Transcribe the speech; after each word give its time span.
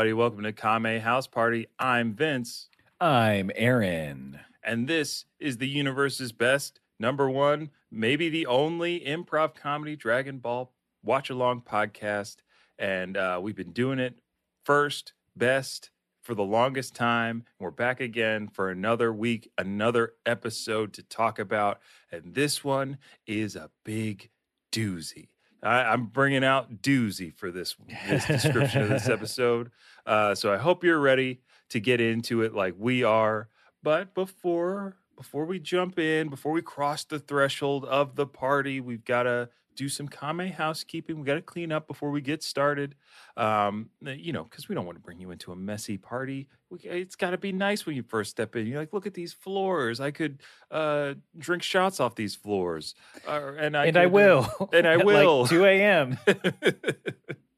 Everybody, 0.00 0.14
welcome 0.14 0.42
to 0.44 0.52
Kame 0.54 0.98
House 1.02 1.26
Party. 1.26 1.66
I'm 1.78 2.14
Vince, 2.14 2.70
I'm 3.02 3.50
Aaron. 3.54 4.40
and 4.64 4.88
this 4.88 5.26
is 5.38 5.58
the 5.58 5.68
universe's 5.68 6.32
best, 6.32 6.80
number 6.98 7.28
one, 7.28 7.68
maybe 7.90 8.30
the 8.30 8.46
only 8.46 9.00
improv 9.00 9.54
comedy 9.54 9.96
Dragon 9.96 10.38
Ball 10.38 10.72
watch 11.02 11.28
along 11.28 11.64
podcast. 11.68 12.36
And 12.78 13.18
uh, 13.18 13.40
we've 13.42 13.54
been 13.54 13.72
doing 13.72 13.98
it 13.98 14.20
first, 14.64 15.12
best 15.36 15.90
for 16.22 16.34
the 16.34 16.44
longest 16.44 16.94
time. 16.96 17.44
We're 17.58 17.70
back 17.70 18.00
again 18.00 18.48
for 18.48 18.70
another 18.70 19.12
week, 19.12 19.50
another 19.58 20.14
episode 20.24 20.94
to 20.94 21.02
talk 21.02 21.38
about. 21.38 21.78
And 22.10 22.34
this 22.34 22.64
one 22.64 22.96
is 23.26 23.54
a 23.54 23.68
big 23.84 24.30
doozy. 24.72 25.28
I, 25.62 25.82
I'm 25.82 26.06
bringing 26.06 26.44
out 26.44 26.82
doozy 26.82 27.34
for 27.34 27.50
this, 27.50 27.76
this 28.08 28.26
description 28.26 28.82
of 28.82 28.88
this 28.88 29.08
episode. 29.10 29.70
Uh, 30.10 30.34
so 30.34 30.52
I 30.52 30.56
hope 30.56 30.82
you're 30.82 30.98
ready 30.98 31.40
to 31.68 31.78
get 31.78 32.00
into 32.00 32.42
it 32.42 32.52
like 32.52 32.74
we 32.76 33.04
are. 33.04 33.48
But 33.80 34.12
before 34.12 34.96
before 35.16 35.44
we 35.44 35.60
jump 35.60 36.00
in, 36.00 36.28
before 36.28 36.50
we 36.50 36.62
cross 36.62 37.04
the 37.04 37.20
threshold 37.20 37.84
of 37.84 38.16
the 38.16 38.26
party, 38.26 38.80
we've 38.80 39.04
got 39.04 39.24
to 39.24 39.50
do 39.76 39.88
some 39.88 40.08
kame 40.08 40.50
housekeeping. 40.50 41.20
We 41.20 41.24
got 41.24 41.34
to 41.34 41.42
clean 41.42 41.70
up 41.70 41.86
before 41.86 42.10
we 42.10 42.20
get 42.22 42.42
started. 42.42 42.96
Um, 43.36 43.90
you 44.02 44.32
know, 44.32 44.42
because 44.42 44.68
we 44.68 44.74
don't 44.74 44.84
want 44.84 44.96
to 44.96 45.02
bring 45.02 45.20
you 45.20 45.30
into 45.30 45.52
a 45.52 45.56
messy 45.56 45.96
party. 45.96 46.48
We, 46.70 46.80
it's 46.80 47.14
got 47.14 47.30
to 47.30 47.38
be 47.38 47.52
nice 47.52 47.86
when 47.86 47.94
you 47.94 48.02
first 48.02 48.30
step 48.30 48.56
in. 48.56 48.66
You're 48.66 48.80
like, 48.80 48.92
look 48.92 49.06
at 49.06 49.14
these 49.14 49.32
floors. 49.32 50.00
I 50.00 50.10
could 50.10 50.40
uh, 50.72 51.14
drink 51.38 51.62
shots 51.62 52.00
off 52.00 52.16
these 52.16 52.34
floors, 52.34 52.96
uh, 53.28 53.52
and 53.58 53.76
I 53.76 53.86
and 53.86 53.96
I 53.96 54.06
could, 54.06 54.08
uh, 54.08 54.10
will. 54.10 54.70
and 54.72 54.88
I 54.88 54.96
will. 55.04 55.42
Like 55.42 55.50
2 55.50 55.64
a.m. 55.66 56.18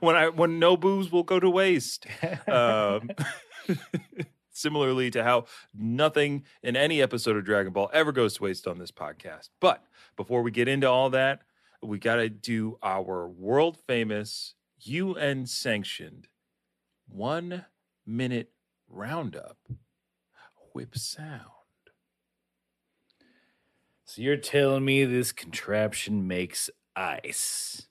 when 0.00 0.16
I 0.16 0.28
when 0.28 0.58
no 0.58 0.76
booze 0.76 1.10
will 1.10 1.22
go 1.22 1.40
to 1.40 1.50
waste. 1.50 2.06
Um, 2.48 3.10
similarly 4.50 5.10
to 5.10 5.24
how 5.24 5.46
nothing 5.74 6.44
in 6.62 6.76
any 6.76 7.02
episode 7.02 7.36
of 7.36 7.44
Dragon 7.44 7.72
Ball 7.72 7.90
ever 7.92 8.12
goes 8.12 8.34
to 8.34 8.44
waste 8.44 8.66
on 8.66 8.78
this 8.78 8.90
podcast. 8.92 9.48
But 9.60 9.82
before 10.16 10.42
we 10.42 10.50
get 10.50 10.68
into 10.68 10.88
all 10.88 11.10
that, 11.10 11.40
we 11.82 11.98
got 11.98 12.16
to 12.16 12.28
do 12.28 12.78
our 12.82 13.28
world 13.28 13.78
famous 13.86 14.54
UN 14.80 15.46
sanctioned 15.46 16.28
one 17.08 17.64
minute 18.06 18.52
roundup 18.88 19.58
whip 20.72 20.96
sound. 20.96 21.40
so 24.04 24.20
you're 24.20 24.36
telling 24.36 24.84
me 24.84 25.04
this 25.04 25.30
contraption 25.32 26.26
makes 26.26 26.68
ice 26.96 27.88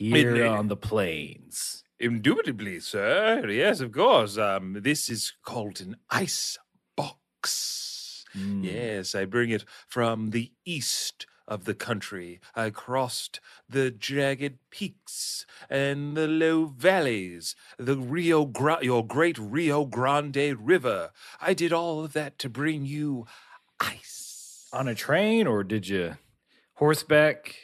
here 0.00 0.34
It- 0.36 0.46
on 0.46 0.68
the 0.68 0.76
plains? 0.76 1.84
Indubitably, 1.98 2.80
sir. 2.80 3.46
Yes, 3.50 3.80
of 3.80 3.92
course. 3.92 4.38
Um, 4.38 4.78
this 4.80 5.10
is 5.10 5.34
called 5.44 5.80
an 5.82 5.96
ice 6.08 6.56
box. 6.96 8.24
Mm. 8.34 8.64
Yes, 8.64 9.14
I 9.14 9.26
bring 9.26 9.50
it 9.50 9.64
from 9.86 10.30
the 10.30 10.50
east 10.64 11.26
of 11.46 11.64
the 11.64 11.74
country. 11.74 12.40
I 12.54 12.70
crossed 12.70 13.40
the 13.68 13.90
jagged 13.90 14.58
peaks 14.70 15.44
and 15.68 16.16
the 16.16 16.26
low 16.28 16.66
valleys, 16.66 17.54
the 17.76 17.96
Rio 17.98 18.46
Gra- 18.46 18.82
your 18.82 19.06
great 19.06 19.36
Rio 19.38 19.84
Grande 19.84 20.56
River. 20.58 21.10
I 21.40 21.52
did 21.54 21.72
all 21.72 22.02
of 22.04 22.12
that 22.14 22.38
to 22.38 22.48
bring 22.48 22.86
you 22.86 23.26
ice. 23.80 24.68
On 24.72 24.88
a 24.88 24.94
train, 24.94 25.46
or 25.46 25.64
did 25.64 25.88
you 25.88 26.16
horseback? 26.74 27.56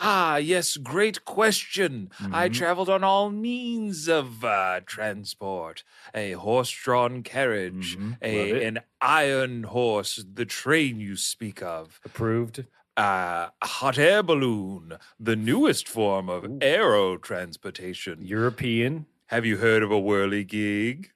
Ah, 0.00 0.36
yes, 0.36 0.76
great 0.76 1.24
question. 1.24 2.10
I 2.32 2.48
Mhm. 2.48 2.52
traveled 2.54 2.88
on 2.88 3.04
all 3.04 3.30
means 3.30 4.08
of 4.08 4.44
uh, 4.44 4.80
transport 4.86 5.84
a 6.14 6.32
horse 6.32 6.70
drawn 6.70 7.22
carriage, 7.22 7.96
Mhm, 7.98 8.18
a, 8.22 8.64
an 8.66 8.80
iron 9.00 9.64
horse, 9.64 10.24
the 10.32 10.44
train 10.46 11.00
you 11.00 11.16
speak 11.16 11.62
of, 11.62 12.00
Approved. 12.04 12.66
uh, 12.96 13.48
a 13.62 13.66
hot 13.66 13.98
air 13.98 14.22
balloon, 14.22 14.98
the 15.18 15.36
newest 15.36 15.88
form 15.88 16.28
of 16.28 16.44
Ooh. 16.44 16.58
aero 16.60 17.16
transportation. 17.16 18.20
European. 18.22 19.06
Have 19.28 19.46
you 19.46 19.56
heard 19.58 19.82
of 19.82 19.90
a 19.90 19.98
whirly 19.98 20.44
gig? 20.44 21.10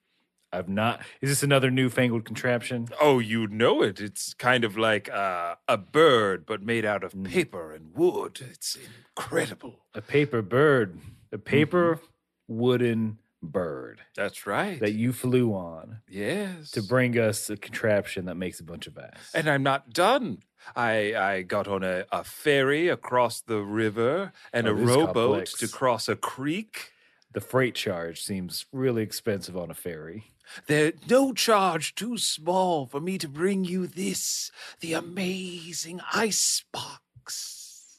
I've 0.51 0.67
not. 0.69 1.01
Is 1.21 1.29
this 1.29 1.43
another 1.43 1.69
newfangled 1.69 2.25
contraption? 2.25 2.87
Oh, 2.99 3.19
you 3.19 3.47
know 3.47 3.83
it. 3.83 3.99
It's 4.01 4.33
kind 4.33 4.63
of 4.63 4.77
like 4.77 5.07
uh, 5.09 5.55
a 5.67 5.77
bird, 5.77 6.45
but 6.47 6.63
made 6.63 6.85
out 6.85 7.03
of 7.03 7.13
Mm. 7.13 7.27
paper 7.29 7.71
and 7.73 7.93
wood. 7.93 8.39
It's 8.49 8.75
incredible. 9.15 9.85
A 9.93 10.01
paper 10.01 10.41
bird. 10.41 10.99
A 11.31 11.37
paper 11.37 11.95
Mm-hmm. 11.95 12.57
wooden 12.57 13.17
bird 13.41 14.01
That's 14.15 14.45
right. 14.47 14.79
that 14.79 14.93
you 14.93 15.13
flew 15.13 15.53
on 15.53 15.99
yes. 16.09 16.71
to 16.71 16.81
bring 16.81 17.17
us 17.17 17.49
a 17.49 17.55
contraption 17.57 18.25
that 18.25 18.35
makes 18.35 18.59
a 18.59 18.63
bunch 18.63 18.87
of 18.87 18.97
ice. 18.97 19.31
And 19.33 19.47
I'm 19.49 19.63
not 19.63 19.91
done. 19.93 20.39
I 20.75 21.15
I 21.15 21.41
got 21.43 21.67
on 21.67 21.83
a, 21.83 22.05
a 22.11 22.23
ferry 22.23 22.89
across 22.89 23.39
the 23.41 23.61
river 23.61 24.33
and 24.51 24.67
Oh, 24.67 24.71
a 24.71 24.73
rowboat 24.73 25.45
to 25.59 25.67
cross 25.67 26.09
a 26.09 26.15
creek. 26.15 26.91
the 27.31 27.39
freight 27.39 27.75
charge 27.75 28.21
seems 28.23 28.65
really 28.73 29.03
expensive 29.03 29.55
on 29.55 29.69
a 29.69 29.75
ferry. 29.75 30.23
There's 30.67 30.93
no 31.09 31.33
charge 31.33 31.95
too 31.95 32.17
small 32.17 32.85
for 32.85 32.99
me 32.99 33.17
to 33.17 33.27
bring 33.27 33.65
you 33.65 33.87
this, 33.87 34.51
the 34.79 34.93
amazing 34.93 36.01
ice 36.13 36.63
box. 36.71 37.97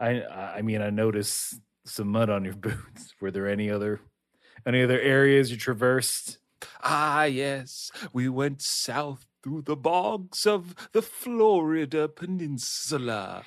I 0.00 0.22
I 0.22 0.62
mean 0.62 0.82
I 0.82 0.90
noticed 0.90 1.60
some 1.84 2.08
mud 2.08 2.30
on 2.30 2.44
your 2.44 2.54
boots. 2.66 3.14
Were 3.20 3.30
there 3.30 3.48
any 3.48 3.70
other 3.70 4.00
any 4.66 4.82
other 4.82 5.00
areas 5.00 5.50
you 5.50 5.56
traversed? 5.56 6.38
Ah, 6.82 7.24
yes, 7.24 7.90
we 8.12 8.28
went 8.28 8.62
south 8.62 9.26
through 9.42 9.62
the 9.62 9.76
bogs 9.76 10.46
of 10.46 10.74
the 10.92 11.02
Florida 11.02 12.08
Peninsula 12.08 13.44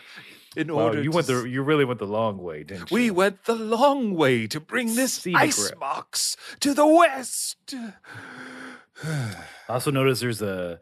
in 0.57 0.73
Wow, 0.73 0.85
order 0.85 1.01
you 1.03 1.11
went 1.11 1.27
the 1.27 1.43
you 1.43 1.61
really 1.61 1.85
went 1.85 1.99
the 1.99 2.07
long 2.07 2.39
way, 2.39 2.63
didn't 2.63 2.89
you? 2.91 2.95
We 2.95 3.11
went 3.11 3.45
the 3.45 3.55
long 3.55 4.15
way 4.15 4.47
to 4.47 4.59
bring 4.59 4.95
this 4.95 5.13
Scenic 5.13 5.39
ice 5.39 5.69
route. 5.69 5.79
box 5.79 6.35
to 6.59 6.73
the 6.73 6.85
west. 6.87 7.73
I 9.03 9.35
also 9.69 9.91
noticed 9.91 10.21
there's 10.21 10.41
a 10.41 10.79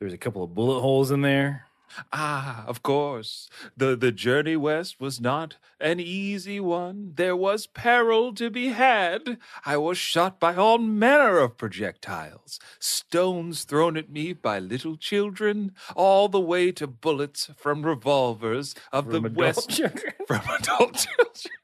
there's 0.00 0.14
a 0.14 0.18
couple 0.18 0.42
of 0.42 0.54
bullet 0.54 0.80
holes 0.80 1.10
in 1.10 1.20
there. 1.20 1.66
Ah, 2.12 2.64
of 2.66 2.82
course. 2.82 3.48
The 3.76 3.96
the 3.96 4.12
journey 4.12 4.56
west 4.56 5.00
was 5.00 5.20
not 5.20 5.56
an 5.80 6.00
easy 6.00 6.60
one. 6.60 7.12
There 7.16 7.36
was 7.36 7.66
peril 7.66 8.34
to 8.34 8.50
be 8.50 8.68
had. 8.68 9.38
I 9.64 9.76
was 9.76 9.98
shot 9.98 10.40
by 10.40 10.54
all 10.54 10.78
manner 10.78 11.38
of 11.38 11.56
projectiles, 11.56 12.58
stones 12.78 13.64
thrown 13.64 13.96
at 13.96 14.10
me 14.10 14.32
by 14.32 14.58
little 14.58 14.96
children, 14.96 15.72
all 15.96 16.28
the 16.28 16.40
way 16.40 16.72
to 16.72 16.86
bullets 16.86 17.50
from 17.56 17.84
revolvers 17.86 18.74
of 18.92 19.06
from 19.06 19.22
the 19.22 19.30
west 19.30 19.70
children. 19.70 20.12
from 20.26 20.42
adult 20.58 21.06
children. 21.06 21.54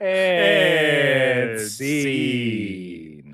and 0.00 1.60
And 1.60 1.60
scene. 1.60 3.29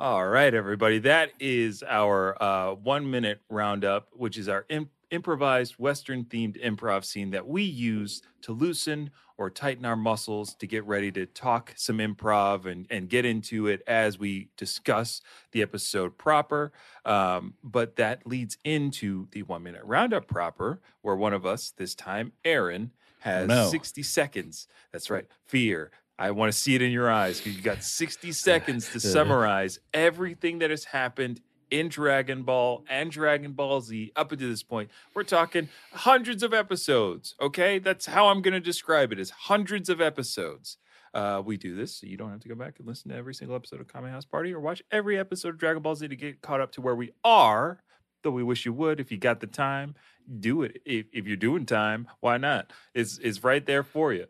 All 0.00 0.26
right, 0.26 0.54
everybody. 0.54 0.98
That 1.00 1.32
is 1.38 1.84
our 1.86 2.42
uh, 2.42 2.72
one 2.72 3.10
minute 3.10 3.42
roundup, 3.50 4.08
which 4.14 4.38
is 4.38 4.48
our 4.48 4.64
imp- 4.70 4.88
improvised 5.10 5.74
Western 5.74 6.24
themed 6.24 6.58
improv 6.64 7.04
scene 7.04 7.32
that 7.32 7.46
we 7.46 7.64
use 7.64 8.22
to 8.40 8.52
loosen 8.52 9.10
or 9.36 9.50
tighten 9.50 9.84
our 9.84 9.96
muscles 9.96 10.54
to 10.54 10.66
get 10.66 10.86
ready 10.86 11.12
to 11.12 11.26
talk 11.26 11.74
some 11.76 11.98
improv 11.98 12.64
and, 12.64 12.86
and 12.88 13.10
get 13.10 13.26
into 13.26 13.66
it 13.66 13.82
as 13.86 14.18
we 14.18 14.48
discuss 14.56 15.20
the 15.52 15.60
episode 15.60 16.16
proper. 16.16 16.72
Um, 17.04 17.52
but 17.62 17.96
that 17.96 18.26
leads 18.26 18.56
into 18.64 19.28
the 19.32 19.42
one 19.42 19.62
minute 19.62 19.82
roundup 19.84 20.26
proper, 20.26 20.80
where 21.02 21.14
one 21.14 21.34
of 21.34 21.44
us, 21.44 21.74
this 21.76 21.94
time 21.94 22.32
Aaron, 22.42 22.92
has 23.18 23.48
no. 23.48 23.68
60 23.68 24.02
seconds. 24.02 24.66
That's 24.92 25.10
right. 25.10 25.26
Fear. 25.44 25.90
I 26.20 26.32
want 26.32 26.52
to 26.52 26.58
see 26.58 26.74
it 26.74 26.82
in 26.82 26.92
your 26.92 27.10
eyes 27.10 27.38
because 27.38 27.56
you 27.56 27.62
got 27.62 27.82
60 27.82 28.30
seconds 28.46 28.90
to 28.92 29.00
summarize 29.00 29.80
everything 29.94 30.58
that 30.58 30.68
has 30.68 30.84
happened 30.84 31.40
in 31.70 31.88
Dragon 31.88 32.42
Ball 32.42 32.84
and 32.90 33.10
Dragon 33.10 33.52
Ball 33.52 33.80
Z 33.80 34.12
up 34.16 34.30
until 34.30 34.50
this 34.50 34.62
point. 34.62 34.90
We're 35.14 35.22
talking 35.22 35.70
hundreds 35.94 36.42
of 36.42 36.52
episodes. 36.52 37.34
Okay, 37.40 37.78
that's 37.78 38.04
how 38.04 38.28
I'm 38.28 38.42
going 38.42 38.52
to 38.52 38.60
describe 38.60 39.12
it. 39.12 39.18
is 39.18 39.30
hundreds 39.30 39.88
of 39.88 40.02
episodes. 40.02 40.76
Uh, 41.14 41.42
we 41.44 41.56
do 41.56 41.74
this 41.74 41.96
so 41.96 42.06
you 42.06 42.18
don't 42.18 42.30
have 42.30 42.40
to 42.40 42.48
go 42.48 42.54
back 42.54 42.78
and 42.78 42.86
listen 42.86 43.10
to 43.10 43.16
every 43.16 43.34
single 43.34 43.56
episode 43.56 43.80
of 43.80 43.90
Kame 43.90 44.04
House 44.04 44.26
Party 44.26 44.52
or 44.52 44.60
watch 44.60 44.82
every 44.92 45.18
episode 45.18 45.48
of 45.48 45.58
Dragon 45.58 45.82
Ball 45.82 45.94
Z 45.94 46.06
to 46.06 46.16
get 46.16 46.42
caught 46.42 46.60
up 46.60 46.72
to 46.72 46.82
where 46.82 46.94
we 46.94 47.12
are. 47.24 47.80
Though 48.22 48.30
we 48.30 48.42
wish 48.42 48.66
you 48.66 48.74
would, 48.74 49.00
if 49.00 49.10
you 49.10 49.16
got 49.16 49.40
the 49.40 49.46
time, 49.46 49.94
do 50.38 50.62
it. 50.62 50.82
If, 50.84 51.06
if 51.10 51.26
you're 51.26 51.38
doing 51.38 51.64
time, 51.64 52.08
why 52.20 52.36
not? 52.36 52.70
It's 52.94 53.18
it's 53.18 53.42
right 53.42 53.64
there 53.64 53.82
for 53.82 54.12
you. 54.12 54.26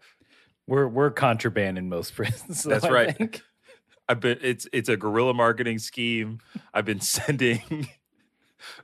We're 0.71 0.87
we're 0.89 1.11
contraband 1.11 1.77
in 1.79 1.89
most 1.89 2.15
prisons. 2.17 2.63
That's 2.63 2.85
I 2.85 2.91
right. 2.91 3.17
think. 3.17 3.43
I've 4.09 4.21
been 4.21 4.39
it's 4.41 4.67
it's 4.73 4.89
a 4.89 4.97
guerrilla 4.97 5.35
marketing 5.35 5.79
scheme. 5.81 6.39
I've 6.73 6.85
been 6.87 7.01
sending 7.17 7.89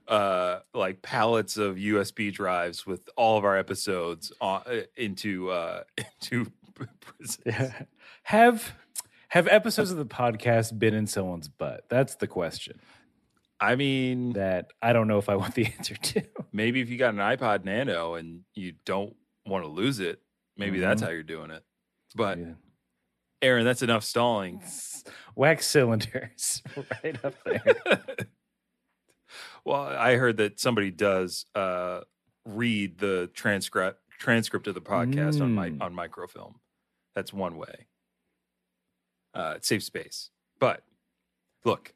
uh 0.08 0.60
like 0.74 1.00
pallets 1.02 1.56
of 1.56 1.76
USB 1.76 2.32
drives 2.32 2.86
with 2.86 3.08
all 3.16 3.36
of 3.38 3.44
our 3.44 3.56
episodes 3.56 4.32
on, 4.40 4.62
uh, 4.66 4.80
into 4.96 5.50
uh 5.50 5.82
into 5.96 6.50
prisons. 6.74 7.38
Yeah. 7.46 7.72
Have 8.24 8.72
have 9.28 9.46
episodes 9.48 9.90
of 9.90 9.96
the 9.98 10.06
podcast 10.06 10.78
been 10.78 10.94
in 10.94 11.06
someone's 11.06 11.48
butt? 11.48 11.84
That's 11.88 12.16
the 12.16 12.26
question 12.26 12.80
I 13.60 13.74
mean, 13.76 14.32
that 14.34 14.72
I 14.82 14.92
don't 14.92 15.08
know 15.08 15.18
if 15.18 15.28
I 15.28 15.36
want 15.36 15.54
the 15.54 15.66
answer 15.66 15.94
to. 15.94 16.22
maybe 16.52 16.80
if 16.80 16.90
you 16.90 16.98
got 16.98 17.14
an 17.14 17.20
iPod 17.20 17.64
Nano 17.64 18.14
and 18.14 18.40
you 18.54 18.74
don't 18.84 19.14
want 19.46 19.64
to 19.64 19.70
lose 19.70 19.98
it, 20.00 20.20
maybe 20.56 20.78
that's 20.80 21.00
Mhm. 21.00 21.06
how 21.06 21.10
you're 21.12 21.22
doing 21.22 21.50
it. 21.50 21.62
But 22.16 22.38
Yeah. 22.38 22.52
Aaron, 23.42 23.64
that's 23.64 23.82
enough 23.82 24.02
stalling. 24.02 24.62
Wax 25.36 25.66
cylinders 25.66 26.62
right 27.04 27.22
up 27.24 27.34
there. 27.44 27.64
well, 29.64 29.82
I 29.82 30.16
heard 30.16 30.38
that 30.38 30.58
somebody 30.58 30.90
does 30.90 31.44
uh, 31.54 32.00
read 32.46 32.98
the 32.98 33.30
transcript 33.34 34.00
transcript 34.18 34.66
of 34.66 34.74
the 34.74 34.80
podcast 34.80 35.42
on 35.42 35.54
my 35.54 35.68
Mm. 35.70 35.82
on 35.82 35.94
microfilm. 35.94 36.54
That's 37.14 37.32
one 37.34 37.58
way. 37.58 37.86
Uh, 39.34 39.54
it 39.56 39.64
saves 39.66 39.84
space. 39.84 40.30
But 40.58 40.82
look, 41.66 41.92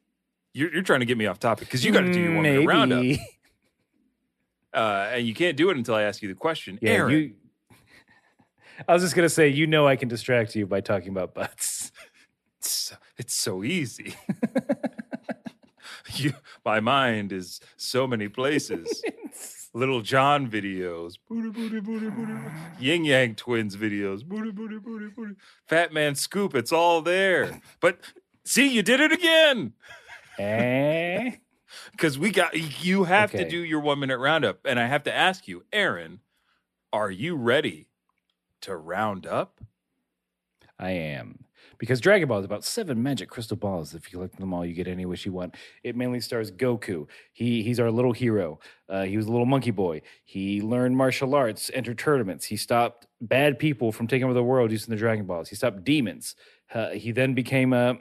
you're, 0.53 0.71
you're 0.71 0.83
trying 0.83 0.99
to 0.99 1.05
get 1.07 1.17
me 1.17 1.25
off 1.25 1.39
topic 1.39 1.67
because 1.67 1.83
you 1.83 1.91
got 1.91 2.01
to 2.01 2.13
do 2.13 2.19
your 2.19 2.33
one 2.35 2.43
minute 2.43 2.67
roundup, 2.67 2.99
Maybe. 3.01 3.19
uh, 4.75 5.09
and 5.13 5.25
you 5.27 5.33
can't 5.33 5.57
do 5.57 5.71
it 5.71 5.77
until 5.77 5.95
I 5.95 6.03
ask 6.03 6.21
you 6.21 6.29
the 6.29 6.35
question. 6.35 6.77
Yeah, 6.81 6.91
Aaron, 6.91 7.11
you. 7.11 7.33
I 8.87 8.93
was 8.93 9.03
just 9.03 9.15
gonna 9.15 9.29
say, 9.29 9.47
you 9.47 9.67
know, 9.67 9.87
I 9.87 9.95
can 9.95 10.07
distract 10.07 10.55
you 10.55 10.65
by 10.65 10.81
talking 10.81 11.09
about 11.09 11.33
butts. 11.33 11.91
it's, 12.59 12.93
it's 13.17 13.33
so 13.33 13.63
easy. 13.63 14.15
you, 16.15 16.33
my 16.65 16.79
mind 16.79 17.31
is 17.31 17.59
so 17.77 18.07
many 18.07 18.27
places. 18.27 19.03
Lil 19.73 20.01
Jon 20.01 20.49
videos, 20.51 21.13
booty, 21.29 21.49
booty, 21.49 21.79
booty, 21.79 22.09
booty, 22.09 22.33
Yin 22.79 23.05
Yang 23.05 23.35
Twins 23.35 23.77
videos, 23.77 24.25
booty, 24.25 24.51
booty, 24.51 24.79
booty, 24.79 25.07
booty. 25.07 25.35
Fat 25.65 25.93
Man 25.93 26.15
Scoop, 26.15 26.53
it's 26.55 26.73
all 26.73 27.01
there. 27.01 27.61
But 27.79 27.99
see, 28.43 28.67
you 28.67 28.83
did 28.83 28.99
it 28.99 29.13
again 29.13 29.73
eh? 30.41 31.31
because 31.91 32.17
we 32.17 32.31
got 32.31 32.83
you 32.83 33.05
have 33.05 33.31
to 33.31 33.47
do 33.47 33.59
your 33.59 33.79
one 33.79 33.99
minute 33.99 34.17
roundup, 34.17 34.65
and 34.65 34.79
I 34.79 34.87
have 34.87 35.03
to 35.03 35.15
ask 35.15 35.47
you, 35.47 35.63
Aaron, 35.71 36.19
are 36.91 37.11
you 37.11 37.35
ready 37.35 37.87
to 38.61 38.75
round 38.75 39.25
up? 39.25 39.61
I 40.79 40.91
am. 40.91 41.45
Because 41.77 42.01
Dragon 42.01 42.27
Ball 42.27 42.39
is 42.39 42.45
about 42.45 42.63
seven 42.63 43.01
magic 43.01 43.29
crystal 43.29 43.57
balls. 43.57 43.93
If 43.93 44.11
you 44.11 44.17
collect 44.17 44.37
them 44.37 44.53
all, 44.53 44.65
you 44.65 44.73
get 44.73 44.87
any 44.87 45.05
wish 45.05 45.25
you 45.25 45.31
want. 45.31 45.55
It 45.83 45.95
mainly 45.95 46.19
stars 46.19 46.51
Goku. 46.51 47.07
He 47.33 47.63
he's 47.63 47.79
our 47.79 47.89
little 47.89 48.11
hero. 48.11 48.59
Uh, 48.89 49.03
he 49.03 49.17
was 49.17 49.27
a 49.27 49.31
little 49.31 49.45
monkey 49.45 49.71
boy. 49.71 50.01
He 50.23 50.61
learned 50.61 50.97
martial 50.97 51.33
arts, 51.33 51.71
entered 51.73 51.97
tournaments. 51.97 52.45
He 52.45 52.57
stopped 52.57 53.07
bad 53.21 53.57
people 53.57 53.91
from 53.91 54.07
taking 54.07 54.25
over 54.25 54.33
the 54.33 54.43
world 54.43 54.71
using 54.71 54.91
the 54.91 54.97
Dragon 54.97 55.25
Balls. 55.25 55.49
He 55.49 55.55
stopped 55.55 55.83
demons. 55.83 56.35
Uh, 56.73 56.89
he 56.89 57.11
then 57.11 57.33
became 57.33 57.73
a. 57.73 57.97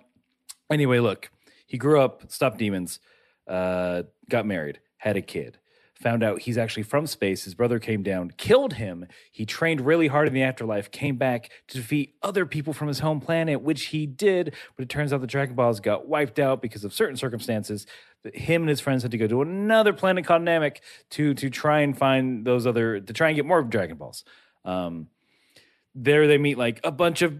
Anyway, 0.70 0.98
look, 0.98 1.30
he 1.66 1.78
grew 1.78 2.00
up, 2.00 2.30
stopped 2.30 2.58
demons, 2.58 3.00
uh, 3.46 4.02
got 4.28 4.46
married, 4.46 4.80
had 4.98 5.16
a 5.16 5.22
kid. 5.22 5.58
Found 6.00 6.22
out 6.22 6.40
he's 6.40 6.56
actually 6.56 6.84
from 6.84 7.06
space. 7.06 7.44
His 7.44 7.54
brother 7.54 7.78
came 7.78 8.02
down, 8.02 8.32
killed 8.38 8.74
him. 8.74 9.06
He 9.30 9.44
trained 9.44 9.82
really 9.82 10.06
hard 10.06 10.26
in 10.28 10.32
the 10.32 10.42
afterlife, 10.42 10.90
came 10.90 11.16
back 11.16 11.50
to 11.68 11.76
defeat 11.76 12.14
other 12.22 12.46
people 12.46 12.72
from 12.72 12.88
his 12.88 13.00
home 13.00 13.20
planet, 13.20 13.60
which 13.60 13.86
he 13.86 14.06
did. 14.06 14.54
But 14.76 14.84
it 14.84 14.88
turns 14.88 15.12
out 15.12 15.20
the 15.20 15.26
Dragon 15.26 15.54
Balls 15.54 15.78
got 15.78 16.08
wiped 16.08 16.38
out 16.38 16.62
because 16.62 16.84
of 16.84 16.94
certain 16.94 17.16
circumstances. 17.16 17.86
That 18.22 18.34
him 18.34 18.62
and 18.62 18.70
his 18.70 18.80
friends 18.80 19.02
had 19.02 19.10
to 19.10 19.18
go 19.18 19.26
to 19.26 19.42
another 19.42 19.92
planet 19.92 20.24
called 20.24 20.42
Namek 20.42 20.78
to 21.10 21.34
to 21.34 21.50
try 21.50 21.80
and 21.80 21.96
find 21.96 22.46
those 22.46 22.66
other 22.66 23.00
to 23.00 23.12
try 23.12 23.28
and 23.28 23.36
get 23.36 23.44
more 23.44 23.62
Dragon 23.62 23.98
Balls. 23.98 24.24
Um, 24.64 25.08
there 25.94 26.26
they 26.26 26.38
meet 26.38 26.56
like 26.56 26.80
a 26.82 26.92
bunch 26.92 27.20
of 27.20 27.38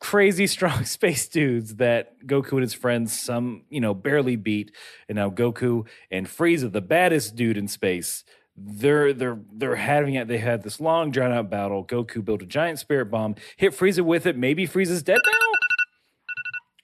crazy 0.00 0.46
strong 0.46 0.84
space 0.96 1.28
dudes 1.28 1.76
that 1.76 2.18
Goku 2.26 2.52
and 2.52 2.62
his 2.62 2.74
friends 2.74 3.18
some 3.18 3.64
you 3.70 3.80
know 3.80 3.94
barely 3.94 4.36
beat, 4.36 4.72
and 5.08 5.16
now 5.16 5.30
Goku 5.30 5.86
and 6.10 6.26
Frieza, 6.26 6.70
the 6.72 6.80
baddest 6.80 7.36
dude 7.36 7.56
in 7.56 7.68
space, 7.68 8.24
they're 8.56 9.12
they're 9.12 9.38
they're 9.52 9.76
having 9.76 10.14
it. 10.14 10.28
They 10.28 10.38
had 10.38 10.62
this 10.62 10.80
long 10.80 11.10
drawn 11.10 11.32
out 11.32 11.50
battle. 11.50 11.84
Goku 11.84 12.24
built 12.24 12.42
a 12.42 12.46
giant 12.46 12.78
spirit 12.78 13.06
bomb, 13.06 13.34
hit 13.56 13.72
Frieza 13.72 14.02
with 14.04 14.26
it. 14.26 14.36
Maybe 14.36 14.66
Frieza's 14.66 15.02
dead 15.02 15.20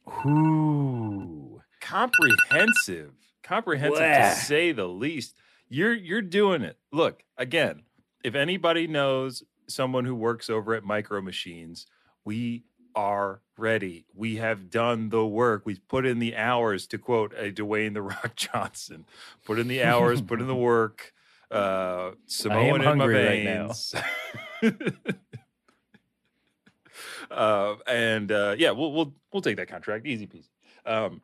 now. 0.07 0.25
Ooh, 0.27 1.61
comprehensive 1.81 3.13
comprehensive 3.45 3.99
Blah. 3.99 4.31
to 4.31 4.35
say 4.35 4.73
the 4.73 4.87
least 4.89 5.37
you're 5.69 5.93
you're 5.93 6.23
doing 6.23 6.63
it 6.63 6.79
look 6.91 7.23
again 7.37 7.83
if 8.25 8.35
anybody 8.35 8.87
knows 8.87 9.45
someone 9.69 10.05
who 10.05 10.15
works 10.15 10.49
over 10.49 10.75
at 10.75 10.83
micro 10.83 11.21
machines 11.21 11.87
we 12.25 12.65
are 12.94 13.41
ready 13.56 14.05
we 14.14 14.37
have 14.37 14.70
done 14.70 15.08
the 15.08 15.26
work 15.26 15.62
we've 15.64 15.87
put 15.88 16.05
in 16.05 16.19
the 16.19 16.37
hours 16.37 16.87
to 16.87 16.99
quote 16.99 17.32
a 17.37 17.52
dwayne 17.52 17.94
the 17.94 18.02
rock 18.02 18.32
johnson 18.37 19.05
put 19.44 19.58
in 19.58 19.69
the 19.69 19.82
hours 19.82 20.20
put 20.20 20.41
in 20.41 20.46
the 20.46 20.55
work 20.73 21.12
uh 21.50 22.11
samoan 22.26 22.76
in 22.76 22.79
my 22.79 22.85
hungry 22.85 23.26
right 23.26 23.44
now. 23.44 23.70
uh, 27.31 27.76
and 27.87 28.32
uh, 28.32 28.55
yeah, 28.58 28.70
we'll 28.70 28.93
we'll 28.93 29.14
we'll 29.32 29.43
take 29.43 29.56
that 29.56 29.69
contract, 29.69 30.06
easy 30.06 30.26
peasy. 30.26 30.49
Um, 30.87 31.20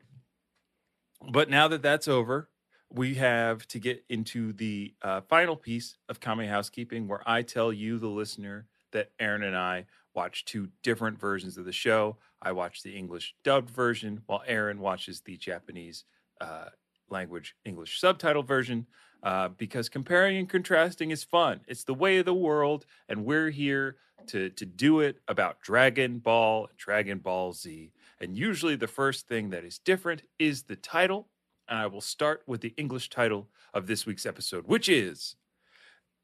but 1.29 1.49
now 1.49 1.67
that 1.67 1.81
that's 1.81 2.07
over, 2.07 2.49
we 2.89 3.15
have 3.15 3.67
to 3.69 3.79
get 3.79 4.03
into 4.09 4.53
the 4.53 4.93
uh, 5.01 5.21
final 5.21 5.55
piece 5.55 5.97
of 6.09 6.19
Kame 6.19 6.47
Housekeeping, 6.47 7.07
where 7.07 7.21
I 7.25 7.43
tell 7.43 7.71
you, 7.71 7.99
the 7.99 8.07
listener, 8.07 8.67
that 8.91 9.11
Aaron 9.19 9.43
and 9.43 9.55
I 9.55 9.85
watch 10.13 10.45
two 10.45 10.69
different 10.83 11.19
versions 11.19 11.57
of 11.57 11.65
the 11.65 11.71
show. 11.71 12.17
I 12.41 12.51
watch 12.51 12.83
the 12.83 12.95
English 12.95 13.35
dubbed 13.43 13.69
version, 13.69 14.21
while 14.25 14.43
Aaron 14.45 14.79
watches 14.79 15.21
the 15.21 15.37
Japanese 15.37 16.05
uh, 16.39 16.65
language 17.09 17.55
English 17.65 17.99
subtitle 17.99 18.43
version. 18.43 18.87
Uh, 19.23 19.49
because 19.49 19.87
comparing 19.87 20.37
and 20.37 20.49
contrasting 20.49 21.11
is 21.11 21.23
fun. 21.23 21.61
It's 21.67 21.83
the 21.83 21.93
way 21.93 22.17
of 22.17 22.25
the 22.25 22.33
world, 22.33 22.87
and 23.07 23.23
we're 23.23 23.51
here 23.51 23.97
to 24.27 24.49
to 24.49 24.65
do 24.65 24.99
it 25.01 25.17
about 25.27 25.61
Dragon 25.61 26.17
Ball 26.17 26.69
Dragon 26.75 27.19
Ball 27.19 27.53
Z. 27.53 27.91
And 28.19 28.35
usually, 28.35 28.75
the 28.75 28.87
first 28.87 29.27
thing 29.27 29.51
that 29.51 29.63
is 29.63 29.77
different 29.77 30.23
is 30.39 30.63
the 30.63 30.75
title. 30.75 31.27
And 31.67 31.77
I 31.77 31.85
will 31.85 32.01
start 32.01 32.41
with 32.47 32.61
the 32.61 32.73
English 32.77 33.11
title 33.11 33.49
of 33.75 33.85
this 33.85 34.07
week's 34.07 34.25
episode, 34.25 34.65
which 34.67 34.89
is 34.89 35.35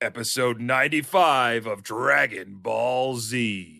Episode 0.01 0.59
95 0.59 1.67
of 1.67 1.83
Dragon 1.83 2.55
Ball 2.55 3.15
Z 3.17 3.76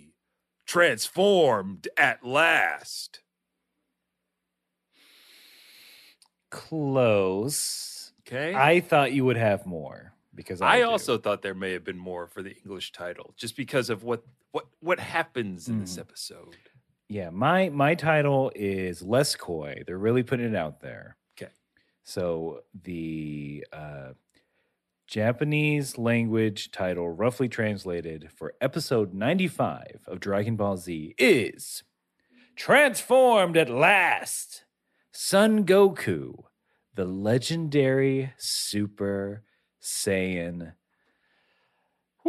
Transformed 0.67 1.87
at 1.97 2.23
Last. 2.25 3.21
close. 6.49 8.13
Okay. 8.27 8.53
I 8.55 8.79
thought 8.79 9.11
you 9.13 9.25
would 9.25 9.37
have 9.37 9.65
more 9.65 10.13
because 10.35 10.61
I, 10.61 10.79
I 10.79 10.81
also 10.83 11.17
thought 11.17 11.41
there 11.41 11.53
may 11.53 11.71
have 11.73 11.83
been 11.83 11.97
more 11.97 12.27
for 12.27 12.41
the 12.41 12.55
English 12.55 12.91
title, 12.91 13.33
just 13.37 13.55
because 13.57 13.89
of 13.89 14.03
what 14.03 14.23
what 14.51 14.65
what 14.79 14.99
happens 14.99 15.67
in 15.67 15.79
this 15.79 15.95
Mhm. 15.97 16.01
episode. 16.01 16.55
Yeah, 17.09 17.29
my 17.29 17.69
my 17.69 17.95
title 17.95 18.51
is 18.55 19.01
less 19.01 19.35
coy. 19.35 19.83
They're 19.85 19.97
really 19.97 20.23
putting 20.23 20.47
it 20.47 20.55
out 20.55 20.79
there. 20.81 21.17
Okay. 21.39 21.51
So 22.03 22.61
the 22.83 23.65
uh, 23.71 24.13
Japanese 25.07 25.97
language 25.97 26.71
title, 26.71 27.09
roughly 27.09 27.47
translated 27.47 28.29
for 28.35 28.53
episode 28.59 29.13
ninety 29.13 29.47
five 29.47 30.01
of 30.05 30.19
Dragon 30.19 30.55
Ball 30.57 30.75
Z, 30.77 31.15
is 31.17 31.83
"Transformed 32.55 33.55
at 33.57 33.69
Last." 33.69 34.65
Son 35.11 35.65
Goku, 35.65 36.43
the 36.93 37.05
legendary 37.05 38.33
Super 38.37 39.43
Saiyan. 39.81 40.73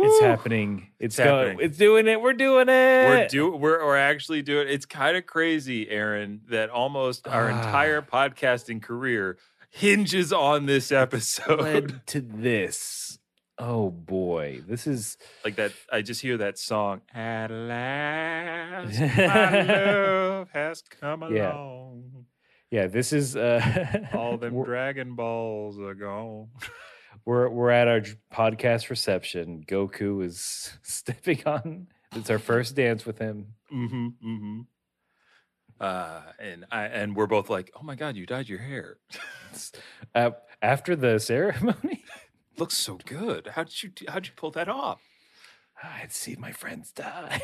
It's 0.00 0.20
happening. 0.20 0.90
It's, 1.00 1.18
It's 1.18 1.25
going. 1.26 1.49
happening. 1.49 1.66
It's 1.66 1.76
doing 1.76 2.06
it. 2.06 2.20
We're 2.23 2.32
doing 2.32 2.68
it. 2.68 3.08
We're 3.08 3.26
do 3.28 3.50
we're, 3.56 3.85
we're 3.85 3.97
actually 3.97 4.42
doing 4.42 4.68
it. 4.68 4.70
it's 4.73 4.87
kind 4.87 5.16
of 5.16 5.26
crazy, 5.26 5.90
Aaron, 5.90 6.42
that 6.50 6.70
almost 6.70 7.26
our 7.26 7.50
Ah. 7.50 7.56
entire 7.58 8.00
podcasting 8.00 8.80
career 8.80 9.37
hinges 9.71 10.33
on 10.33 10.67
this 10.67 10.91
episode. 10.93 11.61
led 11.61 12.07
to 12.09 12.21
this. 12.21 13.19
Oh 13.61 13.91
boy, 13.91 14.61
this 14.69 14.87
is 14.87 15.17
like 15.45 15.57
that 15.57 15.73
I 15.93 16.03
just 16.03 16.21
hear 16.21 16.37
that 16.39 16.59
song. 16.59 17.01
At 17.13 17.51
last 17.51 19.01
my 19.17 19.63
love 19.63 20.49
has 20.53 20.83
come 20.83 21.23
Yeah. 21.35 21.53
along. 21.55 22.27
yeah. 22.71 22.87
This 22.87 23.13
is 23.13 23.35
uh, 23.37 24.05
All 24.15 24.37
them 24.39 24.63
Dragon 24.63 25.17
Balls 25.17 25.79
are 25.81 25.95
gone. 25.95 26.49
we're 27.25 27.49
we're 27.49 27.71
at 27.71 27.89
our 27.89 28.03
podcast 28.33 28.91
reception. 28.91 29.65
Goku 29.67 30.25
is 30.25 30.73
stepping 30.83 31.43
on. 31.45 31.89
It's 32.15 32.31
our 32.31 32.39
first 32.39 32.77
dance 32.77 33.05
with 33.05 33.19
him. 33.19 33.55
Mm-hmm. 33.75 34.07
Mm-hmm. 34.25 34.61
Uh, 35.80 36.23
and 36.38 36.64
I 36.70 36.85
and 36.85 37.14
we're 37.14 37.26
both 37.26 37.49
like, 37.49 37.70
oh 37.76 37.82
my 37.82 37.94
god, 37.94 38.16
you 38.16 38.26
dyed 38.26 38.49
your 38.49 38.61
hair. 38.61 38.99
Uh, 40.14 40.30
after 40.61 40.94
the 40.94 41.18
ceremony, 41.18 42.04
Looks 42.58 42.76
so 42.76 42.99
good. 43.04 43.47
How 43.54 43.62
did 43.64 43.82
you 43.82 43.90
how'd 44.08 44.26
you 44.26 44.32
pull 44.35 44.50
that 44.52 44.68
off? 44.68 45.00
I'd 45.82 46.12
see 46.12 46.35
my 46.35 46.50
friends 46.50 46.90
die. 46.90 47.40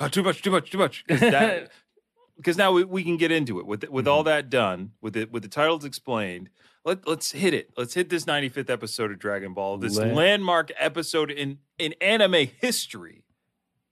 oh, 0.00 0.08
too 0.08 0.24
much, 0.24 0.42
too 0.42 0.50
much, 0.50 0.70
too 0.72 0.78
much. 0.78 1.04
Because 1.06 2.56
now 2.56 2.72
we, 2.72 2.82
we 2.82 3.04
can 3.04 3.16
get 3.16 3.30
into 3.30 3.60
it 3.60 3.66
with 3.66 3.88
with 3.88 4.08
all 4.08 4.24
that 4.24 4.50
done, 4.50 4.92
with 5.00 5.16
it 5.16 5.30
with 5.30 5.44
the 5.44 5.48
titles 5.48 5.84
explained. 5.84 6.50
Let 6.84 7.06
let's 7.06 7.30
hit 7.30 7.54
it. 7.54 7.70
Let's 7.76 7.94
hit 7.94 8.08
this 8.10 8.24
95th 8.24 8.68
episode 8.68 9.12
of 9.12 9.20
Dragon 9.20 9.54
Ball. 9.54 9.78
This 9.78 9.96
Let- 9.96 10.14
landmark 10.14 10.72
episode 10.76 11.30
in 11.30 11.58
in 11.78 11.94
anime 12.00 12.48
history. 12.60 13.22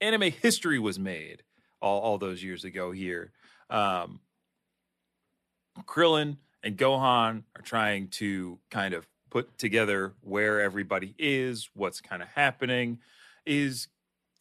Anime 0.00 0.32
history 0.32 0.80
was 0.80 0.98
made 0.98 1.42
all 1.80 2.00
all 2.00 2.18
those 2.18 2.42
years 2.42 2.64
ago 2.64 2.90
here. 2.90 3.32
Um, 3.70 4.20
Krillin 5.84 6.36
and 6.62 6.76
Gohan 6.76 7.44
are 7.56 7.62
trying 7.62 8.08
to 8.08 8.58
kind 8.70 8.94
of 8.94 9.06
put 9.30 9.58
together 9.58 10.14
where 10.22 10.60
everybody 10.60 11.14
is, 11.18 11.68
what's 11.74 12.00
kind 12.00 12.22
of 12.22 12.28
happening. 12.28 12.98
Is 13.46 13.88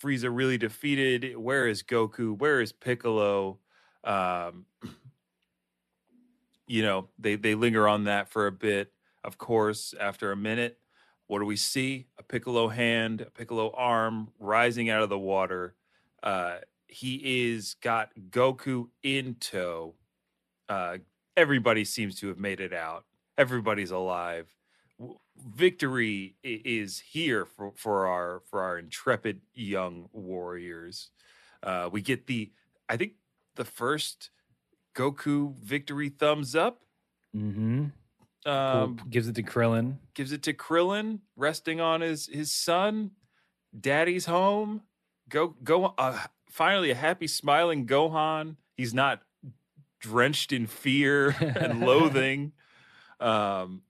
Frieza 0.02 0.30
really 0.32 0.58
defeated? 0.58 1.38
Where 1.38 1.68
is 1.68 1.84
Goku? 1.84 2.38
Where 2.38 2.62
is 2.62 2.72
Piccolo? 2.72 3.60
Um, 4.04 4.66
you 6.68 6.82
know, 6.84 7.10
they 7.20 7.36
they 7.36 7.56
linger 7.56 7.88
on 7.88 8.06
that 8.06 8.30
for 8.30 8.48
a 8.48 8.52
bit. 8.52 8.92
Of 9.24 9.38
course, 9.38 9.94
after 10.00 10.32
a 10.32 10.38
minute, 10.38 10.80
what 11.28 11.40
do 11.40 11.46
we 11.46 11.56
see? 11.58 12.08
A 12.18 12.24
Piccolo 12.24 12.70
hand, 12.70 13.22
a 13.22 13.30
Piccolo 13.30 13.72
arm 13.76 14.30
rising 14.40 14.90
out 14.90 15.04
of 15.04 15.10
the 15.10 15.20
water. 15.20 15.76
Uh, 16.24 16.58
he 16.88 17.50
is 17.52 17.76
got 17.82 18.10
Goku 18.30 18.88
in 19.04 19.36
tow. 19.36 19.96
Uh, 20.70 20.98
everybody 21.36 21.86
seems 21.86 22.20
to 22.20 22.28
have 22.28 22.40
made 22.40 22.60
it 22.60 22.74
out. 22.74 23.06
Everybody's 23.38 23.92
alive. 23.92 24.48
Victory 25.38 26.36
is 26.44 27.00
here 27.00 27.46
for, 27.46 27.72
for 27.76 28.08
our 28.08 28.42
for 28.50 28.62
our 28.64 28.80
intrepid 28.80 29.42
young 29.54 30.10
warriors. 30.12 31.12
Uh, 31.62 31.90
we 31.92 32.02
get 32.02 32.26
the, 32.26 32.52
I 32.90 32.98
think, 32.98 33.14
the 33.56 33.66
first 33.66 34.32
Goku 34.96 35.54
victory 35.56 36.10
thumbs 36.10 36.56
up. 36.56 36.82
Mm-hmm. 37.36 37.86
Um, 38.50 39.00
gives 39.10 39.28
it 39.28 39.36
to 39.36 39.44
Krillin. 39.44 39.98
gives 40.16 40.32
it 40.32 40.42
to 40.44 40.54
Krillin, 40.54 41.20
resting 41.36 41.80
on 41.82 42.02
his 42.02 42.28
his 42.28 42.52
son. 42.52 43.12
Daddy's 43.80 44.26
home. 44.26 44.82
Go 45.30 45.56
go. 45.64 45.94
Uh, 45.98 46.18
finally, 46.58 46.90
a 46.90 46.96
happy, 46.96 47.28
smiling 47.28 47.86
Gohan. 47.86 48.56
He's 48.76 48.94
not 48.94 49.22
drenched 50.00 50.52
in 50.52 50.66
fear 50.66 51.30
and 51.40 51.82
loathing. 51.82 52.52
Um, 53.20 53.84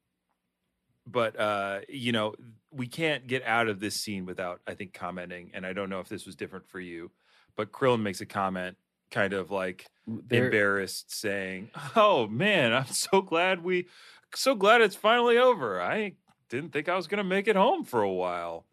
but 1.05 1.39
uh, 1.39 1.79
you 1.87 2.11
know, 2.11 2.35
we 2.71 2.87
can't 2.87 3.25
get 3.25 3.43
out 3.43 3.69
of 3.69 3.79
this 3.79 3.95
scene 3.95 4.25
without, 4.25 4.59
I 4.67 4.73
think, 4.73 4.93
commenting. 4.93 5.51
And 5.53 5.65
I 5.65 5.71
don't 5.71 5.89
know 5.89 6.01
if 6.01 6.09
this 6.09 6.25
was 6.25 6.35
different 6.35 6.67
for 6.67 6.81
you, 6.81 7.09
but 7.55 7.71
Krillin 7.71 8.01
makes 8.01 8.19
a 8.19 8.25
comment, 8.25 8.75
kind 9.09 9.33
of 9.33 9.49
like 9.49 9.87
There, 10.05 10.45
embarrassed, 10.45 11.15
saying, 11.15 11.71
"Oh 11.95 12.27
man, 12.27 12.73
I'm 12.73 12.87
so 12.87 13.21
glad 13.21 13.63
we, 13.63 13.87
so 14.35 14.53
glad 14.55 14.81
it's 14.81 14.95
finally 14.95 15.37
over. 15.37 15.81
I 15.81 16.15
didn't 16.49 16.73
think 16.73 16.89
I 16.89 16.95
was 16.97 17.07
gonna 17.07 17.23
make 17.23 17.47
it 17.47 17.55
home 17.55 17.85
for 17.85 18.01
a 18.01 18.11
while." 18.11 18.65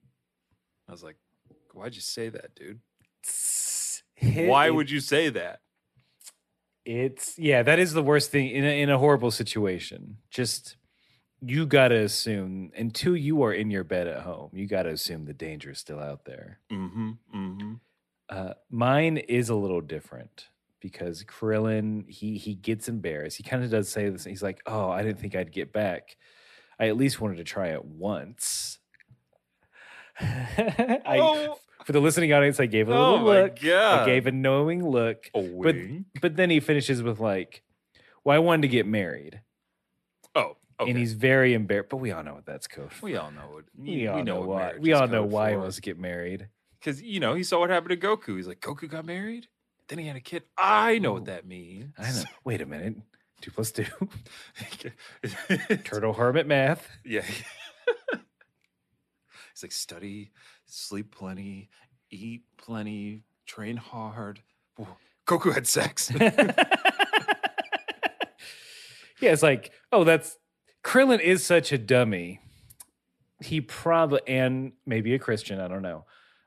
I 0.88 0.92
was 0.92 1.04
like, 1.04 1.16
"Why'd 1.72 1.94
you 1.94 2.00
say 2.00 2.28
that, 2.28 2.56
dude? 2.56 2.80
Why 4.48 4.70
would 4.70 4.90
you 4.90 5.00
say 5.00 5.28
that?" 5.30 5.60
It's 6.84 7.38
yeah, 7.38 7.62
that 7.62 7.78
is 7.78 7.92
the 7.92 8.02
worst 8.02 8.30
thing 8.30 8.50
in 8.50 8.64
a, 8.64 8.82
in 8.82 8.90
a 8.90 8.98
horrible 8.98 9.30
situation. 9.30 10.18
Just 10.30 10.76
you 11.40 11.66
gotta 11.66 12.00
assume 12.00 12.72
until 12.76 13.16
you 13.16 13.42
are 13.42 13.52
in 13.52 13.70
your 13.70 13.84
bed 13.84 14.06
at 14.06 14.22
home, 14.22 14.50
you 14.52 14.66
gotta 14.66 14.90
assume 14.90 15.24
the 15.24 15.32
danger 15.32 15.70
is 15.70 15.78
still 15.78 15.98
out 15.98 16.24
there. 16.24 16.60
Mm-hmm. 16.70 17.10
Mm-hmm. 17.34 17.72
Uh, 18.28 18.54
mine 18.70 19.16
is 19.16 19.48
a 19.48 19.54
little 19.54 19.80
different 19.80 20.48
because 20.80 21.24
Krillin 21.24 22.08
he 22.08 22.36
he 22.36 22.54
gets 22.54 22.88
embarrassed. 22.88 23.38
He 23.38 23.42
kind 23.42 23.64
of 23.64 23.70
does 23.70 23.88
say 23.88 24.10
this. 24.10 24.24
He's 24.24 24.42
like, 24.42 24.60
"Oh, 24.66 24.90
I 24.90 25.02
didn't 25.02 25.20
think 25.20 25.34
I'd 25.34 25.52
get 25.52 25.72
back. 25.72 26.16
I 26.78 26.88
at 26.88 26.96
least 26.96 27.20
wanted 27.20 27.38
to 27.38 27.44
try 27.44 27.68
it 27.68 27.84
once." 27.84 28.78
I, 30.20 31.18
oh, 31.18 31.58
for 31.84 31.92
the 31.92 32.00
listening 32.00 32.32
audience, 32.32 32.58
I 32.60 32.66
gave 32.66 32.88
a 32.88 32.94
oh 32.94 33.12
little 33.12 33.26
my 33.26 33.42
look. 33.42 33.60
god! 33.60 34.00
I 34.00 34.06
gave 34.06 34.26
a 34.26 34.32
knowing 34.32 34.88
look. 34.88 35.30
a 35.34 35.40
wink. 35.40 36.06
But 36.20 36.36
then 36.36 36.50
he 36.50 36.60
finishes 36.60 37.02
with 37.02 37.20
like, 37.20 37.62
"Well, 38.24 38.34
I 38.34 38.38
wanted 38.38 38.62
to 38.62 38.68
get 38.68 38.86
married," 38.86 39.40
oh, 40.34 40.56
okay. 40.80 40.90
and 40.90 40.98
he's 40.98 41.12
very 41.12 41.54
embarrassed. 41.54 41.90
But 41.90 41.98
we 41.98 42.10
all 42.12 42.22
know 42.22 42.34
what 42.34 42.46
that's 42.46 42.66
code 42.66 42.92
for. 42.92 43.06
we 43.06 43.16
all 43.16 43.30
know 43.30 43.48
what 43.52 43.64
We 43.76 44.06
all 44.08 44.22
know, 44.24 44.40
why. 44.40 44.74
We 44.78 44.92
all 44.92 45.06
know 45.08 45.24
why 45.24 45.50
he 45.52 45.56
wants 45.56 45.76
to 45.76 45.82
get 45.82 45.98
married. 45.98 46.48
because 46.80 47.02
you 47.02 47.20
know 47.20 47.34
he 47.34 47.42
saw 47.44 47.60
what 47.60 47.70
happened 47.70 48.00
to 48.00 48.06
Goku. 48.06 48.36
He's 48.36 48.46
like, 48.48 48.60
Goku 48.60 48.88
got 48.88 49.04
married, 49.04 49.48
then 49.88 49.98
he 49.98 50.06
had 50.06 50.16
a 50.16 50.20
kid. 50.20 50.42
I 50.58 50.98
know 50.98 51.12
what 51.12 51.26
that 51.26 51.46
means. 51.46 51.92
I 51.98 52.10
know. 52.12 52.24
Wait 52.44 52.60
a 52.60 52.66
minute. 52.66 52.96
Two 53.40 53.50
plus 53.50 53.72
two. 53.72 53.84
Turtle. 54.78 55.76
Turtle 55.84 56.12
hermit 56.14 56.46
math. 56.46 56.88
Yeah. 57.04 57.24
It's 59.52 59.62
like 59.62 59.70
study, 59.70 60.32
sleep 60.74 61.14
plenty, 61.14 61.70
eat 62.10 62.42
plenty, 62.56 63.22
train 63.46 63.76
hard. 63.76 64.40
Whoa. 64.76 64.88
Goku 65.26 65.54
had 65.54 65.66
sex. 65.66 66.10
yeah, 66.20 66.52
it's 69.20 69.42
like, 69.42 69.72
oh, 69.92 70.04
that's 70.04 70.36
Krillin 70.82 71.20
is 71.20 71.44
such 71.44 71.72
a 71.72 71.78
dummy. 71.78 72.40
He 73.40 73.60
probably 73.60 74.20
and 74.26 74.72
maybe 74.84 75.14
a 75.14 75.18
Christian. 75.18 75.60
I 75.60 75.68
don't 75.68 75.82
know. 75.82 76.04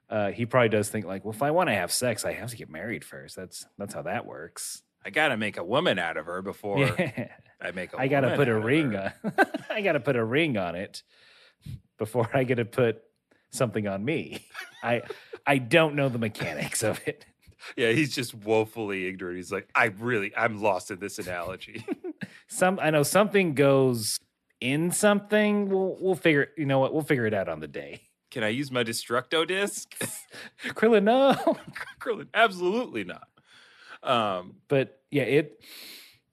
Uh, 0.10 0.31
he 0.31 0.46
probably 0.46 0.69
does 0.69 0.89
think 0.89 1.05
like, 1.05 1.25
well, 1.25 1.34
if 1.34 1.41
I 1.41 1.51
want 1.51 1.69
to 1.69 1.74
have 1.74 1.91
sex, 1.91 2.24
I 2.24 2.34
have 2.34 2.50
to 2.51 2.55
get 2.55 2.69
married 2.69 3.03
first. 3.03 3.36
That's 3.36 3.65
that's 3.77 3.93
how 3.93 4.03
that 4.03 4.25
works. 4.25 4.84
I 5.03 5.10
gotta 5.10 5.38
make 5.38 5.57
a 5.57 5.63
woman 5.63 6.00
out 6.00 6.17
of 6.17 6.25
her 6.25 6.41
before 6.41 6.79
yeah. 6.79 7.29
I 7.62 7.72
make 7.72 7.93
a 7.93 8.00
I 8.00 8.07
gotta 8.07 8.36
put 8.36 8.48
a 8.48 8.51
out 8.51 8.57
of 8.57 8.63
ring 8.63 8.91
her. 8.91 9.13
on. 9.24 9.34
I 9.69 9.81
gotta 9.81 10.00
put 10.00 10.15
a 10.15 10.24
ring 10.24 10.57
on 10.57 10.75
it 10.75 11.03
before 11.98 12.29
I 12.34 12.43
get 12.43 12.55
to 12.55 12.65
put 12.65 13.01
something 13.51 13.88
on 13.88 14.04
me. 14.06 14.46
I 14.84 15.04
I 15.46 15.58
don't 15.60 15.96
know 15.96 16.10
the 16.10 16.20
mechanics 16.20 16.84
of 16.84 17.01
it. 17.08 17.25
Yeah, 17.75 17.92
he's 17.92 18.13
just 18.16 18.34
woefully 18.34 19.08
ignorant. 19.08 19.38
He's 19.38 19.51
like, 19.51 19.68
I 19.75 19.86
really, 19.86 20.32
I'm 20.38 20.62
lost 20.62 20.92
in 20.92 21.00
this 21.00 21.20
analogy. 21.20 21.86
Some 22.48 22.80
I 22.82 22.92
know 22.92 23.04
something 23.04 23.54
goes 23.56 24.20
in 24.62 24.92
something. 24.92 25.70
We'll 25.70 25.98
we'll 26.00 26.16
figure. 26.16 26.50
You 26.58 26.66
know 26.66 26.80
what? 26.80 26.94
We'll 26.94 27.04
figure 27.04 27.25
it 27.25 27.34
out 27.34 27.50
on 27.50 27.60
the 27.60 27.68
day. 27.68 28.01
Can 28.32 28.44
I 28.44 28.50
use 28.50 28.72
my 28.72 28.84
Destructo 28.84 29.48
disc? 29.48 29.96
Krillin, 30.68 31.04
no. 31.04 31.34
Krillin, 32.00 32.27
absolutely 32.34 33.06
not. 33.06 33.27
Um, 34.04 34.56
But 34.68 35.00
yeah, 35.12 35.24
it 35.24 35.63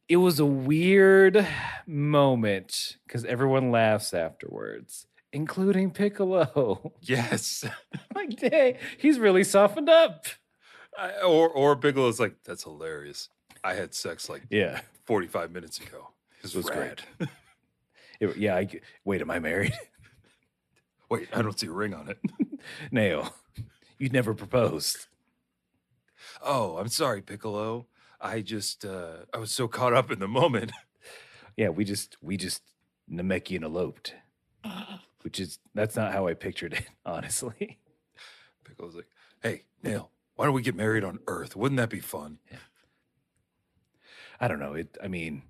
it 0.09 0.17
was 0.17 0.39
a 0.41 0.45
weird 0.47 1.47
moment 1.87 2.97
because 3.07 3.25
everyone 3.25 3.71
laughs 3.71 4.13
afterwards, 4.13 5.07
including 5.35 5.91
Piccolo. 5.91 6.93
yes. 7.03 7.65
like, 8.15 8.37
dang, 8.37 8.77
he's 8.99 9.19
really 9.19 9.45
softened 9.45 9.89
up. 9.91 10.27
I, 10.99 11.21
or 11.23 11.49
or 11.51 11.77
Piccolo's 11.77 12.21
like, 12.21 12.37
that's 12.45 12.63
hilarious. 12.65 13.29
I 13.63 13.75
had 13.75 13.95
sex 13.95 14.29
like 14.29 14.43
Yeah. 14.51 14.81
45 15.05 15.51
minutes 15.53 15.79
ago. 15.81 16.11
This 16.43 16.55
was 16.55 16.67
great. 16.71 17.03
It- 18.21 18.37
yeah. 18.37 18.55
I, 18.55 18.69
wait, 19.05 19.21
am 19.21 19.31
I 19.31 19.41
married? 19.41 19.75
Wait, 21.11 21.29
I 21.35 21.43
don't 21.43 21.59
see 21.59 21.67
a 21.67 21.71
ring 21.71 21.93
on 21.95 22.09
it. 22.09 22.19
Nail, 22.91 23.35
you'd 23.99 24.13
never 24.13 24.33
proposed. 24.35 25.07
Oh, 26.43 26.79
I'm 26.79 26.89
sorry, 26.89 27.21
Piccolo. 27.23 27.87
I 28.21 28.41
just 28.41 28.85
uh 28.85 29.27
I 29.35 29.39
was 29.39 29.51
so 29.53 29.69
caught 29.69 29.93
up 29.93 30.11
in 30.11 30.19
the 30.21 30.29
moment. 30.29 30.73
Yeah, 31.57 31.69
we 31.69 31.85
just 31.85 32.17
we 32.23 32.37
just 32.37 32.63
Namekian 33.11 33.63
eloped, 33.65 34.15
which 35.25 35.41
is 35.41 35.59
that's 35.75 35.97
not 35.97 36.13
how 36.13 36.29
I 36.29 36.35
pictured 36.35 36.75
it, 36.75 36.87
honestly. 37.07 37.79
Piccolo's 38.65 38.95
like, 38.95 39.09
"Hey, 39.43 39.63
Nail, 39.83 40.11
why 40.37 40.45
don't 40.45 40.55
we 40.55 40.63
get 40.63 40.77
married 40.77 41.03
on 41.03 41.19
Earth? 41.27 41.57
Wouldn't 41.57 41.79
that 41.79 41.91
be 41.91 42.01
fun?" 42.01 42.39
I 44.39 44.47
don't 44.49 44.61
know. 44.61 44.75
It. 44.75 44.99
I 45.03 45.09
mean, 45.09 45.43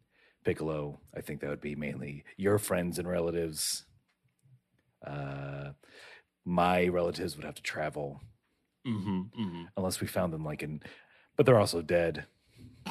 Piccolo. 0.44 1.00
I 1.16 1.20
think 1.20 1.40
that 1.40 1.50
would 1.50 1.60
be 1.60 1.74
mainly 1.74 2.24
your 2.36 2.58
friends 2.58 2.98
and 2.98 3.08
relatives. 3.08 3.84
Uh, 5.04 5.70
my 6.44 6.86
relatives 6.86 7.36
would 7.36 7.44
have 7.44 7.56
to 7.56 7.62
travel 7.62 8.20
Mm-hmm, 8.86 9.20
mm-hmm. 9.40 9.62
unless 9.78 10.00
we 10.00 10.06
found 10.06 10.32
them 10.32 10.44
like 10.44 10.62
in, 10.62 10.82
but 11.36 11.46
they're 11.46 11.58
also 11.58 11.80
dead. 11.80 12.26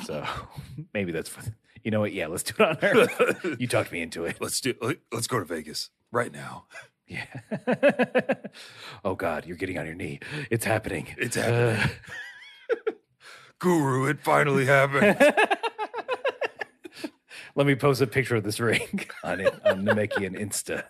So 0.05 0.25
maybe 0.93 1.11
that's 1.11 1.29
for. 1.29 1.41
You 1.83 1.91
know 1.91 1.99
what? 1.99 2.13
Yeah, 2.13 2.27
let's 2.27 2.43
do 2.43 2.53
it 2.57 2.61
on 2.61 2.77
Earth. 2.81 3.45
you 3.59 3.67
talked 3.67 3.91
me 3.91 4.01
into 4.01 4.25
it. 4.25 4.37
let's 4.39 4.59
do 4.61 4.73
let's 5.11 5.27
go 5.27 5.37
to 5.39 5.45
Vegas 5.45 5.89
right 6.13 6.31
now. 6.31 6.65
Yeah. 7.05 7.25
oh 9.05 9.13
God, 9.13 9.45
you're 9.45 9.57
getting 9.57 9.77
on 9.77 9.85
your 9.85 9.93
knee. 9.93 10.19
It's 10.49 10.63
happening. 10.65 11.13
It's 11.17 11.35
happening. 11.35 11.89
Guru, 13.59 14.05
it 14.05 14.19
finally 14.21 14.65
happened. 14.65 15.17
Uh, 15.19 17.07
let 17.55 17.67
me 17.67 17.75
post 17.75 18.01
a 18.01 18.07
picture 18.07 18.35
of 18.37 18.43
this 18.43 18.59
ring 18.59 19.05
on 19.23 19.41
it 19.41 19.53
on 19.65 19.83
Namekian 19.83 20.39
Insta. 20.39 20.85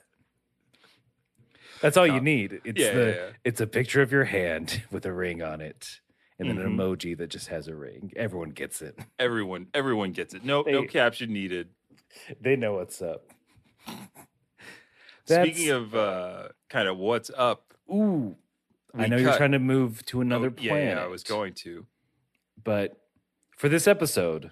That's 1.82 1.98
all 1.98 2.08
you 2.08 2.22
need. 2.22 2.62
It's 2.63 2.80
Yeah, 2.80 2.94
the 2.94 3.00
yeah, 3.06 3.15
yeah. 3.15 3.30
it's 3.44 3.60
a 3.60 3.68
picture 3.68 4.01
of 4.03 4.12
your 4.12 4.24
hand 4.25 4.84
with 4.92 5.06
a 5.08 5.12
ring 5.12 5.42
on 5.42 5.60
it. 5.62 6.00
and 6.39 6.48
then 6.50 6.58
Mhm. 6.58 6.65
an 6.65 6.77
emoji 6.77 7.18
that 7.18 7.27
just 7.30 7.48
has 7.50 7.68
a 7.68 7.75
ring. 7.75 8.13
Everyone 8.15 8.50
gets 8.51 8.82
it. 8.82 8.98
Everyone, 9.20 9.68
everyone 9.74 10.12
gets 10.13 10.34
it. 10.36 10.46
No, 10.46 10.62
no 10.62 10.84
caption 10.86 11.34
needed. 11.34 11.70
They 12.39 12.56
know 12.56 12.75
what's 12.75 13.01
up. 13.01 13.30
Speaking 15.25 15.70
of 15.70 15.96
uh, 15.96 16.50
kind 16.70 16.88
of 16.88 16.98
what's 16.98 17.32
up, 17.36 17.74
Ooh, 17.89 18.36
I 18.94 19.08
know 19.08 19.18
you're 19.18 19.38
trying 19.38 19.51
to 19.53 19.60
move 19.60 20.06
to 20.08 20.18
oh, 20.20 20.22
another 20.22 20.53
yeah, 20.58 20.72
planet. 20.72 20.98
Yeah, 20.98 21.03
I 21.03 21.08
was 21.08 21.24
going 21.24 21.53
to. 21.56 21.86
but 22.63 22.98
for 23.58 23.70
this 23.70 23.88
episode, 23.88 24.51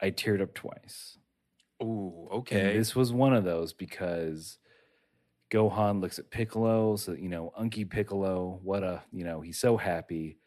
I 0.00 0.10
teared 0.10 0.42
up 0.42 0.54
twice. 0.54 1.18
Ooh, 1.82 2.28
And 2.30 2.40
okay. 2.40 2.76
this 2.76 2.96
was 2.96 3.12
one 3.12 3.32
of 3.32 3.44
those 3.44 3.72
because 3.72 4.58
Gohan 5.50 6.00
looks 6.00 6.18
at 6.18 6.30
Piccolo, 6.30 6.96
so 6.96 7.12
you 7.12 7.28
know, 7.28 7.52
Unky 7.58 7.88
Piccolo, 7.88 8.58
what 8.62 8.82
a 8.82 9.02
you 9.12 9.24
know, 9.24 9.40
he's 9.40 9.58
so 9.58 9.76
happy. 9.76 10.38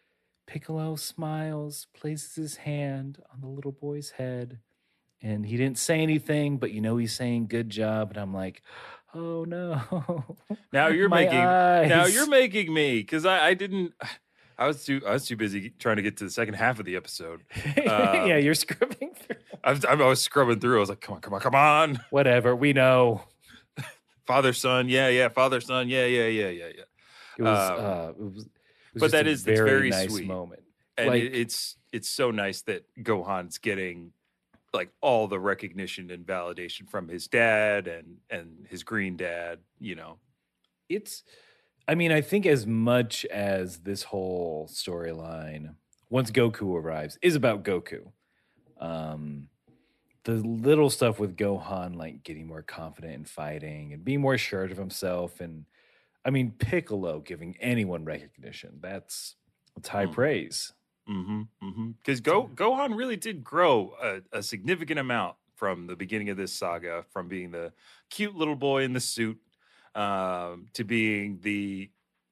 Piccolo 0.45 0.95
smiles, 0.97 1.87
places 1.93 2.35
his 2.35 2.55
hand 2.57 3.19
on 3.33 3.39
the 3.39 3.47
little 3.47 3.71
boy's 3.71 4.11
head, 4.11 4.59
and 5.21 5.45
he 5.45 5.55
didn't 5.55 5.77
say 5.77 6.01
anything, 6.01 6.57
but 6.57 6.71
you 6.71 6.81
know 6.81 6.97
he's 6.97 7.15
saying 7.15 7.47
good 7.47 7.69
job, 7.69 8.09
and 8.09 8.17
I'm 8.17 8.33
like, 8.33 8.61
oh 9.15 9.43
no. 9.45 10.37
Now 10.73 10.87
you're 10.87 11.09
making 11.09 11.37
now 11.39 12.05
you're 12.05 12.27
making 12.29 12.73
me 12.73 12.99
because 12.99 13.25
I, 13.25 13.47
I 13.49 13.53
didn't. 13.53 13.93
I 14.57 14.67
was 14.67 14.85
too 14.85 15.01
I 15.07 15.13
was 15.13 15.25
too 15.25 15.35
busy 15.35 15.71
trying 15.79 15.95
to 15.95 16.01
get 16.03 16.17
to 16.17 16.23
the 16.23 16.29
second 16.29 16.53
half 16.53 16.79
of 16.79 16.85
the 16.85 16.95
episode. 16.95 17.41
yeah, 17.77 18.11
Um, 18.35 18.43
you're 18.43 18.53
scrubbing 18.53 19.11
through. 19.15 19.35
I 19.63 19.71
was, 19.71 19.85
I 19.85 19.95
was 19.95 20.21
scrubbing 20.21 20.59
through. 20.59 20.77
I 20.77 20.79
was 20.79 20.89
like, 20.89 21.01
come 21.01 21.15
on, 21.15 21.21
come 21.21 21.33
on, 21.33 21.39
come 21.41 21.55
on. 21.55 21.99
Whatever, 22.11 22.55
we 22.55 22.71
know. 22.73 23.23
Father, 24.27 24.53
son, 24.53 24.87
yeah, 24.87 25.07
yeah. 25.09 25.29
Father, 25.29 25.61
son, 25.61 25.89
yeah, 25.89 26.05
yeah, 26.05 26.27
yeah, 26.27 26.49
yeah, 26.49 26.65
yeah. 26.77 26.83
It 27.37 27.41
was 27.43 27.69
Um, 27.71 27.79
uh 27.85 28.09
it 28.09 28.17
was, 28.19 28.43
it 28.45 28.49
was 28.93 29.01
but 29.01 29.11
that 29.11 29.25
a 29.27 29.29
is- 29.29 29.47
it's 29.47 29.59
very 29.59 29.89
nice 29.89 30.11
sweet. 30.11 30.27
moment. 30.27 30.61
And 30.97 31.07
Like- 31.07 31.23
it, 31.23 31.35
it's 31.35 31.75
it's 31.91 32.09
so 32.09 32.29
nice 32.31 32.61
that 32.63 32.83
Gohan's 33.01 33.57
getting 33.57 34.11
like 34.73 34.91
all 35.01 35.27
the 35.27 35.39
recognition 35.39 36.11
and 36.11 36.25
validation 36.25 36.89
from 36.89 37.07
his 37.07 37.27
dad 37.27 37.87
and 37.87 38.17
and 38.29 38.65
his 38.69 38.83
green 38.83 39.17
dad. 39.17 39.59
You 39.79 39.95
know, 39.95 40.17
it's 40.89 41.23
i 41.87 41.95
mean 41.95 42.11
i 42.11 42.21
think 42.21 42.45
as 42.45 42.67
much 42.67 43.25
as 43.25 43.79
this 43.79 44.03
whole 44.03 44.67
storyline 44.71 45.73
once 46.09 46.29
goku 46.29 46.75
arrives 46.75 47.17
is 47.23 47.35
about 47.35 47.63
goku 47.63 48.11
um 48.79 49.47
the 50.25 50.33
little 50.33 50.89
stuff 50.91 51.19
with 51.19 51.35
gohan 51.35 51.95
like 51.95 52.23
getting 52.23 52.45
more 52.45 52.61
confident 52.61 53.13
in 53.13 53.25
fighting 53.25 53.93
and 53.93 54.05
being 54.05 54.21
more 54.21 54.37
sure 54.37 54.63
of 54.63 54.77
himself 54.77 55.39
and 55.41 55.65
i 56.23 56.29
mean 56.29 56.51
piccolo 56.51 57.19
giving 57.19 57.55
anyone 57.59 58.05
recognition 58.05 58.77
that's 58.79 59.35
that's 59.75 59.89
high 59.89 60.05
Hmm. 60.05 60.11
praise 60.11 60.73
Mm-hmm. 61.09 61.41
Mm-hmm. 61.63 61.91
Because 61.97 62.21
Go 62.21 62.47
Gohan 62.53 62.95
really 62.97 63.17
did 63.17 63.43
grow 63.43 63.93
a, 64.01 64.21
a 64.37 64.43
significant 64.43 64.99
amount 64.99 65.35
from 65.55 65.87
the 65.87 65.95
beginning 65.95 66.29
of 66.29 66.37
this 66.37 66.53
saga, 66.53 67.05
from 67.11 67.27
being 67.27 67.51
the 67.51 67.71
cute 68.09 68.35
little 68.35 68.55
boy 68.55 68.83
in 68.83 68.93
the 68.93 68.99
suit 68.99 69.37
um, 69.95 70.67
to 70.73 70.83
being 70.83 71.39
the 71.41 71.89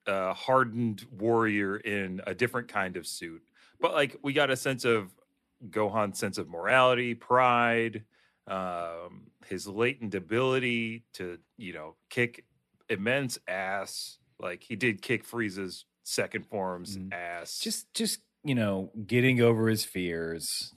uh, 0.08 0.34
hardened 0.34 1.06
warrior 1.12 1.78
in 1.78 2.22
a 2.26 2.34
different 2.34 2.68
kind 2.68 2.98
of 2.98 3.06
suit. 3.06 3.42
But 3.80 3.94
like 3.94 4.18
we 4.24 4.34
got 4.34 4.50
a 4.50 4.56
sense 4.56 4.86
of 4.86 5.12
Gohan's 5.70 6.18
sense 6.18 6.38
of 6.38 6.48
morality, 6.48 7.14
pride, 7.16 8.04
um, 8.48 9.28
his 9.48 9.68
latent 9.68 10.16
ability 10.16 11.04
to 11.14 11.38
you 11.58 11.74
know 11.74 11.96
kick 12.10 12.46
immense 12.90 13.38
ass. 13.48 14.18
Like 14.40 14.64
he 14.64 14.76
did 14.76 15.02
kick 15.02 15.26
Frieza's 15.28 15.86
second 16.04 16.46
form's 16.48 16.98
Mm. 16.98 17.14
ass. 17.14 17.60
just 17.60 17.94
just 17.94 18.22
you 18.44 18.56
know 18.56 18.92
getting 19.06 19.42
over 19.42 19.68
his 19.68 19.84
fears 19.86 20.74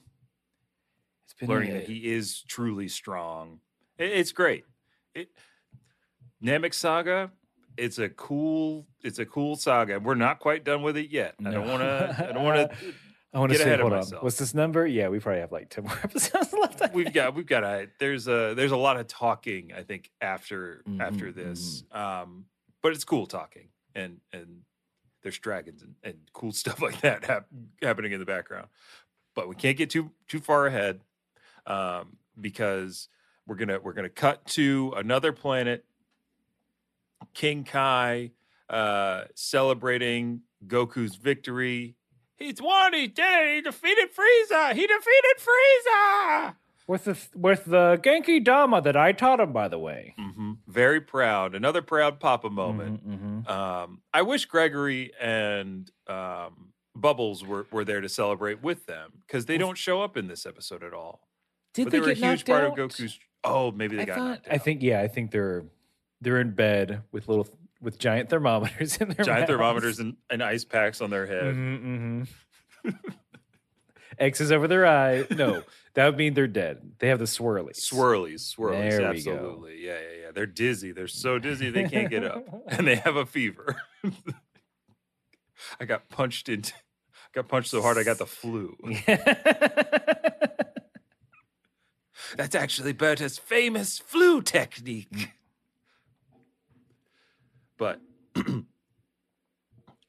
it's 1.25 1.35
been 1.39 1.49
learning 1.49 1.71
a- 1.71 1.75
that 1.75 1.85
he 1.89 2.13
is 2.13 2.43
truly 2.49 2.89
strong. 2.89 3.61
It- 3.99 4.11
it's 4.13 4.33
great. 4.33 4.65
It, 5.15 5.29
Namek 6.43 6.75
Saga, 6.75 7.31
it's 7.77 7.99
a 7.99 8.09
cool, 8.09 8.87
it's 9.03 9.19
a 9.19 9.25
cool 9.27 9.55
saga. 9.57 10.01
We're 10.01 10.15
not 10.15 10.41
quite 10.41 10.65
done 10.65 10.83
with 10.83 10.97
it 10.97 11.11
yet. 11.11 11.35
I 11.45 11.51
don't 11.53 11.69
want 11.69 11.83
to. 11.83 12.27
I 12.29 12.33
don't 12.33 12.43
want 12.45 12.71
to. 12.71 12.77
I 13.35 13.39
want 13.39 13.51
to 13.51 13.57
Get 13.57 13.63
say, 13.63 13.69
ahead 13.71 13.81
of 13.81 13.91
hold 13.93 14.13
on. 14.15 14.21
What's 14.23 14.37
this 14.37 14.53
number? 14.53 14.87
Yeah, 14.87 15.09
we 15.09 15.19
probably 15.19 15.41
have 15.41 15.53
like 15.53 15.71
ten 15.71 15.85
more 15.85 15.99
episodes 16.05 16.53
left. 16.53 16.83
I 16.83 16.91
We've 16.93 17.05
think. 17.07 17.15
got, 17.15 17.35
we've 17.35 17.47
got 17.47 17.65
a. 17.65 17.89
There's 17.99 18.29
a, 18.29 18.53
there's 18.55 18.73
a 18.73 18.77
lot 18.77 18.99
of 18.99 19.07
talking. 19.07 19.73
I 19.75 19.83
think 19.85 20.11
after 20.21 20.83
after 21.01 21.27
Mhm, 21.33 21.35
this, 21.35 21.85
um, 21.93 22.45
but 22.83 22.93
it's 22.93 23.05
cool 23.05 23.27
talking 23.27 23.69
and 23.95 24.19
and 24.35 24.63
there's 25.23 25.39
dragons 25.39 25.83
and, 25.83 25.95
and 26.03 26.15
cool 26.33 26.53
stuff 26.63 26.81
like 26.83 27.01
that 27.03 27.25
hap- 27.25 27.47
happening 27.83 28.13
in 28.13 28.21
the 28.21 28.27
background. 28.27 28.69
But 29.35 29.49
we 29.49 29.55
can't 29.55 29.77
get 29.79 29.89
too 29.91 30.11
too 30.29 30.41
far 30.41 30.67
ahead 30.67 31.01
um, 31.67 32.17
because 32.41 33.09
we're 33.47 33.57
gonna 33.57 33.79
we're 33.81 33.95
gonna 33.95 34.09
cut 34.11 34.45
to 34.49 34.93
another 34.97 35.33
planet. 35.33 35.85
King 37.35 37.65
Kai 37.65 38.33
uh, 38.69 39.25
celebrating 39.35 40.43
Goku's 40.67 41.17
victory. 41.17 41.97
He's 42.37 42.61
won. 42.61 42.93
He 42.95 43.07
did 43.07 43.25
it. 43.25 43.55
He 43.55 43.61
defeated 43.63 44.09
Frieza. 44.15 44.73
He 44.75 44.87
defeated 44.87 45.37
Frieza. 45.39 46.55
with 46.89 47.05
the 47.05 47.17
with 47.35 47.65
the 47.67 47.99
Genki 48.03 48.43
Dama 48.43 48.81
that 48.83 48.97
I 48.97 49.13
taught 49.13 49.41
him, 49.41 49.53
by 49.53 49.69
the 49.69 49.79
way. 49.79 50.15
hmm 50.19 50.53
Very 50.67 51.01
proud. 51.01 51.55
Another 51.55 51.81
proud 51.83 52.19
Papa 52.21 52.51
moment. 52.51 53.09
Mhm, 53.09 53.32
mhm. 53.47 53.51
Um, 53.51 54.03
I 54.13 54.23
wish 54.23 54.45
Gregory 54.47 55.13
and 55.21 55.91
um, 56.07 56.73
Bubbles 56.95 57.45
were, 57.45 57.67
were 57.71 57.85
there 57.85 58.01
to 58.01 58.09
celebrate 58.09 58.63
with 58.63 58.87
them 58.87 59.13
because 59.27 59.47
they 59.47 59.59
don't 59.59 59.79
show 59.79 60.03
up 60.03 60.17
in 60.17 60.29
this 60.29 60.47
episode 60.47 60.83
at 60.83 60.93
all. 60.95 61.29
Did 61.75 61.85
but 61.85 61.93
they, 61.93 61.99
they, 61.99 62.01
were 62.01 62.15
get 62.15 62.23
a 62.23 62.27
huge 62.31 62.45
part 62.45 62.65
out? 62.65 62.79
of 62.79 62.91
Goku's. 62.91 63.19
Oh, 63.45 63.71
maybe 63.73 63.97
they 63.97 64.03
I 64.03 64.07
got 64.07 64.17
thought- 64.19 64.29
knocked 64.29 64.49
I 64.51 64.59
think 64.59 64.83
yeah, 64.83 65.01
I 65.01 65.09
think 65.09 65.31
they're 65.31 65.65
they're 66.21 66.41
in 66.41 66.53
bed 66.53 67.03
with 67.13 67.29
little 67.29 67.49
with 67.81 67.99
giant 67.99 68.29
thermometers 68.31 68.97
in 69.01 69.09
their 69.09 69.25
giant 69.25 69.41
mouths. 69.41 69.49
thermometers 69.51 69.99
and, 69.99 70.17
and 70.31 70.43
ice 70.43 70.65
packs 70.65 71.01
on 71.01 71.11
their 71.11 71.27
head. 71.27 71.55
Mhm, 71.55 72.29
mhm. 72.87 72.95
X's 74.19 74.53
over 74.53 74.69
their 74.69 74.87
eye. 74.87 75.25
No, 75.31 75.63
that 75.95 76.07
would 76.07 76.17
mean 76.19 76.35
they're 76.35 76.47
dead. 76.47 76.93
They 76.99 77.09
have 77.09 77.19
the 77.19 77.25
swirlies. 77.25 77.81
Swirlies, 77.81 78.55
swirlies, 78.55 78.91
There 78.91 79.13
we 79.13 79.23
go. 79.23 79.33
absolutely. 79.33 79.85
Yeah, 79.85 79.95
yeah, 79.95 80.21
yeah. 80.21 80.22
They're 80.35 80.47
dizzy. 80.47 80.93
They're 80.93 81.09
so 81.09 81.39
dizzy 81.39 81.71
they 81.71 81.89
can't 81.89 82.11
get 82.11 82.25
up, 82.25 82.45
and 82.69 82.87
they 82.87 82.97
have 82.97 83.17
a 83.17 83.27
fever. 83.27 83.77
I 85.81 85.85
got 85.85 86.09
punched 86.09 86.49
into. 86.49 86.73
Got 87.33 87.49
punched 87.49 87.71
so 87.71 87.81
hard 87.81 87.97
I 87.97 88.03
got 88.03 88.19
the 88.19 88.27
flu. 88.27 88.77
That's 92.37 92.55
actually 92.55 92.93
Burter's 92.93 93.39
famous 93.39 93.99
flu 93.99 94.43
technique. 94.43 95.31
But 97.79 98.01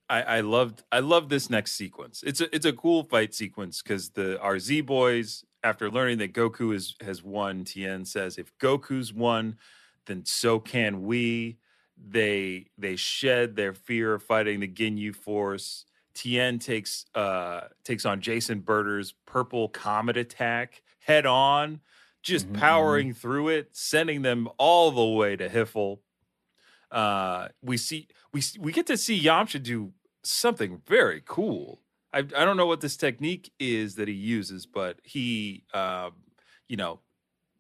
I, 0.09 0.21
I 0.21 0.39
loved 0.41 0.83
I 0.91 0.99
love 0.99 1.29
this 1.29 1.49
next 1.49 1.73
sequence. 1.73 2.23
It's 2.25 2.41
a 2.41 2.53
it's 2.53 2.65
a 2.65 2.73
cool 2.73 3.03
fight 3.03 3.33
sequence 3.33 3.81
because 3.81 4.09
the 4.12 4.38
RZ 4.43 4.86
boys, 4.86 5.45
after 5.63 5.89
learning 5.89 6.17
that 6.19 6.33
Goku 6.33 6.75
is 6.75 6.95
has 7.01 7.23
won, 7.23 7.63
Tien 7.63 8.05
says, 8.05 8.38
if 8.38 8.55
Goku's 8.57 9.13
won, 9.13 9.57
then 10.06 10.26
so 10.26 10.60
can 10.60 11.04
we. 11.04 11.60
They 11.98 12.68
they 12.78 12.96
shed 12.96 13.56
their 13.56 13.74
fear 13.74 14.16
of 14.16 14.24
fighting 14.24 14.60
the 14.60 14.68
Ginyu 14.68 15.16
Force. 15.16 15.86
Tien 16.13 16.60
takes 16.60 17.06
uh 17.16 17.70
takes 17.84 18.06
on 18.06 18.22
Jeice 18.22 18.50
and 18.50 18.66
Burter's 18.66 19.13
purple 19.26 19.70
comet 19.70 20.18
attack 20.18 20.84
head 21.00 21.26
on, 21.26 21.82
just 22.22 22.52
Mhm, 22.52 22.54
mhm. 22.70 23.08
powering 23.08 23.13
through 23.13 23.50
it, 23.50 23.76
sending 23.76 24.22
them 24.24 24.48
all 24.58 24.92
the 24.92 25.06
way 25.06 25.36
to 25.36 25.50
Hiffle. 25.50 26.02
Uh, 26.92 27.50
we 27.62 27.78
see 27.78 28.08
we 28.32 28.42
we 28.60 28.72
get 28.72 28.88
to 28.88 28.98
see 28.98 29.20
Yamcha 29.22 29.62
do 29.62 29.94
something 30.24 30.82
very 30.86 31.22
cool. 31.26 31.82
I 32.12 32.20
I 32.20 32.24
don't 32.46 32.58
know 32.58 32.68
what 32.68 32.82
this 32.82 32.98
technique 32.98 33.52
is 33.60 33.96
that 33.96 34.08
he 34.08 34.13
uses, 34.13 34.66
but 34.66 35.00
he 35.04 35.66
uh, 35.74 36.12
you 36.68 36.78
know 36.78 37.02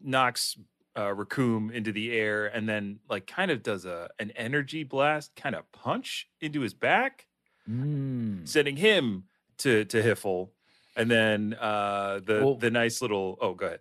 knocks 0.01 0.57
uh, 0.95 1.07
Recoome 1.07 1.71
into 1.71 1.91
the 1.91 2.11
air 2.13 2.45
and 2.47 2.67
then 2.69 2.99
like 3.09 3.25
kind 3.27 3.49
of 3.51 3.63
does 3.63 3.85
a 3.85 4.09
an 4.19 4.31
energy 4.35 4.83
blast 4.83 5.35
kind 5.35 5.55
of 5.55 5.69
punch 5.71 6.29
into 6.41 6.61
his 6.61 6.73
back 6.73 7.27
Mm. 7.69 8.45
sending 8.47 8.75
him 8.75 9.23
to 9.59 9.85
to 9.85 10.01
Hiffle, 10.03 10.49
and 10.97 11.09
then 11.09 11.53
uh, 11.59 12.19
the 12.25 12.41
Well- 12.43 12.55
the 12.55 12.69
nice 12.69 13.01
little. 13.01 13.37
Oh, 13.39 13.53
go 13.53 13.67
ahead. 13.67 13.79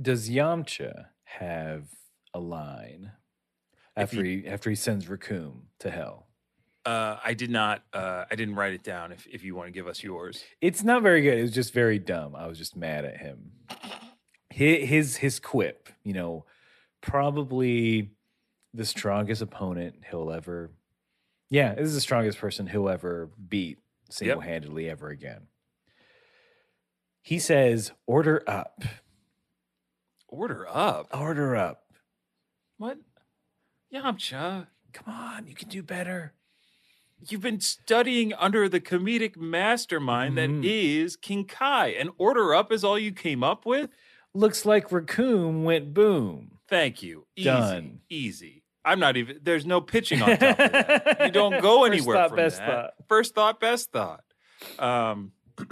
Does 0.00 0.30
Yamcha 0.30 1.06
have 1.24 1.88
a 2.32 2.38
line 2.38 3.10
after 3.96 4.22
he, 4.22 4.46
after 4.46 4.70
he 4.70 4.76
sends 4.76 5.06
Recoome 5.06 5.62
to 5.80 5.90
hell? 5.90 6.28
Uh, 6.86 7.18
I 7.24 7.34
did 7.34 7.50
not. 7.50 7.82
Uh, 7.92 8.24
I 8.30 8.36
didn't 8.36 8.54
write 8.54 8.72
it 8.72 8.84
down. 8.84 9.10
If 9.10 9.26
if 9.26 9.42
you 9.42 9.56
want 9.56 9.66
to 9.66 9.72
give 9.72 9.88
us 9.88 10.00
yours, 10.04 10.44
It's 10.60 10.84
not 10.84 11.02
very 11.02 11.20
good. 11.22 11.38
It 11.38 11.42
was 11.42 11.50
just 11.52 11.74
very 11.74 11.98
dumb. 11.98 12.36
I 12.36 12.46
was 12.46 12.56
just 12.56 12.76
mad 12.76 13.04
at 13.04 13.16
him. 13.16 13.50
His 14.58 14.88
his, 14.88 15.16
his 15.18 15.38
quip, 15.38 15.88
you 16.02 16.12
know, 16.12 16.44
probably 17.00 18.10
the 18.74 18.84
strongest 18.84 19.40
opponent 19.40 20.02
he'll 20.10 20.32
ever. 20.32 20.72
Yeah, 21.48 21.74
this 21.76 21.86
is 21.86 21.94
the 21.94 22.00
strongest 22.00 22.38
person 22.38 22.66
he'll 22.66 22.88
ever 22.88 23.30
beat 23.48 23.78
single 24.10 24.40
handedly 24.40 24.90
ever 24.90 25.10
again. 25.10 25.46
He 27.22 27.38
says, 27.38 27.92
"Order 28.06 28.42
up, 28.48 28.82
Order 30.26 30.66
up. 30.68 31.06
order 31.16 31.54
up." 31.54 31.84
What? 32.78 32.98
Yamcha, 33.94 34.66
Come 34.92 35.14
on, 35.14 35.46
you 35.46 35.54
can 35.54 35.68
do 35.68 35.82
better. 35.84 36.32
you've 37.28 37.40
been 37.42 37.60
studying 37.60 38.32
under 38.34 38.68
the 38.68 38.80
comedic 38.80 39.36
mastermind 39.36 40.36
that 40.36 40.50
Mhm. 40.50 40.64
is 40.64 41.16
King 41.16 41.44
Kai, 41.46 41.88
and 41.88 42.10
order 42.18 42.54
up 42.54 42.72
is 42.72 42.82
all 42.84 42.98
you 42.98 43.12
came 43.12 43.42
up 43.44 43.64
with? 43.64 43.90
Looks 44.34 44.64
like 44.64 44.90
Recoome 44.90 45.64
went 45.64 45.94
boom. 45.94 46.58
Thank 46.68 47.02
you. 47.02 47.26
Easy. 47.36 47.44
Done. 47.44 48.00
Easy. 48.08 48.62
I'm 48.84 49.00
not 49.00 49.16
even 49.16 49.40
there's 49.42 49.66
no 49.66 49.80
pitching 49.80 50.22
on 50.22 50.30
top 50.38 50.58
of 50.58 50.72
that. 50.72 51.16
You 51.26 51.30
don't 51.30 51.60
go 51.60 51.80
First 51.84 51.92
anywhere 51.92 52.16
thought, 52.16 52.28
from 52.30 52.36
best 52.36 52.58
that. 52.58 52.66
thought. 52.66 52.90
First 53.08 53.34
thought, 53.34 53.60
best 53.60 53.92
thought. 53.92 54.24
Um, 54.78 55.32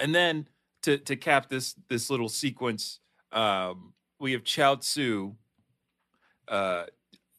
and 0.00 0.14
then 0.14 0.48
to 0.82 0.98
to 0.98 1.16
cap 1.16 1.48
this 1.48 1.74
this 1.88 2.10
little 2.10 2.28
sequence, 2.28 3.00
um, 3.32 3.92
we 4.20 4.32
have 4.32 4.44
Chao 4.44 4.76
Tzu 4.76 5.34
uh, 6.48 6.84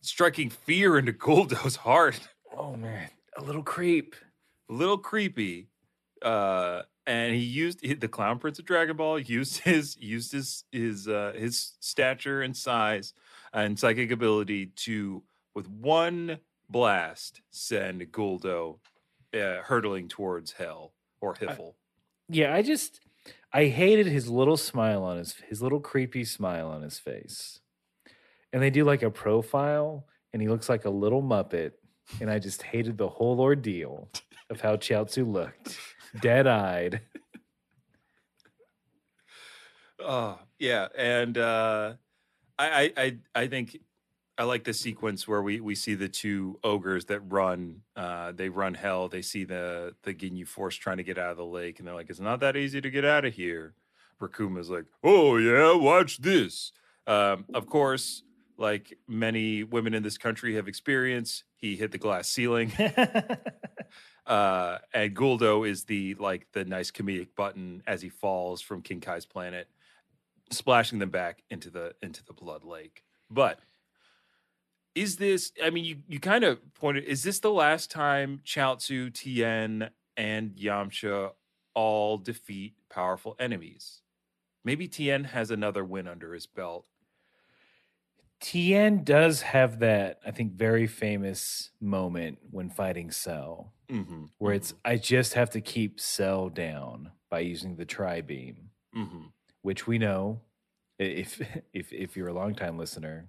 striking 0.01 0.49
fear 0.49 0.97
into 0.97 1.11
Guldo's 1.13 1.75
heart. 1.77 2.19
Oh 2.57 2.75
man, 2.75 3.09
a 3.37 3.43
little 3.43 3.63
creep. 3.63 4.15
A 4.69 4.73
little 4.73 4.97
creepy. 4.97 5.67
Uh, 6.21 6.81
and 7.07 7.33
he 7.33 7.41
used 7.41 7.81
he- 7.81 7.93
the 7.93 8.07
Clown 8.07 8.39
Prince 8.39 8.59
of 8.59 8.65
Dragon 8.65 8.97
Ball 8.97 9.19
used 9.19 9.59
his 9.63 9.97
used 9.97 10.31
his 10.31 10.63
his 10.71 11.07
uh, 11.07 11.33
his 11.35 11.73
stature 11.79 12.41
and 12.41 12.55
size 12.55 13.13
and 13.53 13.77
psychic 13.79 14.11
ability 14.11 14.67
to 14.77 15.23
with 15.53 15.67
one 15.69 16.39
blast 16.69 17.41
send 17.51 18.01
Guldo 18.11 18.79
uh, 19.33 19.61
hurtling 19.61 20.07
towards 20.07 20.53
hell 20.53 20.93
or 21.21 21.35
Hiffle. 21.35 21.75
Yeah, 22.29 22.53
I 22.53 22.61
just 22.61 22.99
I 23.53 23.65
hated 23.65 24.07
his 24.07 24.29
little 24.29 24.57
smile 24.57 25.03
on 25.03 25.17
his 25.17 25.35
his 25.47 25.61
little 25.61 25.79
creepy 25.79 26.25
smile 26.25 26.67
on 26.67 26.81
his 26.81 26.99
face. 26.99 27.59
And 28.51 28.61
they 28.61 28.69
do 28.69 28.85
like 28.85 29.03
a 29.03 29.11
profile 29.11 30.07
and 30.31 30.41
he 30.41 30.47
looks 30.47 30.69
like 30.69 30.85
a 30.85 30.89
little 30.89 31.21
muppet 31.21 31.71
and 32.21 32.29
I 32.29 32.39
just 32.39 32.61
hated 32.61 32.97
the 32.97 33.09
whole 33.09 33.41
ordeal 33.41 34.09
of 34.49 34.61
how 34.61 34.75
Chiaotzu 34.75 35.29
looked. 35.29 35.77
Dead-eyed. 36.21 37.01
Oh 39.99 40.37
yeah, 40.59 40.87
and 40.97 41.37
uh, 41.37 41.93
I, 42.59 42.91
I 42.97 43.03
I 43.03 43.17
I 43.33 43.47
think 43.47 43.77
I 44.37 44.43
like 44.43 44.63
the 44.65 44.73
sequence 44.73 45.27
where 45.27 45.41
we 45.41 45.59
we 45.61 45.75
see 45.75 45.95
the 45.95 46.09
two 46.09 46.59
ogres 46.63 47.05
that 47.05 47.21
run. 47.21 47.81
Uh, 47.95 48.31
they 48.33 48.49
run 48.49 48.73
hell. 48.73 49.07
They 49.07 49.21
see 49.21 49.45
the 49.45 49.95
the 50.03 50.13
Ginyu 50.13 50.47
Force 50.47 50.75
trying 50.75 50.97
to 50.97 51.03
get 51.03 51.17
out 51.17 51.31
of 51.31 51.37
the 51.37 51.45
lake, 51.45 51.79
and 51.79 51.87
they're 51.87 51.95
like, 51.95 52.09
"It's 52.09 52.19
not 52.19 52.39
that 52.41 52.57
easy 52.57 52.81
to 52.81 52.89
get 52.89 53.05
out 53.05 53.25
of 53.25 53.33
here." 53.33 53.73
Recoome's 54.21 54.69
like, 54.69 54.85
"Oh 55.03 55.37
yeah, 55.37 55.73
watch 55.75 56.17
this." 56.17 56.71
Um, 57.07 57.45
of 57.53 57.67
course, 57.67 58.23
like 58.57 58.97
many 59.07 59.63
women 59.63 59.93
in 59.93 60.03
this 60.03 60.17
country 60.17 60.55
have 60.55 60.67
experienced, 60.67 61.43
he 61.55 61.75
hit 61.75 61.91
the 61.91 61.97
glass 61.97 62.29
ceiling. 62.29 62.71
uh, 64.27 64.79
and 64.93 65.15
Guldo 65.15 65.67
is 65.67 65.83
the 65.83 66.15
like 66.15 66.47
the 66.53 66.65
nice 66.65 66.91
comedic 66.91 67.29
button 67.35 67.83
as 67.85 68.01
he 68.01 68.09
falls 68.09 68.61
from 68.61 68.81
King 68.81 69.01
Kai's 69.01 69.25
planet, 69.25 69.67
splashing 70.51 70.99
them 70.99 71.09
back 71.09 71.43
into 71.49 71.69
the 71.69 71.93
into 72.01 72.23
the 72.23 72.33
blood 72.33 72.63
lake. 72.63 73.03
But 73.29 73.59
is 74.95 75.17
this? 75.17 75.51
I 75.63 75.69
mean, 75.69 75.85
you 75.85 75.97
you 76.07 76.19
kind 76.19 76.43
of 76.43 76.59
pointed. 76.73 77.03
Is 77.03 77.23
this 77.23 77.39
the 77.39 77.51
last 77.51 77.91
time 77.91 78.41
Chaozu, 78.45 79.13
Tien, 79.13 79.89
and 80.17 80.55
Yamcha 80.55 81.31
all 81.73 82.17
defeat 82.17 82.73
powerful 82.89 83.35
enemies? 83.39 84.01
Maybe 84.63 84.87
Tien 84.87 85.25
has 85.25 85.51
another 85.51 85.83
win 85.83 86.07
under 86.07 86.33
his 86.33 86.47
belt. 86.47 86.85
Tien 88.45 89.03
does 89.03 89.41
have 89.41 89.79
that, 89.79 90.19
I 90.23 90.29
think, 90.29 90.53
very 90.53 90.85
famous 90.85 91.71
moment 91.81 92.37
when 92.51 92.69
fighting 92.69 93.09
Cell, 93.11 93.71
Mm-hmm. 93.89 94.25
where 94.39 94.53
it's 94.53 94.73
I 94.83 94.97
just 94.97 95.33
have 95.33 95.49
to 95.51 95.61
keep 95.61 95.99
Cell 95.99 96.49
down 96.49 97.11
by 97.29 97.39
using 97.39 97.75
the 97.75 97.85
tri 97.85 98.21
beam. 98.21 98.69
mm-hmm. 98.95 99.25
which 99.61 99.87
we 99.87 99.97
know 99.97 100.41
if 100.99 101.41
if 101.73 101.91
if 101.91 102.15
you're 102.15 102.27
a 102.29 102.33
longtime 102.33 102.77
listener 102.77 103.27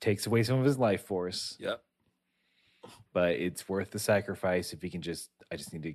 takes 0.00 0.26
away 0.26 0.42
some 0.44 0.58
of 0.60 0.64
his 0.64 0.78
life 0.78 1.04
force 1.06 1.56
Yep. 1.60 1.82
but 3.12 3.30
it's 3.32 3.68
worth 3.68 3.90
the 3.90 3.98
sacrifice 3.98 4.72
if 4.72 4.80
he 4.82 4.90
can 4.90 5.02
just 5.02 5.30
i 5.52 5.56
just 5.56 5.72
need 5.72 5.82
to 5.84 5.94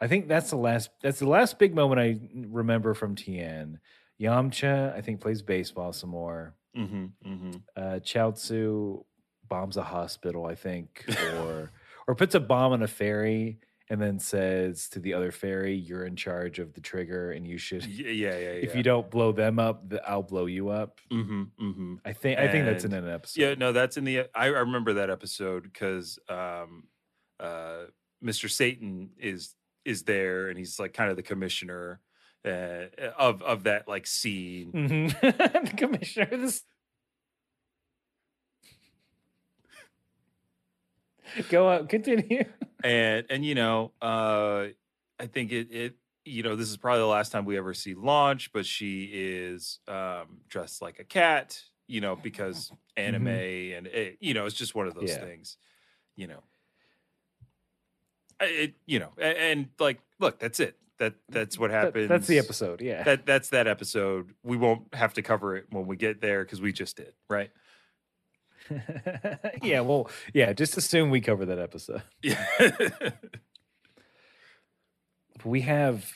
i 0.00 0.06
think 0.06 0.28
that's 0.28 0.48
the 0.50 0.56
last 0.56 0.88
that's 1.02 1.18
the 1.18 1.28
last 1.28 1.58
big 1.58 1.74
moment 1.74 2.00
i 2.00 2.18
remember 2.48 2.94
from 2.94 3.14
tien 3.14 3.78
yamcha 4.20 4.94
i 4.94 5.00
think 5.02 5.20
plays 5.20 5.42
baseball 5.42 5.92
some 5.92 6.10
more 6.10 6.54
Mm-hmm. 6.76 7.04
Mm-hmm. 7.28 7.50
uh 7.76 7.98
chaozu 8.00 9.04
bombs 9.48 9.76
a 9.76 9.82
hospital 9.82 10.46
i 10.46 10.54
think 10.54 11.04
or 11.40 11.70
or 12.06 12.14
puts 12.14 12.34
a 12.34 12.40
bomb 12.40 12.72
on 12.72 12.82
a 12.82 12.88
ferry 12.88 13.58
and 13.90 14.00
then 14.00 14.18
says 14.18 14.88
to 14.88 14.98
the 14.98 15.12
other 15.12 15.30
ferry 15.30 15.74
you're 15.76 16.06
in 16.06 16.16
charge 16.16 16.58
of 16.58 16.72
the 16.72 16.80
trigger 16.80 17.32
and 17.32 17.46
you 17.46 17.58
should 17.58 17.84
Yeah, 17.84 18.10
yeah, 18.10 18.38
yeah. 18.38 18.48
if 18.66 18.74
you 18.74 18.82
don't 18.82 19.10
blow 19.10 19.30
them 19.30 19.58
up, 19.58 19.84
I'll 20.06 20.22
blow 20.22 20.46
you 20.46 20.70
up. 20.70 21.00
Mm-hmm. 21.12 21.42
Mm-hmm. 21.60 21.94
I 22.04 22.12
think 22.14 22.38
I 22.38 22.48
think 22.48 22.64
that's 22.64 22.84
in 22.84 22.94
an 22.94 23.08
episode. 23.08 23.40
Yeah, 23.42 23.54
no, 23.54 23.72
that's 23.72 23.98
in 23.98 24.04
the. 24.04 24.20
I, 24.20 24.26
I 24.34 24.46
remember 24.46 24.94
that 24.94 25.10
episode 25.10 25.64
because 25.64 26.18
um, 26.30 26.84
uh, 27.38 27.84
Mr. 28.24 28.50
Satan 28.50 29.10
is 29.18 29.54
is 29.84 30.04
there, 30.04 30.48
and 30.48 30.58
he's 30.58 30.80
like 30.80 30.94
kind 30.94 31.10
of 31.10 31.16
the 31.16 31.22
commissioner 31.22 32.00
uh, 32.44 32.86
of 33.18 33.42
of 33.42 33.64
that 33.64 33.88
like 33.88 34.06
scene. 34.06 34.72
Mhm. 34.72 35.20
the 35.70 35.76
commissioner. 35.76 36.28
This... 36.36 36.62
Go 41.48 41.68
up. 41.68 41.88
Continue. 41.88 42.44
and 42.84 43.24
and 43.30 43.44
you 43.46 43.54
know 43.54 43.92
uh 44.02 44.66
i 45.18 45.26
think 45.26 45.52
it 45.52 45.68
it 45.72 45.96
you 46.26 46.42
know 46.42 46.54
this 46.54 46.68
is 46.68 46.76
probably 46.76 47.00
the 47.00 47.06
last 47.06 47.32
time 47.32 47.46
we 47.46 47.56
ever 47.56 47.72
see 47.72 47.94
launch 47.94 48.52
but 48.52 48.66
she 48.66 49.04
is 49.12 49.78
um 49.88 50.40
dressed 50.48 50.82
like 50.82 50.98
a 50.98 51.04
cat 51.04 51.58
you 51.86 52.02
know 52.02 52.14
because 52.14 52.70
anime 52.96 53.26
and 53.28 53.86
it, 53.86 54.18
you 54.20 54.34
know 54.34 54.44
it's 54.44 54.54
just 54.54 54.74
one 54.74 54.86
of 54.86 54.94
those 54.94 55.04
Mm-hmm. 55.10 55.22
Yeah. 55.22 55.26
things 55.28 55.56
you 56.14 56.26
know 56.26 56.42
it 58.40 58.74
you 58.84 58.98
know 58.98 59.12
and, 59.16 59.38
and 59.38 59.68
like 59.78 60.00
look 60.20 60.38
that's 60.38 60.60
it 60.60 60.76
that 60.98 61.14
that's 61.28 61.58
what 61.58 61.70
That- 61.70 61.92
that's 62.08 62.26
the 62.26 62.38
episode. 62.38 62.80
Yeah. 62.80 63.02
that 63.02 63.26
that's 63.26 63.48
that 63.50 63.66
episode 63.66 64.32
we 64.42 64.56
won't 64.56 64.94
have 64.94 65.14
to 65.14 65.22
cover 65.22 65.56
it 65.56 65.66
when 65.70 65.86
we 65.86 65.96
get 65.96 66.20
there 66.20 66.44
because 66.44 66.60
we 66.60 66.72
just 66.72 66.96
did 66.96 67.12
right 67.28 67.50
yeah. 69.62 69.80
Well. 69.80 70.08
Yeah. 70.32 70.54
Just 70.54 70.78
assume 70.78 71.10
we 71.10 71.20
cover 71.20 71.44
that 71.46 71.58
episode. 71.58 72.02
yeah 72.22 72.46
we 75.44 75.60
have 75.60 76.10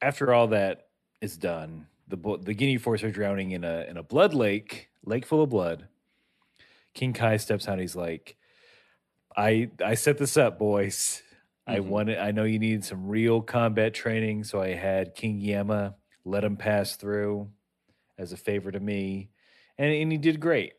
after 0.00 0.32
all 0.32 0.48
that 0.48 0.86
is 1.20 1.36
done 1.36 1.86
the 2.06 2.16
the 2.42 2.54
ginyu 2.54 2.80
force 2.80 3.02
are 3.02 3.10
drowning 3.10 3.50
in 3.50 3.64
a 3.64 3.84
in 3.88 3.96
a 3.96 4.02
blood 4.02 4.34
lake 4.34 4.88
lake 5.04 5.26
full 5.26 5.42
of 5.42 5.50
blood 5.50 5.88
king 6.94 7.12
kai 7.12 7.36
steps 7.36 7.66
out 7.66 7.78
he's 7.78 7.96
like 7.96 8.36
i 9.36 9.68
i 9.84 9.94
set 9.94 10.18
this 10.18 10.36
up 10.36 10.58
boys 10.58 11.22
i 11.70 11.78
Mhm. 11.78 11.84
wanted 11.86 12.18
i 12.18 12.30
know 12.30 12.44
you 12.44 12.58
need 12.58 12.84
some 12.84 13.06
real 13.08 13.40
combat 13.40 13.94
training 13.94 14.44
so 14.44 14.60
i 14.60 14.68
had 14.74 15.14
king 15.14 15.40
yama 15.40 15.94
let 16.24 16.44
him 16.44 16.56
pass 16.56 16.96
through 16.96 17.50
as 18.18 18.32
a 18.32 18.36
favor 18.36 18.70
to 18.70 18.80
me 18.80 19.30
and, 19.78 19.92
and 19.92 20.12
he 20.12 20.18
did 20.18 20.40
great 20.40 20.74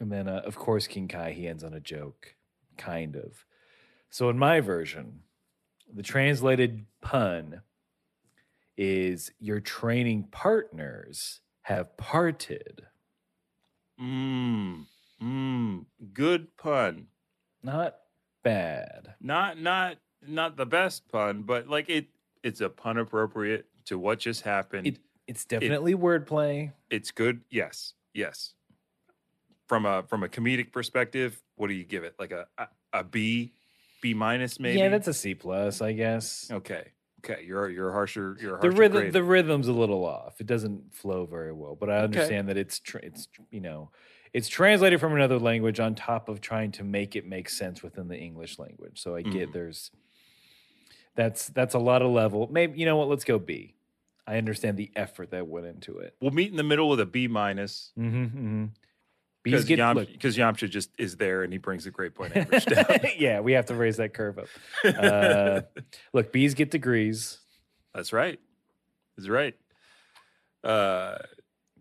and 0.00 0.10
then 0.12 0.28
uh, 0.28 0.42
of 0.44 0.56
course 0.56 0.86
king 0.86 1.08
kai 1.08 1.32
he 1.32 1.46
ends 1.48 1.64
on 1.64 1.74
a 1.74 1.80
joke 1.80 2.34
kind 2.76 3.16
of 3.16 3.44
so 4.10 4.28
in 4.28 4.38
my 4.38 4.60
version 4.60 5.20
the 5.92 6.02
translated 6.02 6.86
pun 7.00 7.62
is 8.76 9.30
your 9.38 9.60
training 9.60 10.24
partners 10.32 11.40
have 11.62 11.96
parted. 11.96 12.86
mm, 14.00 14.84
mm, 15.22 15.86
good 16.12 16.56
pun 16.56 17.06
Not 17.62 17.96
bad. 18.42 19.14
not 19.20 19.58
not 19.60 19.96
not 20.28 20.56
the 20.56 20.66
best 20.66 21.08
pun, 21.08 21.42
but 21.42 21.68
like 21.68 21.88
it 21.88 22.06
it's 22.42 22.60
a 22.60 22.68
pun 22.68 22.98
appropriate 22.98 23.66
to 23.86 23.98
what 23.98 24.18
just 24.18 24.42
happened. 24.42 24.86
It, 24.86 24.98
it's 25.26 25.44
definitely 25.44 25.94
wordplay. 25.94 26.72
it's 26.90 27.10
good. 27.10 27.40
Yes. 27.50 27.94
Yes. 28.12 28.54
From 29.66 29.86
a 29.86 30.02
from 30.02 30.22
a 30.22 30.28
comedic 30.28 30.72
perspective, 30.72 31.40
what 31.56 31.68
do 31.68 31.74
you 31.74 31.84
give 31.84 32.04
it? 32.04 32.14
Like 32.18 32.32
a 32.32 32.46
a, 32.58 32.68
a 32.92 33.04
B, 33.04 33.52
B 34.02 34.12
minus 34.12 34.60
maybe? 34.60 34.78
Yeah, 34.78 34.90
that's 34.90 35.08
a 35.08 35.14
C 35.14 35.34
plus, 35.34 35.80
I 35.80 35.92
guess. 35.92 36.48
okay. 36.52 36.88
Okay, 37.24 37.42
you're 37.46 37.70
you're 37.70 37.90
harsher 37.90 38.36
you're 38.38 38.58
harsher 38.58 38.70
the 38.70 38.76
rhythm, 38.76 39.00
grade. 39.00 39.12
the 39.14 39.22
rhythm's 39.22 39.68
a 39.68 39.72
little 39.72 40.04
off. 40.04 40.34
It 40.40 40.46
doesn't 40.46 40.94
flow 40.94 41.24
very 41.24 41.52
well, 41.54 41.74
but 41.74 41.88
I 41.88 41.94
Okay. 41.94 42.04
understand 42.04 42.50
that 42.50 42.58
it's 42.58 42.78
tr- 42.80 42.98
it's 42.98 43.28
you 43.50 43.60
know 43.62 43.90
it's 44.34 44.48
translated 44.48 45.00
from 45.00 45.14
another 45.14 45.38
language 45.38 45.80
on 45.80 45.94
top 45.94 46.28
of 46.28 46.42
trying 46.42 46.70
to 46.72 46.84
make 46.84 47.16
it 47.16 47.24
make 47.26 47.48
sense 47.48 47.82
within 47.82 48.08
the 48.08 48.18
English 48.18 48.58
language. 48.58 49.00
So 49.00 49.16
I 49.16 49.22
get 49.22 49.48
Mhm. 49.48 49.52
there's 49.54 49.90
That's 51.16 51.48
that's 51.48 51.74
a 51.74 51.78
lot 51.78 52.02
of 52.02 52.10
level. 52.10 52.48
Maybe 52.50 52.78
you 52.78 52.86
know 52.86 52.96
what? 52.96 53.08
Let's 53.08 53.24
go 53.24 53.38
B. 53.38 53.76
I 54.26 54.36
understand 54.38 54.76
the 54.76 54.90
effort 54.96 55.30
that 55.32 55.46
went 55.46 55.66
into 55.66 55.98
it. 55.98 56.16
We'll 56.20 56.30
meet 56.30 56.50
in 56.50 56.56
the 56.56 56.62
middle 56.62 56.88
with 56.88 56.98
a 57.00 57.06
B 57.06 57.28
minus 57.28 57.92
Mm-hmm, 57.98 58.24
mm-hmm. 58.24 58.64
because 59.42 59.60
Bees 59.62 59.68
get 59.68 59.78
Yam- 59.78 59.96
look, 59.96 60.08
'cause 60.18 60.36
Yamcha 60.36 60.68
just 60.70 60.90
is 60.98 61.16
there 61.18 61.42
and 61.42 61.52
he 61.52 61.58
brings 61.58 61.86
a 61.86 61.90
great 61.90 62.14
point 62.14 62.34
average 62.36 62.64
down. 62.64 62.86
yeah, 63.18 63.40
we 63.40 63.52
have 63.52 63.66
to 63.66 63.74
raise 63.74 63.98
that 63.98 64.14
curve 64.14 64.38
up. 64.38 64.46
Uh, 64.84 65.60
look, 66.14 66.32
bees 66.32 66.54
get 66.54 66.70
degrees. 66.70 67.38
That's 67.94 68.12
right. 68.12 68.40
That's 69.16 69.28
right. 69.28 69.54
Uh, 70.64 71.18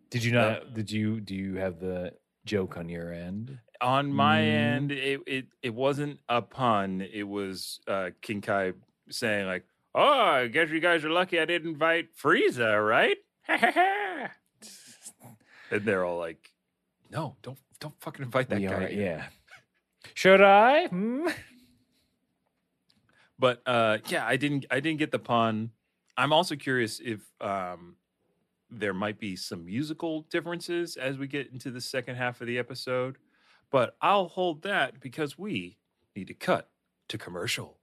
Did 0.10 0.24
you 0.24 0.34
not? 0.34 0.74
Did 0.74 0.92
you? 0.92 1.22
Do 1.22 1.34
you 1.36 1.56
have 1.56 1.80
the 1.80 2.14
joke 2.46 2.78
on 2.78 2.90
your 2.90 3.12
end? 3.14 3.58
on 3.82 4.14
my 4.14 4.40
Mm. 4.40 4.48
end, 4.48 4.92
it, 4.94 5.20
it 5.28 5.46
it 5.62 5.74
wasn't 5.74 6.18
a 6.30 6.42
pun. 6.42 7.02
It 7.02 7.24
was 7.24 7.80
uh, 7.88 8.12
King 8.22 8.40
Kai 8.42 8.72
saying 9.10 9.48
like, 9.48 9.66
"Oh, 9.96 10.22
I 10.22 10.48
guess 10.48 10.70
you 10.70 10.80
guys 10.80 11.04
are 11.06 11.10
lucky 11.10 11.40
I 11.40 11.46
didn't 11.46 11.70
invite 11.72 12.10
Frieza, 12.16 12.86
right?" 12.86 13.18
and 13.48 14.30
they're 15.86 16.06
all 16.06 16.20
like, 16.20 16.52
"No, 17.12 17.36
don't 17.42 17.58
don't 17.80 18.00
fucking 18.00 18.24
invite 18.26 18.50
that 18.50 18.60
We 18.60 18.68
guy." 18.68 18.84
are- 18.86 18.90
yeah. 18.92 19.26
Should 20.14 20.42
I? 20.42 20.88
Hmm? 20.88 21.28
But 23.40 23.62
uh, 23.66 23.98
yeah, 24.08 24.26
I 24.26 24.38
didn't 24.38 24.66
I 24.72 24.80
didn't 24.80 25.00
get 25.00 25.12
the 25.12 25.20
pun. 25.20 25.72
I'm 26.18 26.32
also 26.32 26.56
curious 26.56 27.00
if 27.04 27.22
um, 27.42 27.96
there 28.70 28.94
might 28.94 29.20
be 29.20 29.36
some 29.36 29.66
musical 29.66 30.22
differences 30.30 30.96
as 30.96 31.18
we 31.18 31.28
get 31.28 31.52
into 31.52 31.72
the 31.72 31.82
second 31.82 32.16
half 32.16 32.40
of 32.42 32.48
the 32.48 32.58
episode. 32.60 33.18
But 33.72 33.96
I'll 34.02 34.28
hold 34.28 34.62
that 34.64 35.00
because 35.00 35.38
we 35.38 35.78
need 36.16 36.28
to 36.28 36.36
cut 36.36 36.70
to 37.10 37.18
commercial. 37.18 37.80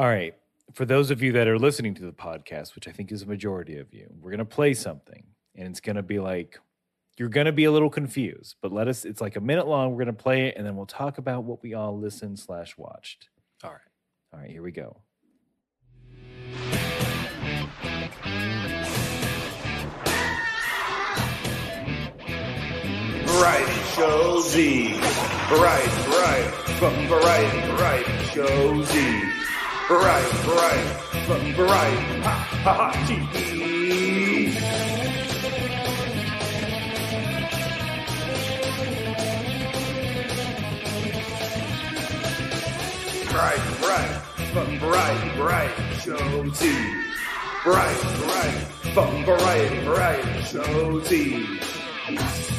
All 0.00 0.06
right. 0.06 0.34
For 0.72 0.86
those 0.86 1.10
of 1.10 1.22
you 1.22 1.32
that 1.32 1.46
are 1.46 1.58
listening 1.58 1.94
to 1.96 2.02
the 2.06 2.12
podcast, 2.12 2.74
which 2.74 2.88
I 2.88 2.90
think 2.90 3.12
is 3.12 3.20
a 3.20 3.26
majority 3.26 3.76
of 3.76 3.92
you, 3.92 4.06
we're 4.18 4.30
going 4.30 4.38
to 4.38 4.46
play 4.46 4.72
something 4.72 5.24
and 5.54 5.68
it's 5.68 5.80
going 5.80 5.96
to 5.96 6.02
be 6.02 6.18
like, 6.18 6.58
you're 7.18 7.28
going 7.28 7.44
to 7.44 7.52
be 7.52 7.64
a 7.64 7.70
little 7.70 7.90
confused, 7.90 8.56
but 8.62 8.72
let 8.72 8.88
us, 8.88 9.04
it's 9.04 9.20
like 9.20 9.36
a 9.36 9.42
minute 9.42 9.66
long. 9.66 9.90
We're 9.90 10.04
going 10.04 10.16
to 10.16 10.22
play 10.22 10.46
it 10.46 10.54
and 10.56 10.66
then 10.66 10.74
we'll 10.74 10.86
talk 10.86 11.18
about 11.18 11.44
what 11.44 11.62
we 11.62 11.74
all 11.74 11.98
listened 11.98 12.38
slash 12.38 12.78
watched. 12.78 13.28
All 13.62 13.72
right. 13.72 13.80
All 14.32 14.40
right, 14.40 14.50
here 14.50 14.62
we 14.62 14.72
go. 14.72 14.96
Variety 23.26 23.79
Show 23.96 24.40
Z. 24.42 24.92
Variety, 25.48 25.90
variety, 26.10 26.50
from 26.78 26.94
Variety, 27.08 27.60
Variety 27.72 28.24
Show 28.32 28.82
Z. 28.84 28.94
Variety, 29.88 30.36
variety, 30.46 30.88
from 31.26 31.42
Variety, 31.54 32.20
ha 32.22 32.34
ha 32.62 32.72
ha 32.72 32.92
TV. 33.06 33.34
Variety, 43.26 43.70
variety, 43.82 44.18
from 44.52 44.68
Variety, 44.78 45.28
Variety 45.36 45.82
Show 45.98 46.48
Z. 46.50 46.60
Variety, 47.64 48.06
variety, 48.22 48.64
from 48.94 49.24
Variety, 49.24 49.78
Variety 49.84 50.42
Show 50.42 51.00
Z. 51.00 52.49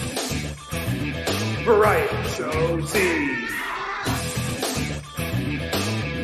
Variety 1.64 2.30
Show 2.30 2.82
Z. 2.82 3.46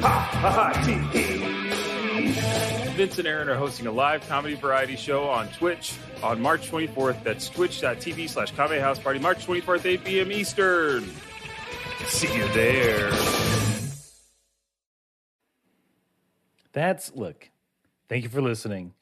Ha 0.01 0.29
ha 0.41 0.51
ha 0.51 0.73
TV. 0.83 1.37
Vince 2.95 3.19
and 3.19 3.27
Aaron 3.27 3.47
are 3.47 3.55
hosting 3.55 3.85
a 3.85 3.91
live 3.91 4.27
comedy 4.27 4.55
variety 4.55 4.95
show 4.95 5.29
on 5.29 5.47
Twitch 5.49 5.93
on 6.23 6.41
March 6.41 6.71
24th. 6.71 7.23
That's 7.23 7.47
twitch.tv 7.49 8.27
slash 8.27 8.49
comedy 8.51 8.79
house 8.79 8.97
party, 8.97 9.19
March 9.19 9.45
24th, 9.45 9.85
8 9.85 10.03
p.m. 10.03 10.31
Eastern. 10.31 11.03
See 12.07 12.35
you 12.35 12.47
there. 12.53 13.11
That's, 16.73 17.13
look, 17.13 17.47
thank 18.09 18.23
you 18.23 18.29
for 18.29 18.41
listening. 18.41 18.93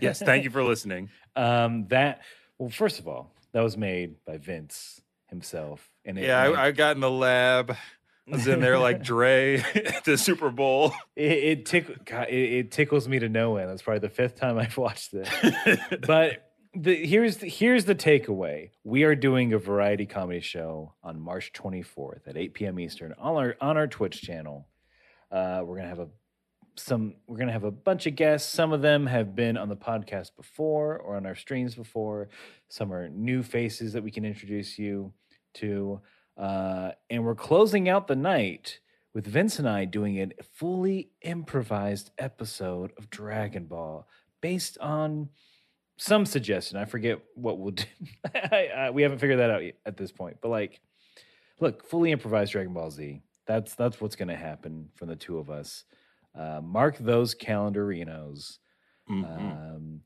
Yes, 0.00 0.20
thank 0.20 0.44
you 0.44 0.50
for 0.50 0.62
listening. 0.62 1.10
Um, 1.36 1.86
that, 1.88 2.22
well, 2.58 2.70
first 2.70 2.98
of 2.98 3.06
all, 3.06 3.30
that 3.52 3.62
was 3.62 3.76
made 3.76 4.16
by 4.24 4.36
Vince 4.36 5.00
himself. 5.30 5.88
And 6.04 6.18
it, 6.18 6.24
Yeah, 6.24 6.48
made- 6.48 6.56
I, 6.56 6.66
I 6.66 6.70
got 6.72 6.96
in 6.96 7.00
the 7.00 7.10
lab. 7.10 7.70
I 8.28 8.32
was 8.36 8.46
in 8.46 8.60
there 8.60 8.78
like 8.78 9.02
Dre 9.02 9.56
at 9.74 10.04
the 10.04 10.16
Super 10.16 10.50
Bowl. 10.50 10.92
it, 11.16 11.32
it, 11.32 11.66
tick, 11.66 12.04
God, 12.04 12.28
it, 12.28 12.34
it 12.52 12.70
tickles 12.70 13.08
me 13.08 13.18
to 13.18 13.28
no 13.28 13.56
end. 13.56 13.68
That's 13.70 13.82
probably 13.82 14.00
the 14.00 14.08
fifth 14.08 14.36
time 14.36 14.56
I've 14.58 14.76
watched 14.76 15.10
this. 15.12 15.28
but 16.06 16.46
the, 16.74 16.94
here's 17.04 17.38
the, 17.38 17.48
here's 17.48 17.86
the 17.86 17.96
takeaway: 17.96 18.70
we 18.84 19.02
are 19.02 19.16
doing 19.16 19.52
a 19.52 19.58
variety 19.58 20.06
comedy 20.06 20.38
show 20.40 20.94
on 21.02 21.18
March 21.20 21.52
24th 21.52 22.28
at 22.28 22.36
8 22.36 22.54
p.m. 22.54 22.78
Eastern 22.78 23.14
on 23.18 23.34
our 23.36 23.56
on 23.60 23.76
our 23.76 23.88
Twitch 23.88 24.22
channel. 24.22 24.68
Uh, 25.32 25.62
we're 25.64 25.76
gonna 25.78 25.88
have 25.88 25.98
a 25.98 26.08
some 26.76 27.14
we're 27.26 27.36
gonna 27.36 27.52
have 27.52 27.64
a 27.64 27.70
bunch 27.70 28.06
of 28.06 28.16
guests. 28.16 28.52
Some 28.52 28.72
of 28.72 28.82
them 28.82 29.06
have 29.06 29.34
been 29.34 29.56
on 29.56 29.68
the 29.68 29.76
podcast 29.76 30.36
before 30.36 30.98
or 30.98 31.16
on 31.16 31.26
our 31.26 31.34
streams 31.34 31.74
before. 31.74 32.28
Some 32.68 32.92
are 32.92 33.08
new 33.08 33.42
faces 33.42 33.92
that 33.92 34.02
we 34.02 34.10
can 34.10 34.24
introduce 34.24 34.78
you 34.78 35.12
to. 35.54 36.00
Uh, 36.36 36.92
and 37.10 37.24
we're 37.24 37.34
closing 37.34 37.88
out 37.88 38.06
the 38.06 38.16
night 38.16 38.80
with 39.14 39.26
Vince 39.26 39.58
and 39.58 39.68
I 39.68 39.84
doing 39.84 40.18
a 40.20 40.42
fully 40.54 41.10
improvised 41.22 42.10
episode 42.18 42.92
of 42.96 43.10
Dragon 43.10 43.66
Ball 43.66 44.06
based 44.40 44.78
on 44.78 45.28
some 45.96 46.24
suggestion. 46.24 46.78
I 46.78 46.86
forget 46.86 47.20
what 47.34 47.58
we'll 47.58 47.72
do. 47.72 47.84
I, 48.34 48.68
I, 48.74 48.90
we 48.90 49.02
haven't 49.02 49.18
figured 49.18 49.38
that 49.38 49.50
out 49.50 49.64
yet 49.64 49.76
at 49.84 49.96
this 49.96 50.12
point. 50.12 50.38
But 50.40 50.48
like, 50.48 50.80
look, 51.60 51.86
fully 51.86 52.12
improvised 52.12 52.52
Dragon 52.52 52.72
Ball 52.72 52.90
Z. 52.90 53.20
That's 53.46 53.74
that's 53.74 54.00
what's 54.00 54.16
going 54.16 54.28
to 54.28 54.36
happen 54.36 54.88
from 54.94 55.08
the 55.08 55.16
two 55.16 55.38
of 55.38 55.50
us. 55.50 55.84
Uh, 56.34 56.60
mark 56.62 56.96
those 56.98 57.34
calendarinos, 57.34 58.58
Mhm. 59.08 59.24
um, 59.24 60.02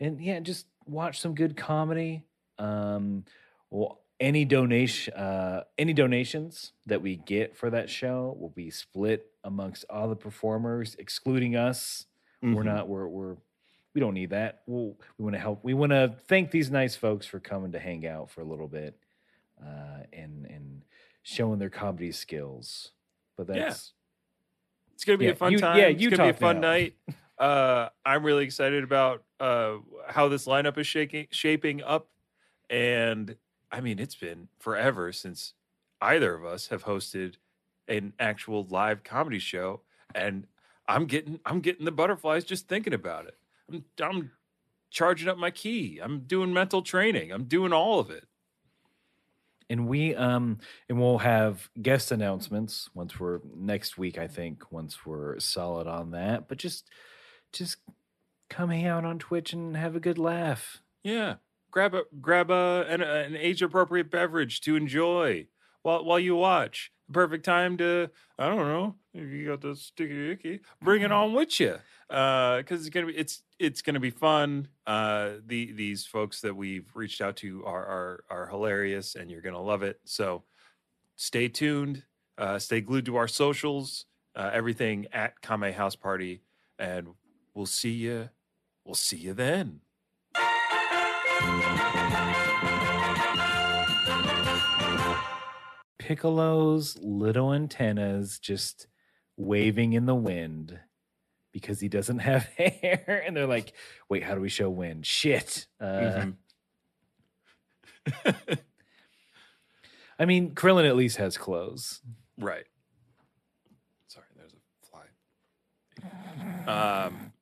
and 0.00 0.20
yeah, 0.20 0.38
just 0.40 0.66
watch 0.86 1.20
some 1.20 1.34
good 1.34 1.56
comedy. 1.56 2.24
Um, 2.58 3.24
well, 3.70 4.00
any 4.20 4.44
donation, 4.44 5.14
uh, 5.14 5.64
any 5.78 5.92
donations 5.94 6.72
that 6.86 7.00
we 7.00 7.16
get 7.16 7.56
for 7.56 7.70
that 7.70 7.88
show 7.88 8.36
will 8.38 8.50
be 8.50 8.70
split 8.70 9.30
amongst 9.44 9.84
all 9.88 10.08
the 10.08 10.14
performers, 10.16 10.94
excluding 10.96 11.56
us. 11.56 12.06
We're 12.42 12.62
Mhm. 12.62 12.64
not. 12.64 12.88
We're 12.88 13.08
we're 13.08 13.36
we 13.94 14.00
don't 14.00 14.14
need 14.14 14.30
that. 14.30 14.62
We'll, 14.66 14.98
we 15.18 15.24
want 15.24 15.34
to 15.34 15.38
help. 15.40 15.62
We 15.62 15.74
want 15.74 15.90
to 15.90 16.16
thank 16.26 16.50
these 16.50 16.70
nice 16.70 16.96
folks 16.96 17.26
for 17.26 17.38
coming 17.40 17.72
to 17.72 17.78
hang 17.78 18.06
out 18.06 18.30
for 18.30 18.40
a 18.40 18.44
little 18.44 18.68
bit, 18.68 18.98
uh, 19.62 20.04
and 20.12 20.46
and 20.46 20.82
showing 21.22 21.58
their 21.58 21.70
comedy 21.70 22.10
skills. 22.12 22.92
But 23.36 23.46
that's 23.48 23.92
It's 25.02 25.04
gonna 25.04 25.18
be 25.18 25.24
Yeah, 25.24 25.30
a 25.32 25.34
fun 25.34 25.50
you- 25.50 25.58
time. 25.58 25.78
yeah, 25.78 25.86
it's 25.86 26.00
you 26.00 26.10
gonna 26.10 26.22
be 26.22 26.28
a 26.28 26.32
fun 26.32 26.60
night. 26.60 26.94
Uh, 27.36 27.88
I'm 28.06 28.22
really 28.22 28.44
excited 28.44 28.84
about 28.84 29.24
uh, 29.40 29.78
how 30.06 30.28
this 30.28 30.46
lineup 30.46 30.78
is 30.78 30.86
shaking 30.86 31.26
shaping 31.32 31.82
up, 31.82 32.08
and 32.70 33.36
I 33.72 33.80
mean 33.80 33.98
it's 33.98 34.14
been 34.14 34.46
forever 34.60 35.10
since 35.12 35.54
either 36.00 36.36
of 36.36 36.44
us 36.44 36.68
have 36.68 36.84
hosted 36.84 37.34
an 37.88 38.12
actual 38.20 38.62
live 38.70 39.02
comedy 39.02 39.40
show, 39.40 39.80
and 40.14 40.46
I'm 40.86 41.06
getting 41.06 41.40
I'm 41.44 41.58
getting 41.58 41.84
the 41.84 41.90
butterflies 41.90 42.44
just 42.44 42.68
thinking 42.68 42.94
about 42.94 43.26
it. 43.26 43.36
I'm 43.68 43.84
I'm 44.00 44.30
charging 44.90 45.28
up 45.28 45.36
my 45.36 45.50
ki. 45.50 45.98
I'm 46.00 46.20
doing 46.20 46.52
mental 46.52 46.80
training. 46.80 47.32
I'm 47.32 47.46
doing 47.46 47.72
all 47.72 47.98
of 47.98 48.08
it. 48.08 48.28
And 49.72 49.88
we 49.88 50.14
um 50.14 50.58
and 50.88 51.00
we'll 51.00 51.18
have 51.18 51.70
guest 51.80 52.12
announcements 52.12 52.90
once 52.94 53.18
we're 53.18 53.40
next 53.56 53.96
week. 53.96 54.18
I 54.18 54.28
think 54.28 54.70
once 54.70 55.06
we're 55.06 55.40
solid 55.40 55.86
on 55.86 56.10
that. 56.10 56.46
But 56.46 56.58
just 56.58 56.90
just 57.52 57.78
come 58.50 58.68
hang 58.68 58.86
out 58.86 59.06
on 59.06 59.18
Twitch 59.18 59.54
and 59.54 59.74
have 59.74 59.96
a 59.96 60.00
good 60.00 60.18
laugh. 60.18 60.82
Yeah, 61.02 61.36
grab 61.70 61.94
a 61.94 62.02
grab 62.20 62.50
a 62.50 62.84
an, 62.86 63.00
an 63.00 63.34
age 63.34 63.62
appropriate 63.62 64.10
beverage 64.10 64.60
to 64.62 64.76
enjoy 64.76 65.46
while 65.80 66.04
while 66.04 66.20
you 66.20 66.36
watch. 66.36 66.92
Perfect 67.10 67.44
time 67.44 67.78
to 67.78 68.10
I 68.38 68.48
don't 68.48 68.68
know 68.68 68.96
you 69.12 69.46
got 69.46 69.60
the 69.60 69.76
sticky 69.76 70.30
icky, 70.30 70.60
bring 70.80 71.02
it 71.02 71.12
on 71.12 71.34
with 71.34 71.60
you 71.60 71.78
because 72.08 72.80
it's 72.80 72.88
gonna 72.88 73.06
be 73.06 73.16
it's 73.16 73.42
it's 73.58 73.82
gonna 73.82 74.00
be 74.00 74.10
fun. 74.10 74.68
Uh, 74.86 75.32
the 75.46 75.72
these 75.72 76.06
folks 76.06 76.40
that 76.40 76.54
we've 76.54 76.90
reached 76.94 77.20
out 77.20 77.36
to 77.36 77.64
are 77.64 77.84
are 77.84 78.24
are 78.30 78.46
hilarious 78.46 79.14
and 79.14 79.30
you're 79.30 79.42
gonna 79.42 79.60
love 79.60 79.82
it. 79.82 80.00
So 80.04 80.44
stay 81.16 81.48
tuned, 81.48 82.02
uh, 82.38 82.58
stay 82.58 82.80
glued 82.80 83.06
to 83.06 83.16
our 83.16 83.28
socials, 83.28 84.06
uh, 84.34 84.50
everything 84.52 85.06
at 85.12 85.40
Kame 85.42 85.72
House 85.72 85.96
Party, 85.96 86.42
and 86.78 87.08
we'll 87.54 87.66
see 87.66 87.92
you. 87.92 88.30
We'll 88.84 88.94
see 88.94 89.18
you 89.18 89.34
then. 89.34 89.80
Piccolo's 95.98 96.98
little 97.00 97.54
antennas 97.54 98.38
just 98.40 98.88
waving 99.36 99.92
in 99.94 100.06
the 100.06 100.14
wind 100.14 100.78
because 101.52 101.80
he 101.80 101.88
doesn't 101.88 102.20
have 102.20 102.44
hair. 102.56 103.22
And 103.26 103.36
they're 103.36 103.46
like, 103.46 103.72
wait, 104.08 104.22
how 104.22 104.34
do 104.34 104.40
we 104.40 104.48
show 104.48 104.70
wind? 104.70 105.04
Shit. 105.06 105.66
Uh, 105.80 106.26
Mhm. 106.26 108.04
I 110.18 110.24
mean, 110.24 110.54
Krillin 110.54 110.86
at 110.88 110.96
least 110.96 111.16
has 111.16 111.36
clothes. 111.38 112.00
Right. 112.38 112.64
Sorry, 114.08 114.26
there's 114.36 114.52
a 114.52 114.86
fly. 114.86 115.02
Um, 117.06 117.32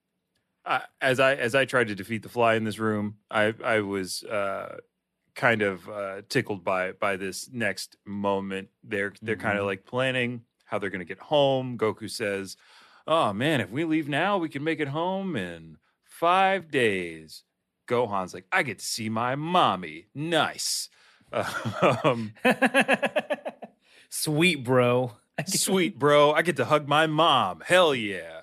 I, 0.64 0.82
as 1.00 1.20
I 1.20 1.34
as 1.34 1.54
I 1.54 1.64
tried 1.64 1.88
to 1.88 1.94
defeat 1.94 2.22
the 2.22 2.28
fly 2.28 2.54
in 2.54 2.64
this 2.64 2.78
room, 2.78 3.16
I 3.30 3.54
I 3.64 3.80
was 3.80 4.22
uh, 4.24 4.76
kind 5.34 5.62
of 5.62 5.88
uh, 5.88 6.22
tickled 6.28 6.64
by 6.64 6.92
by 6.92 7.16
this 7.16 7.48
next 7.52 7.96
moment. 8.06 8.68
They're 8.84 9.12
they're 9.22 9.36
kind 9.36 9.58
of 9.58 9.66
like 9.66 9.84
planning 9.84 10.42
how 10.70 10.78
they're 10.78 10.90
going 10.90 11.00
to 11.00 11.04
get 11.04 11.18
home. 11.18 11.76
Goku 11.76 12.08
says, 12.10 12.56
"Oh 13.06 13.32
man, 13.32 13.60
if 13.60 13.70
we 13.70 13.84
leave 13.84 14.08
now, 14.08 14.38
we 14.38 14.48
can 14.48 14.62
make 14.64 14.80
it 14.80 14.88
home 14.88 15.36
in 15.36 15.76
five 16.04 16.70
days." 16.70 17.44
Gohan's 17.88 18.32
like, 18.34 18.46
"I 18.52 18.62
get 18.62 18.78
to 18.78 18.84
see 18.84 19.08
my 19.08 19.34
mommy. 19.36 20.06
Nice." 20.14 20.88
Um, 22.04 22.32
Sweet, 24.08 24.64
bro. 24.64 25.12
Sweet, 25.46 25.98
bro. 25.98 26.32
I 26.32 26.42
get 26.42 26.56
to 26.56 26.64
hug 26.64 26.88
my 26.88 27.06
mom. 27.06 27.62
Hell 27.64 27.94
yeah. 27.94 28.42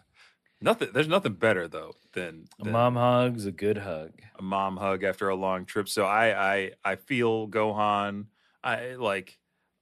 Nothing 0.61 0.89
there's 0.93 1.07
nothing 1.07 1.33
better 1.33 1.67
though 1.67 1.93
than, 2.13 2.45
A 2.59 2.65
mom 2.65 2.95
hug's 2.95 3.45
a 3.45 3.51
good 3.51 3.77
hug. 3.79 4.11
a 4.39 4.41
mom 4.41 4.77
hug 4.77 5.03
after 5.03 5.29
a 5.29 5.35
long 5.35 5.65
trip. 5.65 5.87
So 5.87 6.05
I 6.05 6.53
I 6.55 6.71
I 6.83 6.95
feel 6.95 7.47
Gohan. 7.47 8.25
I 8.63 8.95
like 8.95 9.37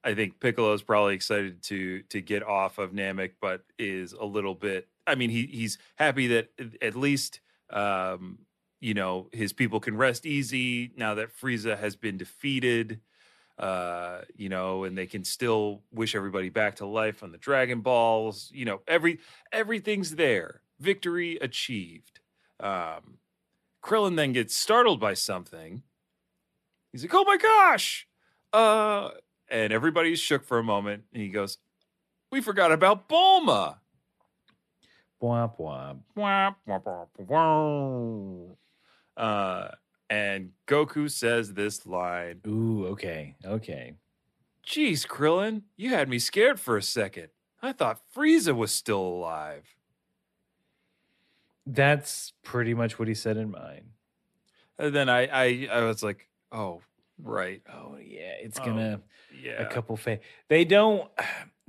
I 0.05 0.13
think 0.13 0.39
Piccolo's 0.39 0.83
probably 0.83 1.15
excited 1.15 1.63
to 1.63 2.03
to 2.03 2.21
get 2.21 2.43
off 2.43 2.77
of 2.77 2.91
Namek, 2.91 3.31
but 3.41 3.63
is 3.79 4.13
a 4.13 4.23
little 4.23 4.53
bit 4.53 4.87
I 5.07 5.15
mean 5.15 5.31
he 5.31 5.47
he's 5.47 5.79
happy 5.95 6.27
that 6.27 6.49
at 6.81 6.95
least 6.95 7.41
um 7.71 8.37
you 8.79 8.93
know 8.93 9.27
his 9.33 9.51
people 9.51 9.79
can 9.79 9.97
rest 9.97 10.25
easy 10.25 10.91
now 10.95 11.15
that 11.15 11.35
Frieza 11.35 11.77
has 11.77 11.95
been 11.95 12.17
defeated 12.17 13.01
uh 13.57 14.21
you 14.35 14.49
know 14.49 14.83
and 14.83 14.97
they 14.97 15.07
can 15.07 15.23
still 15.23 15.81
wish 15.91 16.13
everybody 16.13 16.49
back 16.49 16.75
to 16.75 16.85
life 16.85 17.23
on 17.23 17.31
the 17.31 17.37
dragon 17.39 17.81
balls 17.81 18.51
you 18.53 18.65
know 18.65 18.81
every 18.87 19.19
everything's 19.51 20.15
there. 20.15 20.61
Victory 20.79 21.37
achieved. 21.41 22.19
Um 22.59 23.17
krillin 23.83 24.15
then 24.17 24.33
gets 24.33 24.55
startled 24.55 24.99
by 24.99 25.15
something. 25.15 25.81
He's 26.91 27.01
like 27.01 27.13
oh 27.15 27.23
my 27.23 27.37
gosh! 27.37 28.07
Uh 28.53 29.09
and 29.49 29.71
everybody's 29.71 30.19
shook 30.19 30.43
for 30.43 30.57
a 30.57 30.63
moment 30.63 31.03
and 31.13 31.21
he 31.21 31.29
goes 31.29 31.57
we 32.31 32.41
forgot 32.41 32.71
about 32.71 33.07
bulma 33.07 33.77
Womp 35.21 35.57
womp. 35.57 36.01
Wah, 36.15 36.53
wah, 36.67 37.05
wah. 37.17 38.55
uh 39.17 39.71
and 40.09 40.51
goku 40.67 41.09
says 41.09 41.53
this 41.53 41.85
line 41.85 42.41
Ooh, 42.45 42.87
okay. 42.87 43.35
Okay. 43.43 43.93
Geez, 44.61 45.05
Krillin, 45.05 45.63
you 45.77 45.91
had 45.91 46.09
me 46.09 46.19
scared 46.19 46.59
for 46.59 46.75
a 46.75 46.81
second. 46.81 47.29
I 47.61 47.71
thought 47.71 48.01
Frieza 48.15 48.55
was 48.55 48.71
still 48.71 48.99
alive. 49.01 49.75
That's 51.65 52.33
pretty 52.43 52.73
much 52.73 52.99
what 52.99 53.07
he 53.07 53.13
said 53.13 53.37
in 53.37 53.51
mine. 53.51 53.91
And 54.77 54.93
then 54.93 55.07
I, 55.07 55.27
I, 55.27 55.67
I 55.71 55.81
was 55.83 56.03
like, 56.03 56.27
oh, 56.51 56.81
right, 57.21 57.61
Oh 57.71 57.97
yeah, 57.97 58.33
it's 58.41 58.59
Oh, 58.59 58.63
gonna 58.65 59.01
yeah. 59.31 59.61
a 59.61 59.65
couple 59.65 59.95
fake. 59.97 60.21
They 60.49 60.65
don't. 60.65 61.09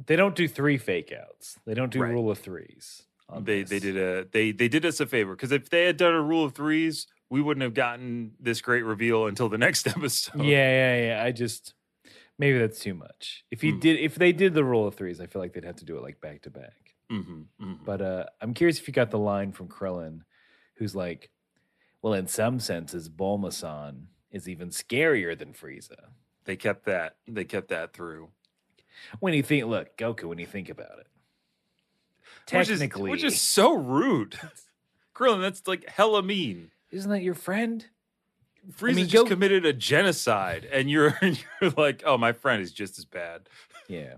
They 0.04 0.14
don't 0.14 0.34
do 0.34 0.46
three 0.46 0.76
fake 0.76 1.10
outs. 1.10 1.58
They 1.64 1.72
don't 1.72 1.90
do 1.90 2.02
Right. 2.02 2.10
rule 2.12 2.30
of 2.30 2.36
threes. 2.38 3.06
They, 3.40 3.62
they 3.62 3.78
did 3.78 3.96
a, 3.96 4.26
they, 4.30 4.52
they 4.52 4.68
did 4.68 4.84
us 4.84 5.00
a 5.00 5.06
favor 5.06 5.34
because 5.34 5.52
if 5.52 5.70
they 5.70 5.84
had 5.86 5.96
done 5.96 6.12
a 6.12 6.20
rule 6.20 6.44
of 6.44 6.54
threes, 6.54 7.06
we 7.30 7.40
wouldn't 7.40 7.62
have 7.62 7.72
gotten 7.72 8.32
this 8.38 8.60
great 8.60 8.82
reveal 8.84 9.26
until 9.26 9.48
the 9.48 9.56
next 9.66 9.86
episode. 9.86 10.42
Yeah, 10.42 10.46
yeah, 10.70 11.06
yeah. 11.06 11.24
I 11.24 11.32
just 11.32 11.72
maybe 12.38 12.58
that's 12.58 12.78
too 12.78 12.92
much. 12.92 13.44
If 13.50 13.62
he 13.62 13.72
Mm. 13.72 13.80
did, 13.80 14.00
if 14.00 14.16
they 14.16 14.32
did 14.32 14.52
the 14.52 14.64
rule 14.64 14.86
of 14.86 14.96
threes, 14.96 15.18
I 15.18 15.26
feel 15.26 15.40
like 15.40 15.54
they'd 15.54 15.64
have 15.64 15.76
to 15.76 15.86
do 15.86 15.96
it 15.96 16.02
like 16.02 16.20
back 16.20 16.42
to 16.42 16.50
back. 16.50 16.94
hmm 17.08 17.44
hmm 17.58 17.72
But 17.86 18.02
uh, 18.02 18.24
I'm 18.42 18.52
curious 18.52 18.78
if 18.78 18.86
you 18.86 18.92
got 18.92 19.10
the 19.10 19.18
line 19.18 19.52
from 19.52 19.68
Krillin, 19.68 20.20
who's 20.76 20.94
like, 20.94 21.30
"Well, 22.02 22.12
in 22.12 22.26
some 22.26 22.60
senses, 22.60 23.08
Bulma-san 23.08 24.08
is 24.36 24.48
even 24.48 24.68
scarier 24.68 25.36
than 25.36 25.52
Frieza." 25.52 26.10
They 26.44 26.54
kept 26.56 26.84
that. 26.86 27.16
They 27.26 27.44
kept 27.44 27.68
that 27.68 27.92
through. 27.92 28.28
When 29.20 29.34
you 29.34 29.42
think, 29.42 29.66
look, 29.66 29.96
Goku, 29.96 30.24
when 30.24 30.38
you 30.38 30.46
think 30.46 30.68
about 30.68 30.98
it, 31.00 31.06
Which 32.52 32.70
is- 32.70 32.78
technically, 32.78 33.10
which 33.10 33.24
is, 33.24 33.40
so 33.40 33.74
rude. 33.74 34.38
Krillin, 35.14 35.40
that's 35.40 35.66
like 35.66 35.88
hella 35.88 36.22
mean. 36.22 36.70
isn't 36.90 37.10
that 37.10 37.22
your 37.22 37.34
friend? 37.34 37.84
Frieza 38.70 38.94
mean, 38.96 39.06
just 39.08 39.24
Go- 39.24 39.28
committed 39.28 39.64
a 39.66 39.72
genocide, 39.72 40.64
and 40.70 40.90
you're 40.90 41.16
you're 41.60 41.70
like, 41.76 42.02
oh, 42.06 42.16
my 42.18 42.32
friend 42.32 42.62
is 42.62 42.72
just 42.72 42.98
as 42.98 43.04
bad. 43.04 43.48
Yeah. 43.88 44.14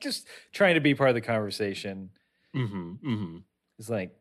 Just 0.00 0.26
trying 0.52 0.74
to 0.74 0.80
be 0.80 0.94
part 0.94 1.08
of 1.10 1.14
the 1.14 1.20
conversation. 1.22 2.10
Mm-hmm. 2.54 2.90
Mm-hmm. 2.92 3.36
It's 3.78 3.88
like, 3.88 4.14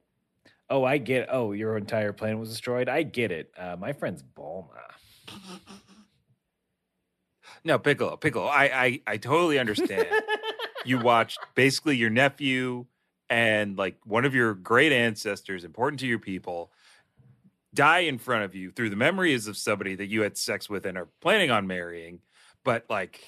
oh, 0.72 0.84
I 0.84 0.98
get. 0.98 1.28
Oh, 1.32 1.52
your 1.52 1.78
entire 1.78 2.14
planet 2.14 2.40
was 2.40 2.50
destroyed. 2.50 2.90
I 2.90 3.04
get 3.04 3.32
it. 3.32 3.52
Uh, 3.58 3.76
my 3.80 3.94
friend's 3.94 4.24
Bulma. 4.24 4.68
No, 7.64 7.78
Piccolo, 7.78 8.18
Piccolo. 8.18 8.48
I 8.48 8.64
I, 8.64 9.02
I 9.06 9.18
totally 9.18 9.60
understand. 9.60 10.08
you 10.86 10.98
watched 10.98 11.40
basically 11.54 11.98
your 11.98 12.10
nephew 12.10 12.86
and 13.30 13.78
like 13.78 13.98
one 14.04 14.26
of 14.26 14.34
your 14.34 14.54
great 14.56 14.92
ancestors, 14.92 15.64
important 15.64 16.00
to 16.00 16.08
your 16.08 16.20
people, 16.20 16.72
die 17.74 18.00
in 18.00 18.18
front 18.18 18.44
of 18.44 18.56
you 18.56 18.72
through 18.72 18.90
the 18.90 18.96
memories 18.96 19.48
of 19.48 19.56
somebody 19.58 19.96
that 19.96 20.08
you 20.08 20.22
had 20.22 20.38
sex 20.38 20.70
with 20.70 20.86
and 20.86 20.98
are 20.98 21.08
planning 21.22 21.52
on 21.52 21.68
marrying. 21.68 22.20
But 22.64 22.86
like 22.90 23.22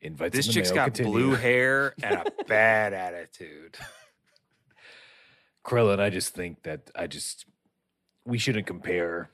Invites 0.00 0.36
this 0.36 0.46
chick's 0.46 0.68
mail, 0.70 0.76
got 0.76 0.84
continue. 0.94 1.12
blue 1.12 1.34
hair 1.34 1.94
and 2.02 2.16
a 2.16 2.44
bad 2.46 2.92
attitude. 2.92 3.76
Krillin, 5.68 6.00
I 6.00 6.08
just 6.08 6.34
think 6.34 6.62
that 6.62 6.90
I 6.96 7.06
just 7.06 7.44
we 8.24 8.38
shouldn't 8.38 8.66
compare 8.66 9.30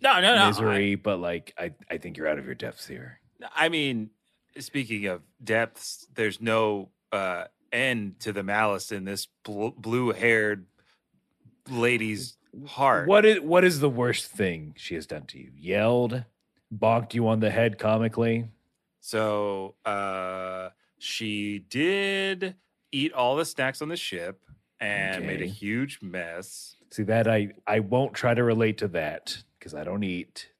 No, 0.00 0.14
no, 0.20 0.34
no. 0.34 0.42
I- 0.44 0.46
misery, 0.48 0.94
but 0.94 1.18
like 1.18 1.52
I, 1.58 1.72
I 1.90 1.98
think 1.98 2.16
you're 2.16 2.28
out 2.28 2.38
of 2.38 2.46
your 2.46 2.54
depths 2.54 2.86
here. 2.86 3.20
I 3.54 3.68
mean, 3.68 4.10
speaking 4.58 5.06
of 5.06 5.20
depths, 5.42 6.06
there's 6.14 6.40
no 6.40 6.88
uh, 7.12 7.44
end 7.72 8.20
to 8.20 8.32
the 8.32 8.42
malice 8.42 8.92
in 8.92 9.04
this 9.04 9.26
bl- 9.44 9.68
blue-haired 9.76 10.66
lady's 11.68 12.36
heart. 12.66 13.06
What 13.08 13.24
is 13.26 13.40
what 13.40 13.64
is 13.64 13.80
the 13.80 13.90
worst 13.90 14.26
thing 14.26 14.74
she 14.78 14.94
has 14.94 15.06
done 15.06 15.26
to 15.26 15.38
you? 15.38 15.50
Yelled, 15.54 16.24
bonked 16.74 17.12
you 17.12 17.28
on 17.28 17.40
the 17.40 17.50
head 17.50 17.78
comically. 17.78 18.48
So 19.00 19.74
uh, 19.84 20.70
she 20.98 21.58
did 21.58 22.54
eat 22.90 23.12
all 23.12 23.36
the 23.36 23.44
snacks 23.44 23.82
on 23.82 23.88
the 23.88 23.96
ship 23.96 24.40
and 24.84 25.26
made 25.26 25.42
a 25.42 25.46
huge 25.46 26.00
mess. 26.02 26.76
See 26.90 27.02
that 27.04 27.26
I 27.28 27.52
I 27.66 27.80
won't 27.80 28.14
try 28.14 28.34
to 28.34 28.44
relate 28.44 28.78
to 28.78 28.88
that 28.88 29.36
because 29.58 29.74
I 29.74 29.84
don't 29.84 30.04
eat. 30.04 30.50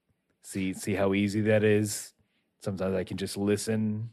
See 0.42 0.72
see 0.74 0.94
how 0.94 1.14
easy 1.14 1.42
that 1.42 1.64
is. 1.64 2.12
Sometimes 2.62 2.94
I 2.94 3.04
can 3.04 3.16
just 3.16 3.36
listen. 3.36 4.10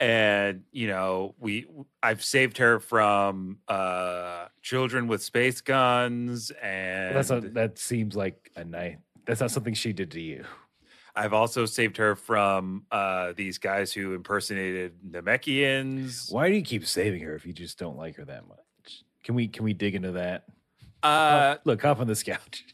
And 0.00 0.64
you 0.72 0.88
know, 0.88 1.34
we 1.38 1.66
I've 2.02 2.24
saved 2.24 2.58
her 2.58 2.80
from 2.80 3.58
uh, 3.68 4.46
children 4.60 5.06
with 5.06 5.22
space 5.22 5.60
guns, 5.60 6.50
and 6.62 7.14
That's 7.14 7.30
not, 7.30 7.54
that 7.54 7.78
seems 7.78 8.16
like 8.16 8.50
a 8.56 8.64
night. 8.64 8.98
That's 9.26 9.40
not 9.40 9.52
something 9.52 9.74
she 9.74 9.92
did 9.92 10.10
to 10.12 10.20
you. 10.20 10.44
I've 11.14 11.32
also 11.34 11.66
saved 11.66 11.96
her 11.98 12.16
from 12.16 12.86
uh, 12.90 13.32
these 13.36 13.58
guys 13.58 13.92
who 13.92 14.14
impersonated 14.14 14.94
Namekians. 15.08 16.32
Why 16.32 16.48
do 16.48 16.54
you 16.56 16.62
keep 16.62 16.86
saving 16.86 17.20
her 17.22 17.34
if 17.34 17.44
you 17.46 17.52
just 17.52 17.78
don't 17.78 17.96
like 17.98 18.16
her 18.16 18.24
that 18.24 18.48
much? 18.48 18.58
Can 19.22 19.34
we 19.34 19.46
can 19.48 19.64
we 19.64 19.72
dig 19.74 19.94
into 19.94 20.12
that? 20.12 20.44
Uh, 21.02 21.56
Look, 21.64 21.82
hop 21.82 22.00
on 22.00 22.06
this 22.06 22.22
couch. 22.22 22.64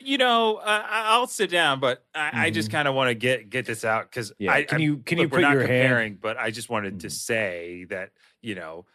you 0.00 0.16
know, 0.16 0.56
uh, 0.56 0.82
I- 0.88 1.04
I'll 1.12 1.26
sit 1.26 1.50
down, 1.50 1.80
but 1.80 2.04
I, 2.14 2.46
I 2.46 2.50
just 2.50 2.70
kind 2.70 2.88
of 2.88 2.94
want 2.94 3.08
to 3.08 3.14
get 3.14 3.50
get 3.50 3.66
this 3.66 3.84
out 3.84 4.04
because 4.10 4.30
Mm-hmm. 4.32 4.44
Yeah, 4.44 4.52
I, 4.52 4.62
can 4.62 4.80
you- 4.80 4.98
can 4.98 5.18
you 5.18 5.24
look, 5.24 5.32
we're 5.32 5.38
put 5.38 5.42
not 5.42 5.52
your 5.52 5.60
hand- 5.66 5.70
comparing, 5.82 6.14
but 6.20 6.38
I 6.38 6.50
just 6.50 6.70
wanted 6.70 7.00
to 7.00 7.08
Mhm. 7.08 7.12
say 7.12 7.84
that 7.90 8.10
you 8.40 8.54
know, 8.54 8.86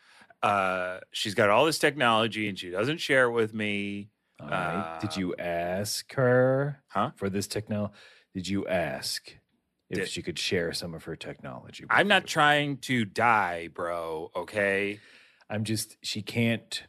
uh, 0.41 0.99
she's 1.11 1.35
got 1.35 1.49
all 1.49 1.65
this 1.65 1.77
technology 1.77 2.47
and 2.47 2.57
she 2.57 2.69
doesn't 2.69 2.97
share 2.99 3.25
it 3.25 3.31
with 3.31 3.53
me. 3.53 4.09
All 4.39 4.49
right. 4.49 4.97
Did 5.01 5.11
Uh, 5.11 5.19
you 5.19 5.35
ask 5.37 6.11
her 6.13 6.83
Huh? 6.89 7.11
for 7.15 7.29
this 7.29 7.47
technology? 7.47 7.93
Did 8.33 8.47
you 8.47 8.67
ask 8.67 9.37
if 9.89 9.99
Did- 9.99 10.09
she 10.09 10.21
could 10.21 10.39
share 10.39 10.73
some 10.73 10.93
of 10.93 11.03
her 11.05 11.15
technology? 11.15 11.85
I'm 11.89 12.07
not 12.07 12.23
you? 12.23 12.27
trying 12.27 12.77
to 12.79 13.05
die, 13.05 13.67
bro. 13.69 14.31
Okay. 14.35 14.99
I'm 15.49 15.63
just 15.63 15.97
she 16.01 16.21
can't. 16.21 16.83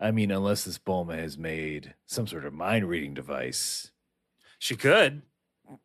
I 0.00 0.10
mean, 0.10 0.32
unless 0.32 0.64
this 0.64 0.78
Bulma 0.78 1.16
has 1.18 1.38
made 1.38 1.94
some 2.06 2.26
sort 2.26 2.44
of 2.44 2.52
mind 2.52 2.88
reading 2.88 3.14
device. 3.14 3.92
She 4.58 4.74
could. 4.74 5.22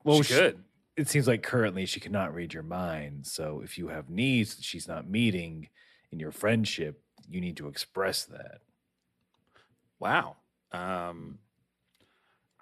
Well, 0.03 0.23
she 0.23 0.33
she- 0.33 0.39
could. 0.39 0.63
it 0.95 1.07
seems 1.07 1.27
like 1.27 1.43
currently 1.43 1.85
she 1.85 1.99
cannot 1.99 2.33
read 2.33 2.53
your 2.53 2.63
mind. 2.63 3.27
So 3.27 3.61
if 3.61 3.77
you 3.77 3.89
have 3.89 4.09
needs 4.09 4.55
that 4.55 4.63
she's 4.65 4.87
not 4.87 5.07
meeting 5.07 5.69
in 6.11 6.19
your 6.19 6.31
friendship, 6.31 7.03
you 7.29 7.39
need 7.39 7.57
to 7.57 7.67
express 7.67 8.25
that. 8.25 8.61
Wow. 9.99 10.37
Um, 10.71 11.39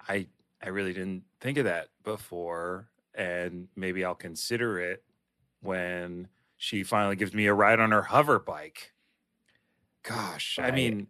I 0.08 0.28
I 0.62 0.68
really 0.68 0.92
didn't 0.92 1.24
think 1.40 1.58
of 1.58 1.64
that 1.64 1.88
before, 2.02 2.88
and 3.14 3.68
maybe 3.76 4.04
I'll 4.04 4.14
consider 4.14 4.78
it 4.78 5.04
when 5.60 6.28
she 6.56 6.82
finally 6.82 7.16
gives 7.16 7.34
me 7.34 7.46
a 7.46 7.54
ride 7.54 7.80
on 7.80 7.90
her 7.92 8.02
hover 8.02 8.38
bike. 8.38 8.94
Gosh, 10.02 10.58
I 10.62 10.70
mean, 10.70 11.08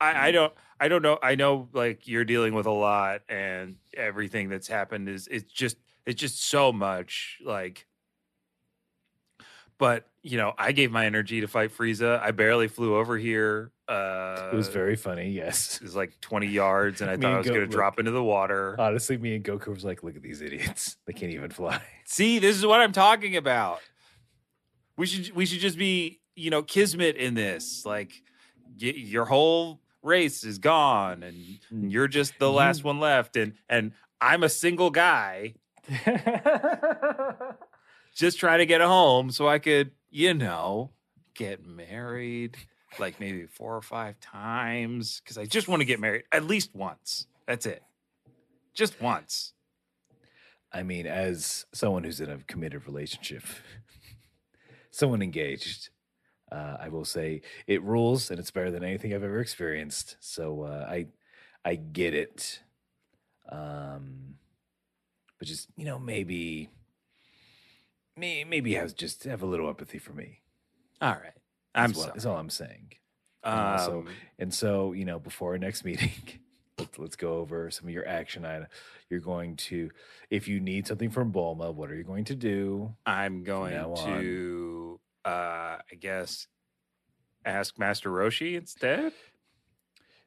I, 0.00 0.28
I 0.28 0.30
don't 0.32 0.54
I 0.80 0.88
don't 0.88 1.02
know. 1.02 1.18
I 1.22 1.34
know 1.36 1.68
like 1.72 2.08
you're 2.08 2.24
dealing 2.24 2.54
with 2.54 2.66
a 2.66 2.72
lot, 2.72 3.22
and 3.28 3.76
everything 3.94 4.48
that's 4.48 4.68
happened 4.68 5.08
is 5.08 5.28
it's 5.28 5.52
just 5.52 5.78
it's 6.06 6.20
just 6.20 6.42
so 6.44 6.72
much 6.72 7.40
like. 7.44 7.86
But 9.78 10.08
you 10.22 10.36
know, 10.36 10.54
I 10.58 10.72
gave 10.72 10.92
my 10.92 11.06
energy 11.06 11.40
to 11.40 11.48
fight 11.48 11.70
Frieza. 11.70 12.20
I 12.20 12.30
barely 12.30 12.68
flew 12.68 12.96
over 12.96 13.18
here. 13.18 13.72
Uh, 13.92 14.50
It 14.52 14.56
was 14.56 14.68
very 14.68 14.96
funny. 14.96 15.30
Yes. 15.30 15.76
it 15.76 15.82
was 15.82 15.94
like 15.96 16.18
20 16.20 16.46
yards, 16.46 17.00
and 17.00 17.10
I 17.10 17.16
thought 17.16 17.24
and 17.26 17.34
I 17.34 17.38
was 17.38 17.46
Go- 17.46 17.54
going 17.54 17.66
to 17.68 17.72
drop 17.76 17.98
into 17.98 18.10
the 18.10 18.22
water. 18.24 18.74
Honestly, 18.78 19.16
me 19.18 19.34
and 19.36 19.44
Goku 19.44 19.68
was 19.68 19.84
like, 19.84 20.02
look 20.02 20.16
at 20.16 20.22
these 20.22 20.40
idiots. 20.42 20.96
They 21.06 21.12
can't 21.12 21.32
even 21.32 21.50
fly. 21.50 21.80
See, 22.06 22.38
this 22.38 22.56
is 22.56 22.64
what 22.64 22.80
I'm 22.80 22.92
talking 22.92 23.36
about. 23.36 23.80
We 24.96 25.06
should 25.06 25.34
we 25.34 25.46
should 25.46 25.60
just 25.60 25.78
be, 25.78 26.20
you 26.36 26.50
know, 26.50 26.62
kismet 26.62 27.16
in 27.16 27.34
this. 27.34 27.84
Like, 27.86 28.12
y- 28.80 28.88
your 28.96 29.24
whole 29.24 29.80
race 30.02 30.44
is 30.44 30.58
gone, 30.58 31.22
and 31.22 31.90
you're 31.92 32.08
just 32.08 32.38
the 32.38 32.50
last 32.50 32.84
one 32.84 33.00
left, 33.00 33.36
and 33.36 33.54
and 33.68 33.92
I'm 34.20 34.42
a 34.42 34.48
single 34.48 34.90
guy 34.90 35.54
just 38.14 38.38
trying 38.38 38.58
to 38.58 38.66
get 38.66 38.80
a 38.80 38.86
home 38.88 39.30
so 39.30 39.48
I 39.48 39.58
could, 39.58 39.92
you 40.10 40.34
know, 40.34 40.90
get 41.34 41.64
married 41.64 42.56
like 42.98 43.20
maybe 43.20 43.46
four 43.46 43.76
or 43.76 43.82
five 43.82 44.18
times 44.20 45.20
because 45.22 45.38
I 45.38 45.46
just 45.46 45.68
want 45.68 45.80
to 45.80 45.86
get 45.86 46.00
married 46.00 46.24
at 46.32 46.44
least 46.44 46.74
once. 46.74 47.26
That's 47.46 47.66
it, 47.66 47.82
just 48.74 49.00
once. 49.00 49.52
I 50.72 50.82
mean, 50.82 51.06
as 51.06 51.66
someone 51.72 52.04
who's 52.04 52.20
in 52.20 52.30
a 52.30 52.38
committed 52.38 52.86
relationship, 52.86 53.42
someone 54.90 55.20
engaged, 55.20 55.90
uh, 56.50 56.76
I 56.80 56.88
will 56.88 57.04
say 57.04 57.42
it 57.66 57.82
rules, 57.82 58.30
and 58.30 58.38
it's 58.40 58.50
better 58.50 58.70
than 58.70 58.82
anything 58.82 59.12
I've 59.12 59.22
ever 59.22 59.40
experienced. 59.40 60.16
So 60.20 60.62
uh, 60.62 60.86
I, 60.88 61.06
I 61.64 61.74
get 61.74 62.14
it. 62.14 62.60
Um, 63.50 64.36
but 65.38 65.48
just 65.48 65.68
you 65.76 65.84
know, 65.84 65.98
maybe, 65.98 66.70
may, 68.16 68.44
maybe 68.44 68.74
have 68.74 68.94
just 68.94 69.24
have 69.24 69.42
a 69.42 69.46
little 69.46 69.68
empathy 69.68 69.98
for 69.98 70.12
me. 70.12 70.40
All 71.00 71.10
right, 71.10 71.34
I'm 71.74 71.88
That's 71.90 71.96
what- 71.98 72.02
sorry. 72.04 72.12
That's 72.14 72.26
all 72.26 72.36
I'm 72.36 72.50
saying. 72.50 72.92
Um, 73.44 73.58
also- 73.58 74.04
And 74.38 74.52
so, 74.54 74.92
you 74.92 75.04
know, 75.04 75.18
before 75.18 75.52
our 75.52 75.58
next 75.58 75.84
meeting, 75.86 76.10
let's, 76.78 76.98
let's 76.98 77.16
go 77.16 77.38
over 77.38 77.70
some 77.70 77.86
of 77.88 77.94
your 77.94 78.06
action 78.06 78.44
items. 78.44 78.68
You're 79.10 79.20
going 79.20 79.56
to, 79.56 79.90
if 80.30 80.48
you 80.48 80.60
need 80.60 80.86
something 80.86 81.10
from 81.10 81.32
Bulma, 81.32 81.74
what 81.74 81.90
are 81.90 81.94
you 81.96 82.04
going 82.04 82.24
to 82.26 82.34
do? 82.34 82.94
I'm 83.04 83.42
going 83.44 83.72
to, 83.96 85.00
uh, 85.24 85.28
I 85.90 85.94
guess, 85.98 86.46
ask 87.44 87.78
Master 87.78 88.10
Roshi 88.10 88.56
instead. 88.56 89.12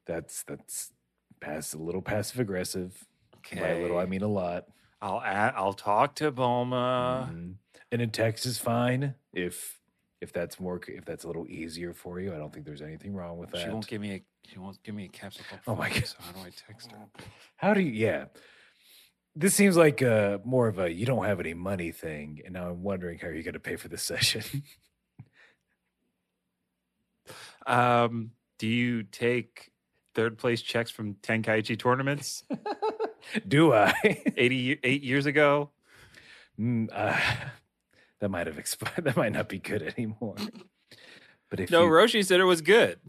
That's 0.05 0.43
that's 0.43 0.91
pass 1.39 1.73
a 1.73 1.77
little 1.79 2.01
passive 2.01 2.39
aggressive. 2.39 3.05
Okay, 3.37 3.59
By 3.59 3.67
a 3.69 3.81
little, 3.81 3.97
I 3.97 4.05
mean 4.05 4.21
a 4.21 4.27
lot. 4.27 4.65
I'll 5.01 5.21
add, 5.21 5.53
I'll 5.55 5.73
talk 5.73 6.15
to 6.15 6.31
Bulma. 6.31 7.29
Mhm. 7.31 7.55
And 7.91 8.01
a 8.01 8.07
text 8.07 8.45
is 8.45 8.57
fine 8.57 9.15
if 9.33 9.79
if 10.22 10.32
that's 10.34 10.59
more 10.59 10.80
if 10.88 11.05
that's 11.05 11.24
a 11.24 11.28
little 11.28 11.47
easier 11.47 11.93
for 11.93 12.20
you. 12.20 12.34
I 12.34 12.38
don't 12.38 12.53
think 12.53 12.66
there's 12.66 12.82
anything 12.82 13.13
wrong 13.13 13.38
with 13.38 13.51
that. 13.51 13.63
She 13.63 13.70
won't 13.70 13.88
give 13.88 14.01
me 14.01 14.11
a 14.13 14.24
she 14.47 14.59
won't 14.59 14.82
give 14.84 14.95
me 14.95 15.05
a 15.05 15.09
capsule. 15.09 15.45
Oh 15.68 15.76
my 15.76 15.89
God. 15.89 16.05
So 16.05 16.16
how 16.20 16.32
do 16.32 16.39
I 16.39 16.51
text 16.68 16.91
her? 16.91 16.97
How 17.57 17.74
do 17.74 17.82
you? 17.82 17.91
Yeah, 17.91 18.26
this 19.36 19.53
seems 19.53 19.78
like 19.78 20.01
uh 20.01 20.39
more 20.43 20.68
of 20.68 20.80
a 20.80 20.91
you 20.91 21.05
don't 21.05 21.26
have 21.26 21.39
any 21.39 21.53
money 21.53 21.91
thing, 21.91 22.41
and 22.45 22.53
now 22.53 22.70
I'm 22.70 22.84
wondering 22.84 23.20
how 23.20 23.28
you're 23.28 23.43
going 23.43 23.53
to 23.53 23.59
pay 23.59 23.76
for 23.76 23.88
this 23.88 24.03
session. 24.03 24.43
Um, 27.68 28.30
do 28.59 28.68
you 28.68 29.01
take 29.01 29.72
third 30.13 30.38
place 30.38 30.61
checks 30.61 30.91
from 30.91 31.16
Tenkaichi 31.16 31.80
tournaments 31.80 32.43
do 33.47 33.74
I? 33.74 33.93
88 34.38 35.03
years 35.03 35.26
ago? 35.26 35.72
Mm, 36.59 36.89
uh, 36.91 37.20
that 38.20 38.30
might 38.30 38.47
have 38.47 38.57
expired. 38.57 38.93
That 39.05 39.18
might 39.18 39.34
not 39.34 39.49
be 39.49 39.59
good 39.59 39.82
anymore. 39.82 40.36
But 41.49 41.59
if 41.59 41.72
No, 41.72 41.84
you, 41.84 41.89
Roshi 41.89 42.26
said 42.26 42.39
it 42.39 42.45
was 42.45 42.61
good. 42.61 42.99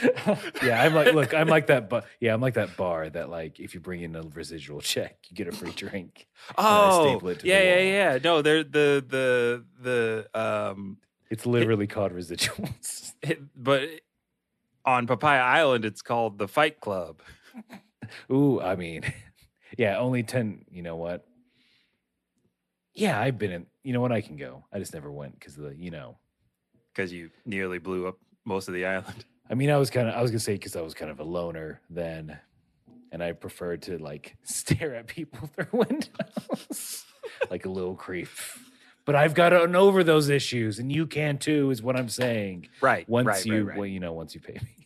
yeah, 0.62 0.82
I'm 0.82 0.94
like, 0.94 1.12
look, 1.12 1.34
I'm 1.34 1.48
like 1.48 1.66
that, 1.68 1.88
but 1.88 2.06
yeah, 2.20 2.32
I'm 2.32 2.40
like 2.40 2.54
that 2.54 2.76
bar 2.76 3.10
that 3.10 3.30
like 3.30 3.58
if 3.58 3.74
you 3.74 3.80
bring 3.80 4.02
in 4.02 4.14
a 4.14 4.22
residual 4.22 4.80
check, 4.80 5.16
you 5.28 5.36
get 5.36 5.48
a 5.48 5.52
free 5.52 5.72
drink. 5.72 6.28
Oh, 6.56 7.02
staple 7.02 7.28
it 7.30 7.34
to 7.36 7.42
the 7.42 7.48
yeah, 7.48 7.62
yeah, 7.62 7.80
yeah. 7.80 8.18
No, 8.22 8.42
they're 8.42 8.62
the 8.62 9.04
the 9.06 9.64
the 9.80 10.40
um, 10.40 10.98
It's 11.30 11.46
literally 11.46 11.86
called 11.86 12.12
residuals. 12.12 13.12
it, 13.22 13.40
but 13.56 13.88
on 14.84 15.06
Papaya 15.06 15.40
Island, 15.40 15.84
it's 15.84 16.02
called 16.02 16.38
the 16.38 16.48
Fight 16.48 16.80
Club. 16.80 17.20
Ooh, 18.30 18.60
I 18.60 18.76
mean, 18.76 19.02
yeah, 19.76 19.98
only 19.98 20.22
ten. 20.22 20.64
You 20.70 20.82
know 20.82 20.96
what? 20.96 21.26
Yeah, 22.94 23.20
I've 23.20 23.38
been 23.38 23.52
in. 23.52 23.66
You 23.82 23.92
know 23.92 24.00
what? 24.00 24.12
I 24.12 24.20
can 24.20 24.36
go. 24.36 24.64
I 24.72 24.78
just 24.78 24.94
never 24.94 25.10
went 25.10 25.38
because 25.38 25.56
of 25.56 25.64
the. 25.64 25.76
You 25.76 25.90
know, 25.90 26.16
because 26.94 27.12
you 27.12 27.30
nearly 27.44 27.78
blew 27.78 28.06
up 28.06 28.18
most 28.44 28.68
of 28.68 28.74
the 28.74 28.86
island. 28.86 29.24
I 29.50 29.54
mean, 29.54 29.70
I 29.70 29.76
was 29.76 29.90
kind 29.90 30.08
of. 30.08 30.14
I 30.14 30.22
was 30.22 30.30
gonna 30.30 30.40
say 30.40 30.54
because 30.54 30.76
I 30.76 30.82
was 30.82 30.94
kind 30.94 31.10
of 31.10 31.20
a 31.20 31.24
loner 31.24 31.80
then, 31.90 32.38
and 33.12 33.22
I 33.22 33.32
preferred 33.32 33.82
to 33.82 33.98
like 33.98 34.36
stare 34.42 34.94
at 34.94 35.06
people 35.06 35.48
through 35.54 35.66
windows, 35.72 37.04
like 37.50 37.66
a 37.66 37.70
little 37.70 37.94
creep. 37.94 38.28
But 39.04 39.14
I've 39.14 39.32
gotten 39.32 39.74
over 39.74 40.04
those 40.04 40.28
issues, 40.28 40.78
and 40.78 40.92
you 40.92 41.06
can 41.06 41.38
too. 41.38 41.70
Is 41.70 41.82
what 41.82 41.96
I'm 41.96 42.10
saying. 42.10 42.68
Right. 42.80 43.08
Once 43.08 43.26
right, 43.26 43.46
you, 43.46 43.54
right, 43.54 43.66
right. 43.66 43.78
well, 43.78 43.86
you 43.86 44.00
know, 44.00 44.12
once 44.12 44.34
you 44.34 44.40
pay 44.40 44.54
me. 44.54 44.78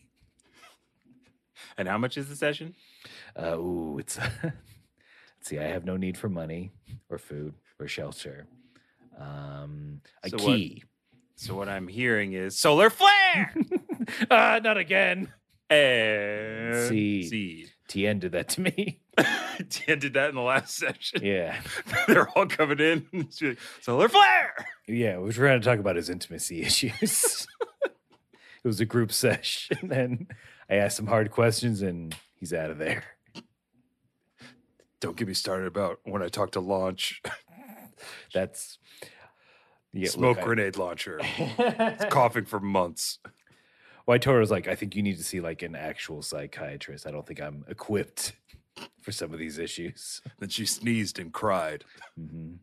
And 1.78 1.89
how 1.89 1.99
much 1.99 2.16
is 2.16 2.28
the 2.28 2.37
session? 2.37 2.74
Uh, 3.37 3.57
ooh, 3.57 3.99
it's. 3.99 4.18
See, 5.43 5.59
I 5.59 5.64
have 5.64 5.84
no 5.84 5.97
need 5.97 6.16
for 6.16 6.28
money 6.28 6.72
or 7.11 7.18
food 7.18 7.55
or 7.78 7.86
shelter. 7.88 8.47
Um, 9.18 10.01
a 10.22 10.30
So 10.30 10.36
what- 10.36 10.57
key. 10.57 10.84
So 11.36 11.55
what 11.57 11.68
I'm 11.68 11.88
hearing 11.88 12.34
is 12.34 12.57
solar 12.59 12.88
flare 12.88 13.53
ah, 14.30 14.61
not 14.62 14.76
again. 14.76 15.32
and 15.70 16.88
Seed. 16.88 17.28
seed. 17.30 17.70
Tien 17.88 18.20
did 18.20 18.32
that 18.32 18.49
to 18.51 18.61
me. 18.61 19.01
Tien 19.70 19.99
did 19.99 20.14
that 20.14 20.28
in 20.28 20.34
the 20.36 20.40
last 20.40 20.76
session. 20.76 21.20
yeah. 21.24 21.61
They're 22.07 22.28
all 22.30 22.47
coming 22.47 22.78
in. 22.78 23.28
Solar 23.80 24.09
flare. 24.09 24.55
Yeah, 24.86 25.16
we 25.18 25.24
were 25.24 25.32
trying 25.32 25.61
to 25.61 25.64
talk 25.64 25.78
about 25.80 25.97
his 25.97 26.09
intimacy 26.11 26.62
issues. 26.62 27.47
it 27.84 28.64
was 28.68 28.80
a 28.80 28.84
group 28.86 29.11
sesh, 29.12 29.68
and 29.80 29.90
then 29.90 30.28
I 30.70 30.76
asked 30.76 30.97
some 30.97 31.07
hard 31.09 31.30
questions, 31.32 31.82
and 31.82 32.14
he's 32.38 32.53
out 32.53 32.70
of 32.70 32.78
there. 32.78 33.03
Don't 35.03 35.16
get 35.16 35.28
me 35.28 35.34
started 35.34 35.66
about 35.66 35.98
when 36.05 36.22
I 36.22 36.28
talk 36.28 36.53
to 36.53 36.61
launch 36.61 37.20
That's 38.34 38.78
yeah, 39.92 40.09
smoke 40.09 40.36
look, 40.36 40.38
I- 40.38 40.46
grenade 40.46 40.76
launcher. 40.78 41.20
Coughing 42.11 42.46
for 42.46 42.61
months. 42.61 43.18
Well, 44.07 44.14
I 44.14 44.18
told 44.18 44.32
her 44.34 44.38
I 44.38 44.40
was 44.40 44.50
like, 44.50 44.66
I 44.66 44.74
think 44.74 44.96
you 44.96 45.03
need 45.03 45.18
to 45.18 45.24
see 45.24 45.40
like 45.40 45.62
an 45.62 45.76
actual 45.76 46.22
psychiatrist. 46.22 47.07
I 47.07 47.11
don't 47.11 47.26
think 47.26 47.40
I'm 47.40 47.64
equipped 47.68 48.32
for 49.03 49.12
some 49.12 49.32
of 49.32 49.38
these 49.38 49.59
issues. 49.59 50.22
Then 50.38 50.48
she 50.48 50.64
sneezed 50.66 51.18
and 51.18 51.32
cried. 51.32 51.84
hmm 52.16 52.55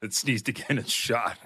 Then 0.00 0.10
sneezed 0.12 0.48
again 0.48 0.78
and 0.78 0.88
shot. 0.88 1.38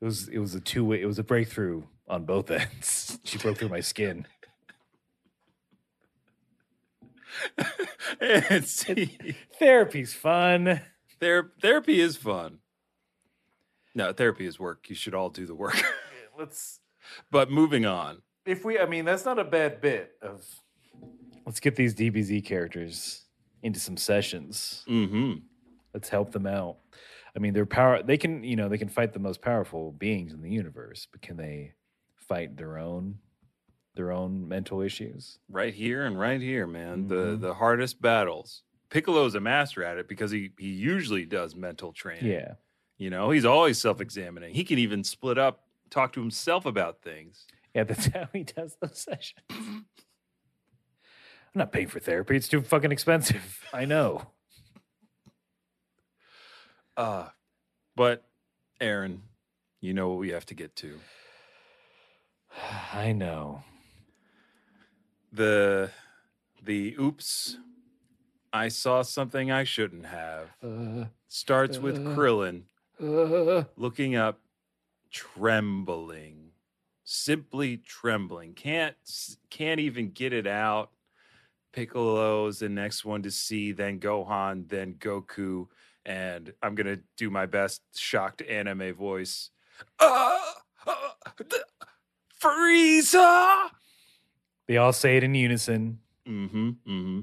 It 0.00 0.04
was 0.04 0.28
it 0.28 0.38
was 0.38 0.54
a 0.54 0.60
two 0.60 0.84
way. 0.84 1.02
It 1.02 1.06
was 1.06 1.18
a 1.18 1.24
breakthrough 1.24 1.82
on 2.08 2.24
both 2.24 2.50
ends. 2.50 3.18
She 3.24 3.36
broke 3.38 3.58
through 3.58 3.68
my 3.68 3.80
skin. 3.80 4.26
and 8.20 8.64
see, 8.64 9.16
Therapy's 9.58 10.14
fun. 10.14 10.80
ther- 11.20 11.52
therapy 11.60 12.00
is 12.00 12.16
fun. 12.16 12.58
No, 13.94 14.12
therapy 14.12 14.46
is 14.46 14.58
work. 14.60 14.88
You 14.88 14.94
should 14.94 15.14
all 15.14 15.30
do 15.30 15.46
the 15.46 15.54
work. 15.54 15.80
Let's 16.38 16.80
but 17.30 17.50
moving 17.50 17.86
on. 17.86 18.22
if 18.44 18.64
we. 18.64 18.78
I 18.78 18.86
mean, 18.86 19.04
that's 19.04 19.24
not 19.24 19.38
a 19.38 19.44
bad 19.44 19.80
bit 19.80 20.12
of. 20.20 20.44
Let's 21.46 21.60
get 21.60 21.76
these 21.76 21.94
DBZ 21.94 22.44
characters 22.44 23.24
into 23.62 23.78
some 23.80 23.96
sessions. 23.96 24.84
Mm-hmm. 24.88 25.34
Let's 25.94 26.08
help 26.08 26.32
them 26.32 26.46
out. 26.46 26.78
I 27.34 27.38
mean, 27.38 27.54
they're 27.54 27.66
power. 27.66 28.02
They 28.02 28.16
can, 28.18 28.42
you 28.42 28.56
know, 28.56 28.68
they 28.68 28.78
can 28.78 28.88
fight 28.88 29.12
the 29.12 29.18
most 29.18 29.40
powerful 29.40 29.92
beings 29.92 30.32
in 30.32 30.42
the 30.42 30.50
universe, 30.50 31.06
but 31.10 31.22
can 31.22 31.36
they 31.36 31.74
fight 32.16 32.56
their 32.56 32.78
own 32.78 33.18
their 33.96 34.12
own 34.12 34.46
mental 34.48 34.80
issues. 34.82 35.38
right 35.48 35.74
here 35.74 36.04
and 36.04 36.18
right 36.18 36.40
here, 36.40 36.66
man. 36.66 37.08
The 37.08 37.14
Mhm. 37.36 37.40
the 37.40 37.54
hardest 37.54 38.00
battles. 38.00 38.62
Piccolo's 38.90 39.34
a 39.34 39.40
master 39.40 39.82
at 39.82 39.98
it 39.98 40.06
because 40.08 40.30
he 40.30 40.52
he 40.58 40.68
usually 40.68 41.24
does 41.26 41.54
mental 41.56 41.92
training. 41.92 42.30
Yeah. 42.30 42.54
You 42.98 43.10
know, 43.10 43.30
he's 43.30 43.44
always 43.44 43.78
self-examining. 43.80 44.54
He 44.54 44.64
can 44.64 44.78
even 44.78 45.04
split 45.04 45.36
up, 45.38 45.66
talk 45.90 46.12
to 46.14 46.20
himself 46.20 46.64
about 46.64 47.02
things. 47.02 47.46
Yeah, 47.74 47.84
that's 47.84 48.06
how 48.14 48.28
he 48.32 48.44
does 48.44 48.76
those 48.80 48.98
sessions. 48.98 49.42
I'm 49.50 49.86
not 51.54 51.72
paying 51.72 51.88
for 51.88 52.00
therapy. 52.00 52.36
It's 52.36 52.48
too 52.48 52.62
fucking 52.62 52.92
expensive. 52.92 53.64
I 53.72 53.84
know. 53.86 54.30
Uh 56.96 57.28
but 57.96 58.24
Aaron, 58.80 59.22
you 59.80 59.94
know 59.94 60.08
what 60.10 60.18
we 60.18 60.30
have 60.30 60.46
to 60.46 60.54
get 60.54 60.76
to. 60.76 60.98
I 62.92 63.12
know. 63.12 63.62
The 65.36 65.90
the 66.62 66.96
oops. 66.98 67.58
I 68.54 68.68
saw 68.68 69.02
something 69.02 69.50
I 69.50 69.64
shouldn't 69.64 70.06
have. 70.06 70.48
Uh, 70.62 71.04
Starts 71.28 71.78
with. 71.78 71.98
Krillin 71.98 72.62
uh, 73.02 73.64
looking 73.76 74.16
up, 74.16 74.40
trembling, 75.10 76.52
simply 77.04 77.76
trembling. 77.76 78.54
Can't 78.54 78.96
can't 79.50 79.80
even 79.80 80.10
get 80.10 80.32
it 80.32 80.46
out. 80.46 80.90
Piccolo's 81.72 82.60
the 82.60 82.70
next 82.70 83.04
one 83.04 83.22
to 83.22 83.30
see, 83.30 83.72
then 83.72 84.00
Gohan, 84.00 84.66
then 84.68 84.94
Goku, 84.94 85.66
and 86.06 86.50
I'm 86.62 86.74
gonna 86.74 87.00
do 87.18 87.28
my 87.28 87.44
best 87.44 87.82
shocked 87.94 88.40
anime 88.40 88.94
voice. 88.94 89.50
Uh, 89.98 90.38
uh, 90.86 91.10
Frieza. 92.42 93.68
They 94.66 94.76
all 94.76 94.92
say 94.92 95.16
it 95.16 95.24
in 95.24 95.34
unison. 95.34 96.00
Mm-hmm. 96.26 96.68
Mm-hmm. 96.68 97.20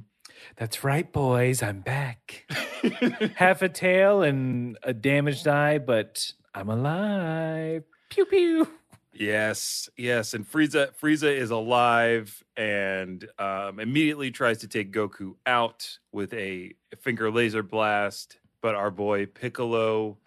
That's 0.56 0.84
right, 0.84 1.12
boys. 1.12 1.64
I'm 1.64 1.82
back. 1.82 2.52
Half 3.36 3.62
a 3.62 3.70
tail 3.70 4.24
and 4.24 4.78
a 4.84 4.94
damaged 4.94 5.48
eye, 5.48 5.78
but 5.78 6.32
I'm 6.54 6.70
alive. 6.70 7.84
Pew 8.10 8.26
pew. 8.26 8.68
Yes, 9.14 9.90
yes, 9.96 10.34
and 10.34 10.50
Frieza 10.50 10.90
Frieza 11.00 11.32
is 11.34 11.52
alive 11.52 12.44
and 12.58 13.28
um, 13.38 13.80
immediately 13.80 14.32
tries 14.32 14.58
to 14.60 14.68
take 14.68 14.92
Goku 14.92 15.36
out 15.46 16.00
with 16.12 16.34
a 16.34 16.74
finger 17.00 17.30
laser 17.30 17.62
blast, 17.62 18.40
but 18.62 18.74
our 18.74 18.90
boy 18.90 19.28
Piccolo 19.28 20.18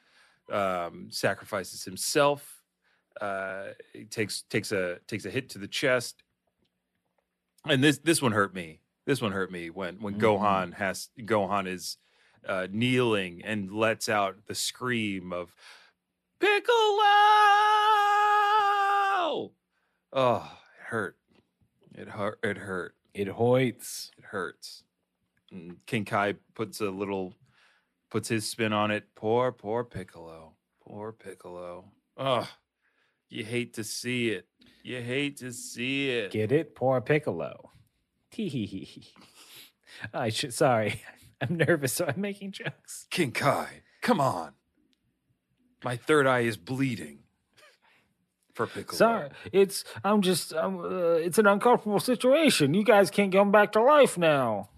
um, 0.52 1.08
sacrifices 1.10 1.84
himself. 1.84 2.62
Uh, 3.20 3.68
he 3.92 4.04
takes 4.04 4.42
takes 4.42 4.70
a 4.70 4.98
takes 5.08 5.24
a 5.24 5.30
hit 5.30 5.48
to 5.50 5.58
the 5.58 5.68
chest, 5.68 6.22
and 7.68 7.82
this 7.82 7.98
this 7.98 8.20
one 8.22 8.32
hurt 8.32 8.54
me. 8.54 8.80
This 9.06 9.20
one 9.22 9.32
hurt 9.32 9.50
me 9.52 9.70
when 9.70 9.96
when 10.00 10.14
Mhm. 10.14 10.20
Gohan 10.20 10.74
has 10.74 11.10
Gohan 11.18 11.66
is 11.66 11.98
uh, 12.46 12.66
kneeling 12.70 13.42
and 13.44 13.72
lets 13.72 14.08
out 14.08 14.46
the 14.46 14.54
scream 14.54 15.32
of 15.32 15.54
Piccolo. 16.38 16.72
Oh, 20.12 20.58
it 20.78 20.84
hurt. 20.86 21.16
It 21.94 22.08
hurt. 22.08 22.38
It 22.42 22.56
hurt. 22.58 22.94
It 23.14 23.28
hoits. 23.28 24.10
It 24.18 24.24
hurts. 24.26 24.84
And 25.50 25.84
King 25.86 26.04
Kai 26.04 26.34
puts 26.54 26.80
a 26.80 26.90
little, 26.90 27.34
puts 28.10 28.28
his 28.28 28.48
spin 28.48 28.72
on 28.72 28.90
it. 28.90 29.04
Poor, 29.14 29.52
poor 29.52 29.84
Piccolo. 29.84 30.52
Poor 30.86 31.12
Piccolo. 31.12 31.84
Oh, 32.16 32.48
you 33.28 33.44
hate 33.44 33.74
to 33.74 33.84
see 33.84 34.30
it. 34.30 34.46
You 34.82 35.00
hate 35.02 35.38
to 35.38 35.52
see 35.52 36.10
it. 36.10 36.30
Get 36.30 36.52
it? 36.52 36.74
Poor 36.74 37.00
Piccolo. 37.00 37.72
Tee 38.30 38.48
hee 38.48 38.66
hee 38.66 38.84
hee. 38.84 39.14
I 40.12 40.28
should. 40.28 40.54
Sorry, 40.54 41.02
I'm 41.40 41.56
nervous, 41.56 41.92
so 41.92 42.06
I'm 42.06 42.20
making 42.20 42.52
jokes. 42.52 43.06
King 43.10 43.32
Kai, 43.32 43.82
come 44.02 44.20
on. 44.20 44.52
My 45.84 45.96
third 45.96 46.26
eye 46.26 46.40
is 46.40 46.56
bleeding. 46.56 47.20
For 48.54 48.66
Piccolo. 48.66 48.96
Sorry, 48.96 49.30
it's. 49.52 49.84
I'm 50.02 50.22
just. 50.22 50.54
I'm, 50.54 50.78
uh, 50.78 51.14
it's 51.16 51.38
an 51.38 51.46
uncomfortable 51.46 52.00
situation. 52.00 52.72
You 52.72 52.84
guys 52.84 53.10
can't 53.10 53.30
come 53.30 53.52
back 53.52 53.72
to 53.72 53.82
life 53.82 54.16
now. 54.16 54.70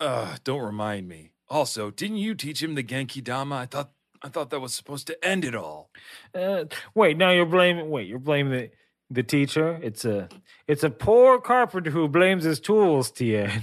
Uh, 0.00 0.36
don't 0.44 0.62
remind 0.62 1.08
me. 1.08 1.32
Also, 1.48 1.90
didn't 1.90 2.16
you 2.16 2.34
teach 2.34 2.62
him 2.62 2.74
the 2.74 2.82
Genki 2.82 3.22
Dama? 3.22 3.56
I 3.56 3.66
thought 3.66 3.92
I 4.22 4.28
thought 4.28 4.50
that 4.50 4.60
was 4.60 4.72
supposed 4.72 5.06
to 5.08 5.24
end 5.24 5.44
it 5.44 5.54
all. 5.54 5.90
Uh, 6.34 6.64
wait, 6.94 7.16
now 7.16 7.30
you're 7.30 7.46
blaming. 7.46 7.90
Wait, 7.90 8.06
you're 8.06 8.18
blaming 8.18 8.52
the 8.52 8.70
the 9.10 9.22
teacher. 9.22 9.78
It's 9.82 10.04
a. 10.04 10.28
It's 10.66 10.84
a 10.84 10.90
poor 10.90 11.40
carpenter 11.40 11.90
who 11.90 12.08
blames 12.08 12.44
his 12.44 12.60
tools. 12.60 13.10
Tien. 13.10 13.62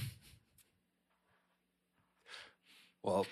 Well, 3.01 3.26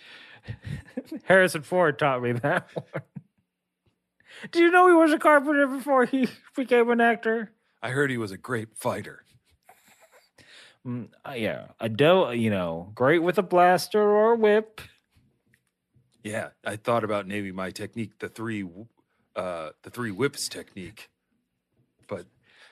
Harrison 1.25 1.61
Ford 1.61 1.99
taught 1.99 2.23
me 2.23 2.31
that 2.33 2.69
one. 2.73 3.03
Do 4.51 4.59
you 4.59 4.71
know 4.71 4.87
he 4.87 4.93
was 4.93 5.13
a 5.13 5.19
carpenter 5.19 5.67
before 5.67 6.05
he 6.05 6.29
became 6.55 6.89
an 6.89 7.01
actor? 7.01 7.51
I 7.81 7.89
heard 7.89 8.09
he 8.09 8.17
was 8.17 8.31
a 8.31 8.37
great 8.37 8.75
fighter. 8.75 9.23
Mm, 10.85 11.09
uh, 11.27 11.33
yeah, 11.35 11.67
a 11.79 11.89
do, 11.89 12.31
you 12.33 12.49
know, 12.49 12.91
great 12.95 13.19
with 13.19 13.37
a 13.37 13.43
blaster 13.43 14.01
or 14.01 14.33
a 14.33 14.35
whip. 14.35 14.79
Yeah, 16.27 16.49
I 16.65 16.75
thought 16.75 17.05
about 17.05 17.25
naming 17.25 17.55
my 17.55 17.71
technique 17.71 18.19
the 18.19 18.27
three, 18.27 18.67
uh, 19.35 19.69
the 19.83 19.89
three 19.89 20.11
whips 20.11 20.49
technique, 20.49 21.09
but 22.05 22.25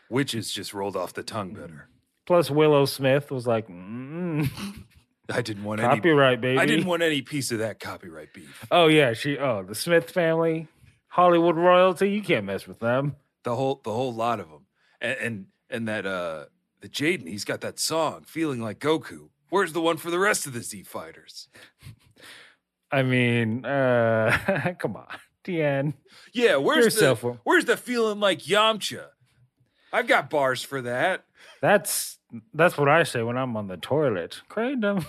witches 0.09 0.51
just 0.51 0.73
rolled 0.73 0.97
off 0.97 1.13
the 1.13 1.23
tongue 1.23 1.53
better. 1.53 1.87
Plus, 2.25 2.51
Willow 2.51 2.85
Smith 2.85 3.31
was 3.31 3.47
like, 3.47 3.69
mm, 3.69 4.49
I 5.29 5.41
didn't 5.41 5.63
want 5.63 5.79
any. 5.79 5.95
copyright, 5.95 6.41
baby. 6.41 6.59
I 6.59 6.65
didn't 6.65 6.85
want 6.85 7.01
any 7.01 7.21
piece 7.21 7.49
of 7.51 7.59
that 7.59 7.79
copyright 7.79 8.33
beef. 8.33 8.65
Oh 8.71 8.87
yeah, 8.87 9.13
she. 9.13 9.37
Oh, 9.37 9.63
the 9.63 9.75
Smith 9.75 10.11
family, 10.11 10.67
Hollywood 11.07 11.55
royalty. 11.55 12.11
You 12.11 12.21
can't 12.21 12.45
mess 12.45 12.67
with 12.67 12.79
them. 12.79 13.15
The 13.43 13.55
whole, 13.55 13.79
the 13.83 13.93
whole 13.93 14.13
lot 14.13 14.41
of 14.41 14.49
them, 14.49 14.65
and 14.99 15.17
and, 15.19 15.45
and 15.69 15.87
that 15.87 16.05
uh, 16.05 16.45
the 16.81 16.89
Jaden, 16.89 17.27
he's 17.27 17.45
got 17.45 17.61
that 17.61 17.79
song, 17.79 18.23
feeling 18.25 18.61
like 18.61 18.79
Goku. 18.79 19.29
Where's 19.49 19.71
the 19.71 19.81
one 19.81 19.95
for 19.95 20.11
the 20.11 20.19
rest 20.19 20.45
of 20.45 20.51
the 20.53 20.61
Z 20.61 20.83
fighters? 20.83 21.47
I 22.95 23.03
mean, 23.03 23.65
uh, 23.65 24.73
come 24.79 24.95
on, 24.95 25.07
Tien. 25.43 25.93
Yeah, 26.33 26.55
where's 26.55 26.85
Yourself 26.85 27.21
the 27.21 27.37
where's 27.43 27.65
the 27.65 27.75
feeling 27.75 28.19
like 28.21 28.39
Yamcha? 28.39 29.07
I've 29.91 30.07
got 30.07 30.29
bars 30.29 30.61
for 30.63 30.81
that. 30.83 31.25
That's 31.61 32.17
that's 32.53 32.77
what 32.77 32.87
I 32.87 33.03
say 33.03 33.21
when 33.21 33.37
I'm 33.37 33.57
on 33.57 33.67
the 33.67 33.75
toilet. 33.77 34.41
Kratom. 34.49 35.05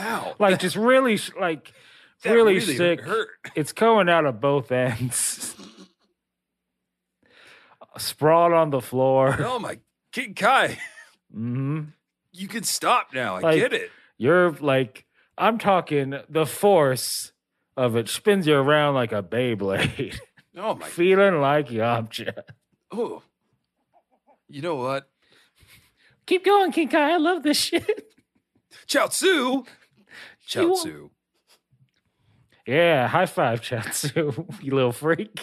Ow! 0.00 0.34
Like 0.38 0.58
just 0.60 0.76
really, 0.76 1.18
like 1.40 1.72
that 2.22 2.32
really, 2.32 2.60
sick. 2.60 3.00
hurt. 3.00 3.28
It's 3.54 3.72
coming 3.72 4.08
out 4.08 4.26
of 4.26 4.40
both 4.40 4.70
ends. 4.72 5.54
Sprawled 7.98 8.52
on 8.52 8.70
the 8.70 8.80
floor. 8.80 9.36
Oh 9.40 9.58
my, 9.58 9.78
King 10.12 10.34
Kai, 10.34 10.78
hmm 11.32 11.82
you 12.32 12.46
can 12.46 12.62
stop 12.62 13.08
now. 13.12 13.36
I 13.36 13.40
Like- 13.40 13.56
get 13.60 13.72
it. 13.72 13.90
You're 14.18 14.50
like, 14.52 15.06
I'm 15.38 15.58
talking 15.58 16.14
the 16.28 16.44
force 16.44 17.32
of 17.76 17.96
it 17.96 18.08
spins 18.08 18.46
you 18.46 18.56
around 18.56 18.94
like 18.94 19.12
a 19.12 19.22
Beyblade, 19.22 20.18
Oh 20.56 20.74
my, 20.74 20.86
feeling 20.86 21.40
like 21.40 21.68
Yamcha. 21.68 22.32
oh. 22.90 23.22
You 24.48 24.62
know 24.62 24.76
what? 24.76 25.08
Keep 26.26 26.44
going, 26.44 26.72
King 26.72 26.88
Kai. 26.88 27.12
I 27.12 27.16
love 27.18 27.42
this 27.42 27.58
shit. 27.58 28.12
Chaozu. 28.88 29.66
Chaozu. 30.48 31.10
Yeah, 32.66 33.08
high 33.08 33.24
five, 33.26 33.62
Chatsu, 33.62 34.46
you 34.62 34.74
little 34.74 34.92
freak. 34.92 35.40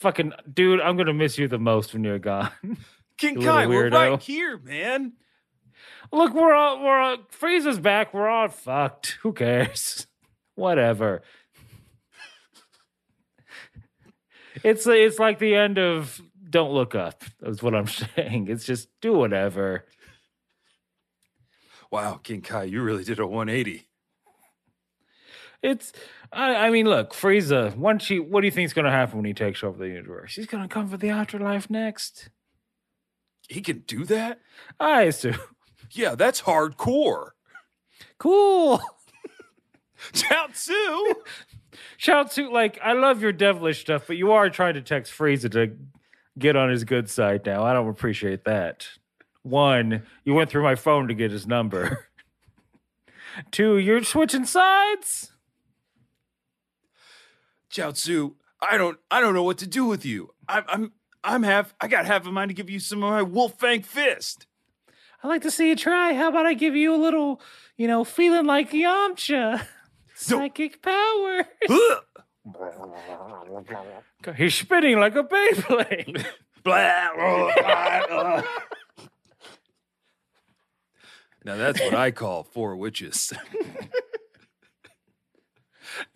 Fucking 0.00 0.32
dude, 0.52 0.80
I'm 0.82 0.98
gonna 0.98 1.14
miss 1.14 1.38
you 1.38 1.48
the 1.48 1.58
most 1.58 1.94
when 1.94 2.04
you're 2.04 2.18
gone. 2.18 2.50
King 3.16 3.40
Kai, 3.40 3.66
we're 3.66 3.88
right 3.88 4.20
here, 4.20 4.58
man. 4.58 5.12
Look, 6.12 6.34
we're 6.34 6.54
all 6.54 6.82
we're 6.82 7.00
all 7.00 7.16
Frieza's 7.40 7.78
back. 7.78 8.12
We're 8.12 8.28
all 8.28 8.48
fucked. 8.48 9.18
Who 9.22 9.32
cares? 9.32 10.06
Whatever. 10.54 11.22
It's 14.62 14.86
it's 14.86 15.18
like 15.18 15.38
the 15.38 15.54
end 15.54 15.78
of 15.78 16.20
Don't 16.48 16.72
Look 16.72 16.94
Up. 16.94 17.24
That's 17.40 17.62
what 17.62 17.74
I'm 17.74 17.86
saying. 18.16 18.48
It's 18.48 18.64
just 18.64 18.88
do 19.00 19.14
whatever. 19.14 19.86
Wow, 21.90 22.20
King 22.22 22.42
Kai, 22.42 22.64
you 22.64 22.82
really 22.82 23.04
did 23.04 23.18
a 23.18 23.26
180. 23.26 23.86
It's 25.62 25.92
I, 26.32 26.66
I 26.66 26.70
mean, 26.70 26.86
look, 26.86 27.12
Frieza. 27.12 27.74
Once 27.76 28.04
she, 28.04 28.18
what 28.18 28.40
do 28.40 28.46
you 28.46 28.50
think 28.50 28.66
is 28.66 28.74
gonna 28.74 28.90
happen 28.90 29.16
when 29.16 29.24
he 29.24 29.34
takes 29.34 29.64
over 29.64 29.78
the 29.78 29.88
universe? 29.88 30.34
He's 30.34 30.46
gonna 30.46 30.68
come 30.68 30.88
for 30.88 30.98
the 30.98 31.08
afterlife 31.08 31.70
next. 31.70 32.28
He 33.48 33.62
can 33.62 33.80
do 33.86 34.04
that? 34.04 34.40
I 34.78 35.02
assume. 35.02 35.38
Yeah, 35.92 36.14
that's 36.14 36.42
hardcore. 36.42 37.30
Cool. 38.18 38.80
Chaozu. 40.12 41.14
To 42.32 42.50
like 42.50 42.78
I 42.82 42.94
love 42.94 43.22
your 43.22 43.32
devilish 43.32 43.80
stuff, 43.80 44.04
but 44.06 44.16
you 44.16 44.32
are 44.32 44.50
trying 44.50 44.74
to 44.74 44.82
text 44.82 45.12
Frieza 45.12 45.50
to 45.52 45.76
get 46.38 46.56
on 46.56 46.70
his 46.70 46.84
good 46.84 47.08
side 47.08 47.46
now. 47.46 47.62
I 47.64 47.72
don't 47.72 47.88
appreciate 47.88 48.44
that. 48.44 48.88
One, 49.42 50.02
you 50.24 50.34
went 50.34 50.50
through 50.50 50.64
my 50.64 50.74
phone 50.74 51.08
to 51.08 51.14
get 51.14 51.30
his 51.30 51.46
number. 51.46 52.08
Two, 53.50 53.78
you're 53.78 54.02
switching 54.02 54.44
sides. 54.44 55.32
Chaozu, 57.70 58.34
I 58.60 58.76
don't 58.76 58.98
I 59.10 59.20
don't 59.20 59.34
know 59.34 59.42
what 59.42 59.58
to 59.58 59.66
do 59.66 59.84
with 59.84 60.04
you. 60.04 60.30
I'm 60.48 60.64
I'm 60.68 60.92
I'm 61.22 61.42
half 61.42 61.74
I 61.80 61.88
got 61.88 62.06
half 62.06 62.26
a 62.26 62.32
mind 62.32 62.50
to 62.50 62.54
give 62.54 62.68
you 62.68 62.80
some 62.80 63.02
of 63.02 63.10
my 63.10 63.22
wolf 63.22 63.58
fang 63.58 63.82
fist. 63.82 64.46
I'd 65.22 65.28
like 65.28 65.42
to 65.42 65.50
see 65.50 65.68
you 65.68 65.76
try. 65.76 66.14
How 66.14 66.28
about 66.28 66.46
I 66.46 66.54
give 66.54 66.74
you 66.74 66.94
a 66.94 66.96
little, 66.96 67.40
you 67.76 67.86
know, 67.86 68.02
feeling 68.02 68.46
like 68.46 68.72
Yamcha? 68.72 69.66
Psychic 70.14 70.82
power. 70.82 71.46
He's 74.36 74.54
spinning 74.54 74.98
like 74.98 75.14
a 75.14 75.22
Beyblade. 75.22 76.24
now 81.44 81.56
that's 81.56 81.80
what 81.80 81.94
I 81.94 82.10
call 82.10 82.44
four 82.44 82.76
witches. 82.76 83.32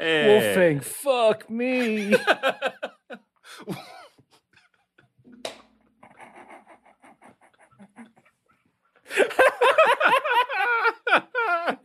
Wolfang, 0.00 0.78
eh. 0.78 0.80
fuck 0.80 1.50
me. 1.50 2.14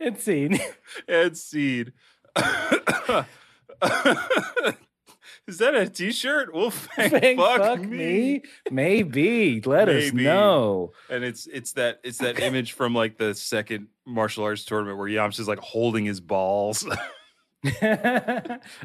It's 0.02 0.24
seen. 0.24 0.58
and 1.08 1.36
seed. 1.36 1.92
Is 5.48 5.58
that 5.58 5.74
a 5.74 5.88
t-shirt? 5.88 6.54
Wolfang 6.54 7.10
Fang, 7.20 7.36
fuck, 7.36 7.58
fuck 7.58 7.80
me. 7.80 7.88
me. 7.88 8.42
Maybe. 8.70 9.60
Let 9.60 9.88
us 9.88 10.12
know. 10.12 10.92
And 11.10 11.24
it's 11.24 11.46
it's 11.46 11.72
that 11.72 12.00
it's 12.04 12.18
that 12.18 12.38
image 12.38 12.72
from 12.72 12.94
like 12.94 13.18
the 13.18 13.34
second 13.34 13.88
martial 14.06 14.44
arts 14.44 14.64
tournament 14.64 14.98
where 14.98 15.08
Yamcha's 15.08 15.48
like 15.48 15.58
holding 15.58 16.04
his 16.04 16.20
balls. 16.20 16.86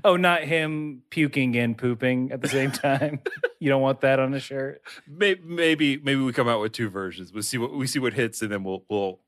oh, 0.03 0.17
not 0.17 0.43
him 0.43 1.03
puking 1.11 1.55
and 1.57 1.77
pooping 1.77 2.31
at 2.31 2.41
the 2.41 2.47
same 2.47 2.71
time. 2.71 3.21
you 3.59 3.69
don't 3.69 3.81
want 3.81 4.01
that 4.01 4.19
on 4.19 4.33
a 4.33 4.39
shirt. 4.39 4.81
maybe, 5.07 5.41
maybe 5.45 5.97
maybe 5.97 6.21
we 6.21 6.33
come 6.33 6.47
out 6.47 6.59
with 6.59 6.71
two 6.71 6.89
versions. 6.89 7.31
We'll 7.31 7.43
see 7.43 7.59
what 7.59 7.71
we 7.73 7.85
see 7.85 7.99
what 7.99 8.13
hits, 8.13 8.41
and 8.41 8.51
then 8.51 8.63
we'll 8.63 8.83
we'll 8.89 9.19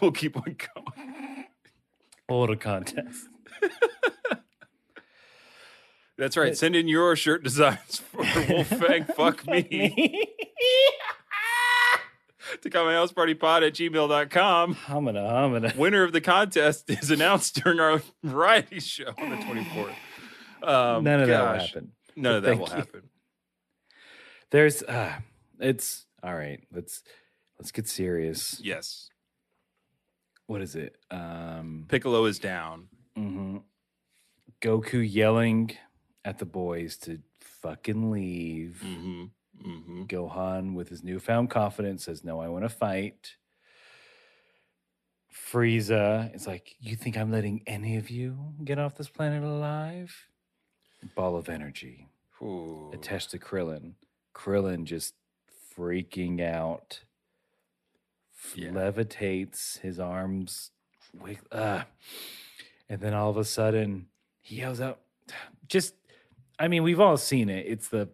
we'll 0.00 0.12
keep 0.12 0.36
on 0.36 0.56
going. 0.74 1.31
A 2.32 2.56
contest. 2.56 3.28
That's 6.18 6.36
right. 6.36 6.56
Send 6.56 6.74
in 6.76 6.88
your 6.88 7.14
shirt 7.14 7.42
designs 7.44 7.98
for 7.98 8.22
Wolfang 8.48 9.04
Fuck 9.14 9.46
Me 9.46 9.60
to 12.62 12.70
kamehousepartypod 12.70 13.66
at 13.66 13.74
gmail.com. 13.74 14.74
Humana, 14.86 15.42
humana. 15.42 15.72
Winner 15.76 16.04
of 16.04 16.12
the 16.12 16.20
contest 16.22 16.88
is 16.90 17.10
announced 17.10 17.62
during 17.62 17.80
our 17.80 18.00
variety 18.24 18.80
show 18.80 19.12
on 19.18 19.30
the 19.30 19.36
24th. 19.36 19.94
Um, 20.62 21.04
None 21.04 21.20
of 21.22 21.28
that 21.28 21.40
will 21.42 21.60
happen. 21.60 21.92
None 22.16 22.34
of 22.36 22.42
that 22.44 22.48
Thank 22.48 22.60
will 22.60 22.68
you. 22.68 22.74
happen. 22.74 23.02
There's 24.50 24.82
uh 24.82 25.14
it's 25.60 26.06
all 26.22 26.34
right. 26.34 26.60
Let's 26.72 27.02
let's 27.58 27.72
get 27.72 27.88
serious. 27.88 28.60
Yes. 28.62 29.08
What 30.52 30.60
is 30.62 30.74
it? 30.76 30.96
Um 31.10 31.86
Piccolo 31.88 32.26
is 32.26 32.38
down. 32.38 32.88
mhm. 33.16 33.62
Goku 34.60 35.00
yelling 35.02 35.76
at 36.24 36.38
the 36.38 36.44
boys 36.44 36.96
to 36.98 37.20
fucking 37.40 38.10
leave. 38.10 38.80
hmm 38.82 39.24
hmm 39.60 40.02
Gohan, 40.04 40.74
with 40.74 40.88
his 40.88 41.02
newfound 41.02 41.50
confidence, 41.50 42.04
says, 42.04 42.22
No, 42.24 42.40
I 42.40 42.48
want 42.48 42.64
to 42.64 42.68
fight. 42.68 43.36
Frieza 45.32 46.34
is 46.34 46.46
like, 46.46 46.76
You 46.80 46.96
think 46.96 47.16
I'm 47.16 47.30
letting 47.30 47.62
any 47.66 47.96
of 47.96 48.10
you 48.10 48.36
get 48.64 48.78
off 48.78 48.96
this 48.96 49.08
planet 49.08 49.42
alive? 49.42 50.14
Ball 51.16 51.36
of 51.36 51.48
energy 51.48 52.08
attached 52.92 53.30
to 53.30 53.38
Krillin. 53.38 53.94
Krillin 54.34 54.84
just 54.84 55.14
freaking 55.76 56.40
out, 56.40 57.00
Yeah. 58.54 58.70
levitates, 58.70 59.78
his 59.80 59.98
arms, 60.00 60.70
wig- 61.18 61.40
uh, 61.50 61.82
and 62.88 63.00
then 63.00 63.14
all 63.14 63.30
of 63.30 63.36
a 63.36 63.44
sudden 63.44 64.06
he 64.40 64.56
yells 64.56 64.80
out, 64.80 65.00
just, 65.68 65.94
I 66.58 66.68
mean, 66.68 66.82
we've 66.82 67.00
all 67.00 67.16
seen 67.16 67.48
it. 67.48 67.66
It's 67.66 67.88
the, 67.88 68.08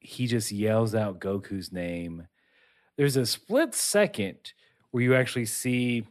he 0.00 0.26
just 0.26 0.52
yells 0.52 0.94
out 0.94 1.20
Goku's 1.20 1.72
name. 1.72 2.26
There's 2.96 3.16
a 3.16 3.26
split 3.26 3.74
second 3.74 4.52
where 4.90 5.02
you 5.02 5.14
actually 5.14 5.46
see 5.46 6.06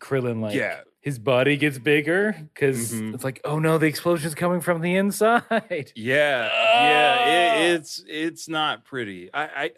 Krillin 0.00 0.40
like, 0.40 0.54
Yeah. 0.54 0.80
his 1.00 1.18
body 1.18 1.56
gets 1.56 1.78
bigger 1.78 2.34
because 2.54 2.92
Mhm. 2.92 3.14
it's 3.14 3.24
like, 3.24 3.40
oh 3.44 3.58
no, 3.58 3.78
the 3.78 3.86
explosion's 3.86 4.34
coming 4.34 4.60
from 4.60 4.80
the 4.80 4.96
inside. 4.96 5.42
Yeah, 5.94 6.48
yeah, 6.50 7.54
it, 7.56 7.74
it's 7.74 8.02
it's 8.08 8.48
not 8.48 8.84
pretty. 8.84 9.32
I 9.32 9.44
I, 9.64 9.70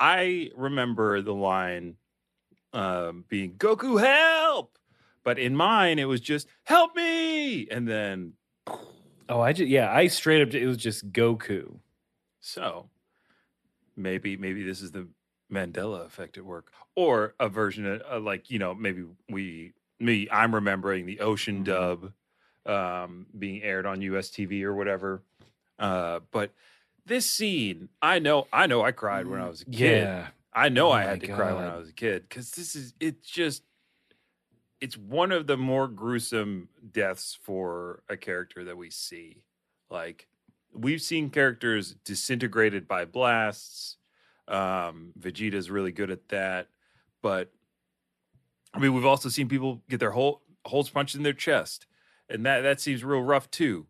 I 0.00 0.50
remember 0.56 1.20
the 1.22 1.34
line 1.34 1.96
um, 2.72 3.24
being 3.28 3.54
"Goku, 3.54 4.00
help!" 4.00 4.78
But 5.22 5.38
in 5.38 5.54
mine, 5.56 5.98
it 5.98 6.06
was 6.06 6.20
just 6.20 6.46
"Help 6.64 6.94
me!" 6.96 7.68
and 7.68 7.86
then 7.88 8.34
Oh, 9.28 9.40
I 9.40 9.52
just 9.52 9.68
yeah, 9.68 9.92
I 9.94 10.06
straight 10.08 10.42
up 10.42 10.54
it 10.54 10.66
was 10.66 10.76
just 10.78 11.12
Goku. 11.12 11.78
so 12.40 12.88
maybe 13.96 14.36
maybe 14.36 14.62
this 14.62 14.80
is 14.82 14.92
the 14.92 15.08
Mandela 15.52 16.06
effect 16.06 16.38
at 16.38 16.44
work, 16.44 16.72
or 16.94 17.34
a 17.40 17.48
version 17.48 17.86
of 17.86 18.02
uh, 18.10 18.20
like 18.20 18.50
you 18.50 18.58
know 18.58 18.74
maybe 18.74 19.04
we 19.28 19.72
me 19.98 20.28
I'm 20.30 20.54
remembering 20.54 21.06
the 21.06 21.20
Ocean 21.20 21.62
Mhm. 21.62 21.64
dub 21.64 22.12
um, 22.66 23.26
being 23.38 23.62
aired 23.62 23.86
on 23.86 24.00
US 24.02 24.30
TV 24.30 24.62
or 24.62 24.74
whatever. 24.74 25.22
Uh, 25.78 26.20
but 26.30 26.52
this 27.06 27.24
scene, 27.30 27.88
I 28.02 28.18
know, 28.18 28.46
I 28.52 28.66
know, 28.66 28.82
I 28.82 28.92
cried 28.92 29.26
when 29.26 29.40
I 29.40 29.48
was 29.48 29.62
a 29.62 29.64
kid. 29.64 30.02
Yeah. 30.02 30.26
I 30.52 30.68
know 30.68 30.88
Oh 30.88 30.92
I 30.92 31.02
had 31.02 31.20
to 31.20 31.28
cry 31.28 31.52
when 31.52 31.64
I 31.64 31.76
was 31.76 31.88
a 31.88 31.92
kid 31.92 32.22
because 32.28 32.50
this 32.52 32.74
is 32.74 32.94
it's 33.00 33.28
just 33.28 33.62
it's 34.80 34.96
one 34.96 35.30
of 35.30 35.46
the 35.46 35.56
more 35.56 35.86
gruesome 35.86 36.68
deaths 36.90 37.38
for 37.42 38.02
a 38.08 38.16
character 38.16 38.64
that 38.64 38.76
we 38.76 38.90
see. 38.90 39.42
Like 39.90 40.26
we've 40.72 41.02
seen 41.02 41.30
characters 41.30 41.94
disintegrated 42.04 42.88
by 42.88 43.04
blasts. 43.04 43.96
Um, 44.48 45.12
Vegeta's 45.18 45.70
really 45.70 45.92
good 45.92 46.10
at 46.10 46.28
that, 46.28 46.68
but 47.22 47.52
I 48.74 48.80
mean 48.80 48.94
we've 48.94 49.04
also 49.06 49.28
seen 49.28 49.48
people 49.48 49.82
get 49.88 50.00
their 50.00 50.10
whole 50.10 50.42
holes 50.64 50.90
punched 50.90 51.14
in 51.14 51.22
their 51.22 51.32
chest, 51.32 51.86
and 52.28 52.44
that 52.46 52.62
that 52.62 52.80
seems 52.80 53.04
real 53.04 53.22
rough 53.22 53.50
too. 53.50 53.86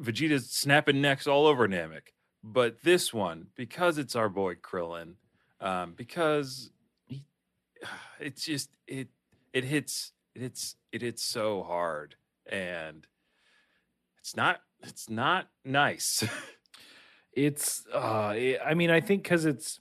Vegeta's 0.00 0.50
snapping 0.50 1.00
necks 1.00 1.26
all 1.26 1.46
over 1.46 1.68
Namek. 1.68 2.12
But 2.44 2.82
this 2.82 3.14
one, 3.14 3.48
because 3.54 3.98
it's 3.98 4.16
our 4.16 4.28
boy 4.28 4.56
Krillin, 4.56 5.14
um, 5.62 5.94
because 5.96 6.70
it's 8.20 8.44
just 8.44 8.70
it 8.86 9.08
it 9.52 9.64
hits 9.64 10.12
it 10.34 10.42
hits 10.42 10.76
it 10.92 11.02
hits 11.02 11.22
so 11.22 11.62
hard, 11.62 12.16
and 12.50 13.06
it's 14.18 14.36
not 14.36 14.60
it's 14.82 15.08
not 15.08 15.48
nice. 15.64 16.24
It's 17.34 17.86
uh 17.92 18.34
it- 18.36 18.60
I 18.62 18.74
mean, 18.74 18.90
I 18.90 19.00
think 19.00 19.24
cuz 19.24 19.46
it's 19.46 19.80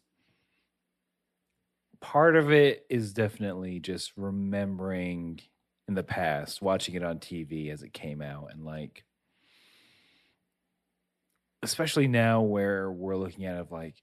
part 2.01 2.35
of 2.35 2.51
it 2.51 2.85
is 2.89 3.13
definitely 3.13 3.79
just 3.79 4.13
remembering 4.17 5.39
in 5.87 5.93
the 5.93 6.03
past, 6.03 6.61
watching 6.61 6.95
it 6.95 7.03
on 7.03 7.19
TV 7.19 7.69
as 7.71 7.83
it 7.83 7.93
came 7.93 8.21
out 8.21 8.49
and 8.51 8.65
like 8.65 9.03
especially 11.63 12.07
now 12.07 12.41
where 12.41 12.91
we're 12.91 13.15
looking 13.15 13.45
at 13.45 13.55
it 13.55 13.59
of 13.59 13.71
like 13.71 13.95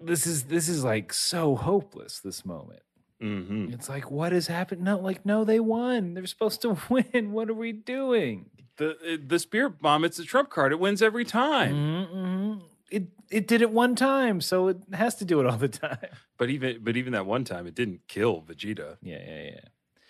this 0.00 0.26
is 0.26 0.44
this 0.44 0.68
is 0.68 0.84
like 0.84 1.12
so 1.12 1.56
hopeless 1.56 2.20
this 2.20 2.44
moment 2.44 2.80
hmm 3.20 3.70
It's 3.72 3.88
like, 3.88 4.12
what 4.12 4.30
has 4.30 4.46
happened? 4.46 4.82
No, 4.82 4.96
like, 5.00 5.26
no, 5.26 5.42
they 5.44 5.58
won. 5.58 6.14
They're 6.14 6.24
supposed 6.26 6.62
to 6.62 6.78
win. 6.88 7.32
What 7.32 7.50
are 7.50 7.54
we 7.54 7.72
doing? 7.72 8.50
The 8.76 9.20
the 9.26 9.40
spirit 9.40 9.80
bomb, 9.82 10.04
it's 10.04 10.20
a 10.20 10.24
trump 10.24 10.50
card. 10.50 10.70
It 10.70 10.78
wins 10.78 11.02
every 11.02 11.24
time. 11.24 11.74
Mhm. 11.74 12.62
It 12.92 13.08
it 13.28 13.48
did 13.48 13.60
it 13.60 13.70
one 13.72 13.96
time, 13.96 14.40
so 14.40 14.68
it 14.68 14.76
has 14.92 15.16
to 15.16 15.24
do 15.24 15.40
it 15.40 15.46
all 15.46 15.56
the 15.56 15.68
time. 15.86 15.98
But 16.38 16.48
even 16.50 16.78
but 16.84 16.96
even 16.96 17.12
that 17.14 17.26
one 17.26 17.42
time, 17.42 17.66
it 17.66 17.74
didn't 17.74 18.02
kill 18.06 18.40
Vegeta. 18.42 18.98
Yeah, 19.02 19.18
yeah, 19.26 19.42
yeah. 19.54 19.60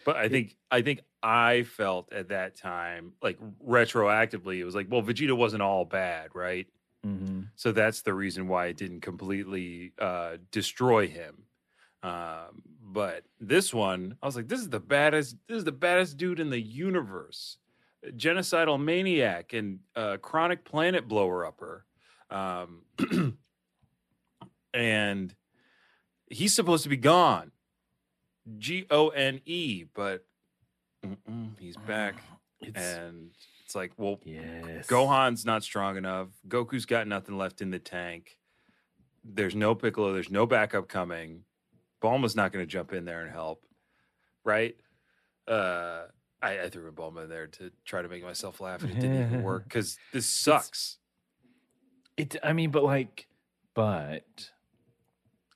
But 0.05 0.17
I 0.17 0.29
think 0.29 0.57
I 0.71 0.83
think 0.83 1.01
I 1.23 1.63
felt 1.63 2.13
at 2.13 2.29
that 2.29 2.57
time, 2.57 3.15
like 3.23 3.39
retroactively, 3.67 4.59
it 4.59 4.65
was 4.65 4.75
like, 4.75 4.89
well, 4.91 5.03
Vegeta 5.03 5.35
wasn't 5.37 5.63
all 5.63 5.87
bad, 5.87 6.29
right? 6.35 6.67
Hmm 7.05 7.43
So 7.57 7.73
that's 7.73 8.03
the 8.03 8.15
reason 8.15 8.49
why 8.49 8.67
it 8.67 8.77
didn't 8.77 9.01
completely 9.01 9.93
uh, 9.99 10.37
destroy 10.51 11.09
him. 11.09 11.45
Um, 12.03 12.63
but 12.81 13.25
this 13.41 13.75
one, 13.75 14.17
I 14.23 14.27
was 14.27 14.37
like, 14.37 14.49
this 14.49 14.61
is 14.61 14.69
the 14.71 14.81
baddest. 14.81 15.37
This 15.49 15.59
is 15.59 15.65
the 15.65 15.73
baddest 15.73 16.17
dude 16.17 16.41
in 16.41 16.51
the 16.51 16.61
universe. 16.61 17.59
genocidal 18.07 18.83
maniac 18.83 19.53
and 19.53 19.81
uh, 19.97 20.17
chronic 20.19 20.65
planet 20.65 21.09
blower 21.09 21.45
upper. 21.47 21.85
Um, 22.31 22.83
and 24.75 25.35
he's 26.31 26.55
supposed 26.55 26.85
to 26.85 26.89
be 26.89 26.97
gone. 26.97 27.53
G 28.59 28.87
O 28.91 29.09
N 29.09 29.41
E, 29.45 29.85
but 29.93 30.25
he's 31.59 31.77
back. 31.77 32.15
It's, 32.61 32.81
And 32.81 33.31
it's 33.65 33.75
like, 33.75 33.93
well, 33.97 34.19
yes. 34.25 34.87
Gohan's 34.87 35.45
not 35.45 35.63
strong 35.63 35.97
enough. 35.97 36.29
Goku's 36.49 36.87
got 36.87 37.07
nothing 37.07 37.37
left 37.37 37.61
in 37.61 37.71
the 37.71 37.79
tank. 37.79 38.39
There's 39.25 39.55
no 39.55 39.75
Piccolo. 39.75 40.13
There's 40.13 40.31
no 40.31 40.47
backup 40.47 40.89
coming. 40.89 41.45
Bulma's 42.03 42.37
not 42.37 42.53
going 42.53 42.65
to 42.65 42.71
jump 42.71 42.93
in 42.93 43.05
there 43.05 43.21
and 43.23 43.31
help, 43.31 43.65
right? 44.45 44.77
Uh, 45.47 46.05
I, 46.41 46.61
I 46.61 46.69
threw 46.69 46.89
a 46.89 46.93
Bulma 46.93 47.25
in 47.25 47.31
there 47.31 47.47
to 47.47 47.71
try 47.85 48.03
to 48.03 48.09
make 48.09 48.23
myself 48.23 48.61
laugh, 48.61 48.83
and 48.83 48.93
it 48.93 49.01
didn't 49.01 49.23
even 49.23 49.43
work 49.43 49.65
because 49.69 49.99
this 50.13 50.27
sucks. 50.27 50.99
It. 52.17 52.37
I 52.43 52.53
mean, 52.53 52.71
but 52.71 52.85
like, 52.85 53.27
but 53.75 54.51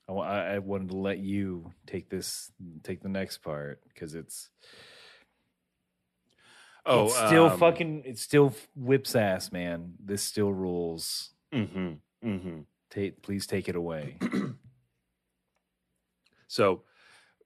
I 0.09 0.13
I 0.55 0.59
wanted 0.59 0.91
to 0.91 0.97
let 0.97 1.19
you 1.19 1.73
take 1.87 2.09
this, 2.09 2.51
take 2.83 3.03
the 3.03 3.09
next 3.09 3.39
part 3.39 3.81
because 3.89 4.15
it's 4.15 4.51
Oh, 6.85 7.05
it's 7.05 7.17
still 7.17 7.47
um, 7.47 7.59
fucking. 7.59 8.03
It 8.05 8.19
still 8.19 8.55
whips 8.75 9.15
ass, 9.15 9.53
man. 9.53 9.95
This 10.03 10.23
still 10.23 10.53
rules. 10.53 11.31
Mm-hmm, 11.53 11.93
mm-hmm. 12.29 12.61
Take, 12.91 13.23
please 13.23 13.47
take 13.47 13.69
it 13.69 13.77
away. 13.77 14.17
So 16.53 16.83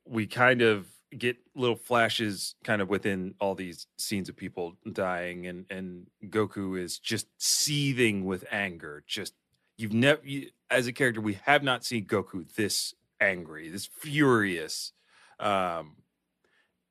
we 0.04 0.26
kind 0.26 0.62
of 0.62 0.88
get 1.16 1.36
little 1.54 1.76
flashes 1.76 2.56
kind 2.64 2.82
of 2.82 2.88
within 2.88 3.36
all 3.38 3.54
these 3.54 3.86
scenes 3.96 4.28
of 4.28 4.36
people 4.36 4.76
dying 4.92 5.46
and 5.46 5.64
and 5.70 6.08
Goku 6.24 6.76
is 6.76 6.98
just 6.98 7.28
seething 7.38 8.24
with 8.24 8.44
anger. 8.50 9.04
Just 9.06 9.34
you've 9.76 9.92
never 9.92 10.20
you, 10.24 10.50
as 10.72 10.88
a 10.88 10.92
character 10.92 11.20
we 11.20 11.38
have 11.44 11.62
not 11.62 11.84
seen 11.84 12.04
Goku 12.04 12.52
this 12.56 12.94
angry, 13.20 13.68
this 13.68 13.86
furious. 13.86 14.92
Um 15.38 15.98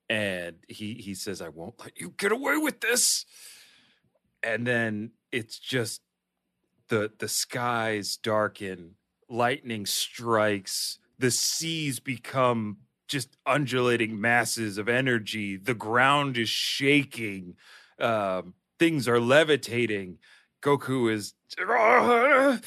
and 0.10 0.58
he 0.68 0.94
he 0.96 1.14
says 1.14 1.42
I 1.42 1.50
won't 1.50 1.80
let 1.80 2.00
you 2.00 2.14
get 2.18 2.32
away 2.32 2.58
with 2.58 2.82
this. 2.82 3.26
And 4.44 4.66
then 4.66 5.12
it's 5.32 5.58
just 5.58 6.02
the 6.90 7.12
the 7.18 7.28
skies 7.28 8.18
darken, 8.18 8.96
lightning 9.30 9.86
strikes, 9.86 11.00
the 11.18 11.32
seas 11.32 12.00
become 12.00 12.78
just 13.08 13.38
undulating 13.46 14.20
masses 14.20 14.78
of 14.78 14.90
energy. 14.90 15.58
The 15.58 15.74
ground 15.74 16.38
is 16.38 16.50
shaking. 16.50 17.56
Um, 18.00 18.54
things 18.80 19.08
are 19.08 19.20
levitating. 19.20 20.18
Goku 20.62 21.12
is 21.12 21.34
Frieza. 21.58 22.62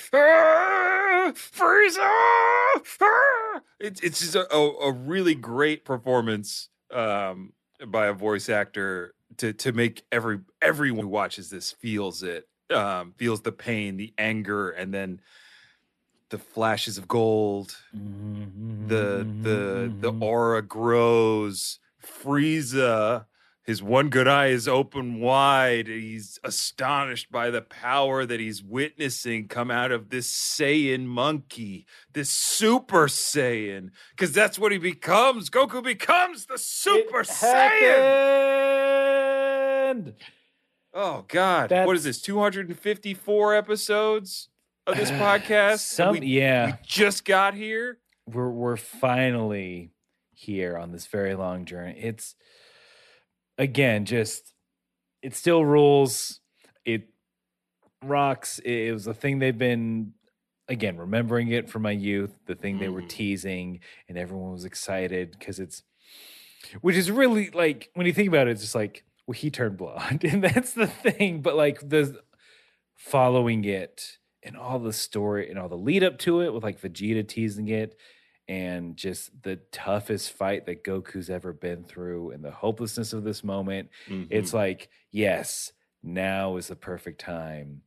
It's 3.81 4.01
it's 4.01 4.19
just 4.19 4.35
a, 4.35 4.53
a, 4.53 4.89
a 4.89 4.93
really 4.93 5.37
great 5.37 5.85
performance 5.85 6.69
um, 6.91 7.53
by 7.89 8.07
a 8.07 8.13
voice 8.13 8.49
actor 8.49 9.15
to 9.39 9.53
to 9.53 9.73
make 9.73 10.05
every 10.13 10.41
everyone 10.63 11.05
who 11.05 11.09
watches 11.09 11.51
this 11.51 11.73
feels 11.73 12.23
it, 12.23 12.49
um, 12.71 13.15
feels 13.15 13.43
the 13.43 13.53
pain, 13.53 13.97
the 13.97 14.15
anger, 14.19 14.71
and 14.71 14.93
then 14.93 15.21
the 16.31 16.39
flashes 16.39 16.99
of 16.99 17.09
gold 17.09 17.77
the 18.81 19.29
the 19.43 19.95
the 20.01 20.11
Mm-hmm. 20.11 20.21
aura 20.21 20.63
grows. 20.63 21.81
Frieza, 22.03 23.27
his 23.69 23.83
one 23.83 24.09
good 24.09 24.27
eye 24.27 24.47
is 24.47 24.67
open 24.67 25.21
wide. 25.21 25.89
He's 25.89 26.39
astonished 26.43 27.31
by 27.31 27.51
the 27.51 27.61
power 27.61 28.25
that 28.25 28.41
he's 28.41 28.63
witnessing 28.63 29.47
come 29.47 29.71
out 29.71 29.93
of 29.93 30.09
this 30.09 30.33
Saiyan 30.33 31.05
monkey, 31.05 31.85
this 32.15 32.31
Super 32.31 33.09
Saiyan, 33.09 33.91
because 34.13 34.33
that's 34.33 34.59
what 34.59 34.73
he 34.73 34.79
becomes. 34.79 35.51
Goku 35.51 35.85
becomes 35.85 36.47
the 36.47 36.57
Super 36.57 37.25
Saiyan. 37.25 37.83
Saiyan. 39.93 40.15
Oh 40.95 41.27
God, 41.29 41.71
what 41.71 41.95
is 41.95 42.05
this? 42.05 42.23
Two 42.23 42.39
hundred 42.39 42.69
and 42.69 42.79
fifty-four 42.79 43.55
episodes 43.55 44.49
of 44.87 44.97
this 44.97 45.11
podcast. 45.21 45.81
Some, 45.81 46.13
we, 46.13 46.27
yeah. 46.27 46.65
we 46.69 46.73
just 46.87 47.27
got 47.27 47.53
here. 47.53 47.99
we're 48.27 48.49
we're 48.49 48.79
finally 48.79 49.93
here 50.33 50.79
on 50.79 50.91
this 50.91 51.07
very 51.07 51.35
long 51.35 51.67
journey. 51.67 51.99
It's 52.01 52.35
again 53.59 54.05
just 54.05 54.53
it 55.23 55.35
still 55.35 55.65
rules. 55.65 56.41
It 56.85 57.09
rocks. 58.05 58.59
It, 58.61 58.73
it 58.89 58.93
was 58.93 59.07
a 59.07 59.15
thing 59.15 59.39
they've 59.39 59.57
been 59.57 60.13
again 60.69 60.97
remembering 60.97 61.49
it 61.49 61.69
from 61.69 61.83
my 61.83 61.91
youth. 61.91 62.39
The 62.47 62.55
thing 62.55 62.79
they 62.79 62.89
were 62.89 63.03
Mhm. 63.03 63.09
teasing, 63.09 63.81
and 64.09 64.17
everyone 64.17 64.53
was 64.53 64.65
excited 64.65 65.33
because 65.39 65.59
it's 65.59 65.83
which 66.81 66.97
is 66.97 67.11
really 67.11 67.51
like 67.51 67.91
when 67.95 68.07
you 68.07 68.13
think 68.13 68.29
about 68.29 68.49
it, 68.49 68.53
it's 68.53 68.61
just 68.63 68.75
like 68.75 69.05
well 69.27 69.35
he 69.35 69.51
turned 69.51 69.77
blonde, 69.77 70.25
and 70.31 70.43
that's 70.45 70.73
the 70.73 70.87
thing. 70.87 71.41
But 71.43 71.57
like 71.57 71.89
the 71.89 72.21
following 72.97 73.65
it 73.65 74.19
and 74.43 74.57
all 74.57 74.79
the 74.79 74.93
story 74.93 75.49
and 75.51 75.59
all 75.59 75.69
the 75.69 75.77
lead 75.77 76.03
up 76.03 76.19
to 76.19 76.41
it 76.41 76.53
with 76.53 76.63
like 76.63 76.81
Vegeta 76.81 77.27
teasing 77.27 77.69
it 77.69 77.97
and 78.49 78.97
just 78.97 79.31
the 79.43 79.57
toughest 79.73 80.33
fight 80.33 80.67
that 80.67 80.83
Goku's 80.83 81.29
ever 81.29 81.53
been 81.53 81.85
through 81.85 82.31
and 82.31 82.43
the 82.43 82.51
hopelessness 82.51 83.13
of 83.13 83.23
this 83.23 83.45
moment. 83.45 83.91
It's 84.09 84.49
mm-hmm. 84.49 84.57
like, 84.57 84.89
yes, 85.11 85.73
now 86.03 86.57
is 86.57 86.69
the 86.69 86.77
perfect 86.77 87.21
time 87.21 87.83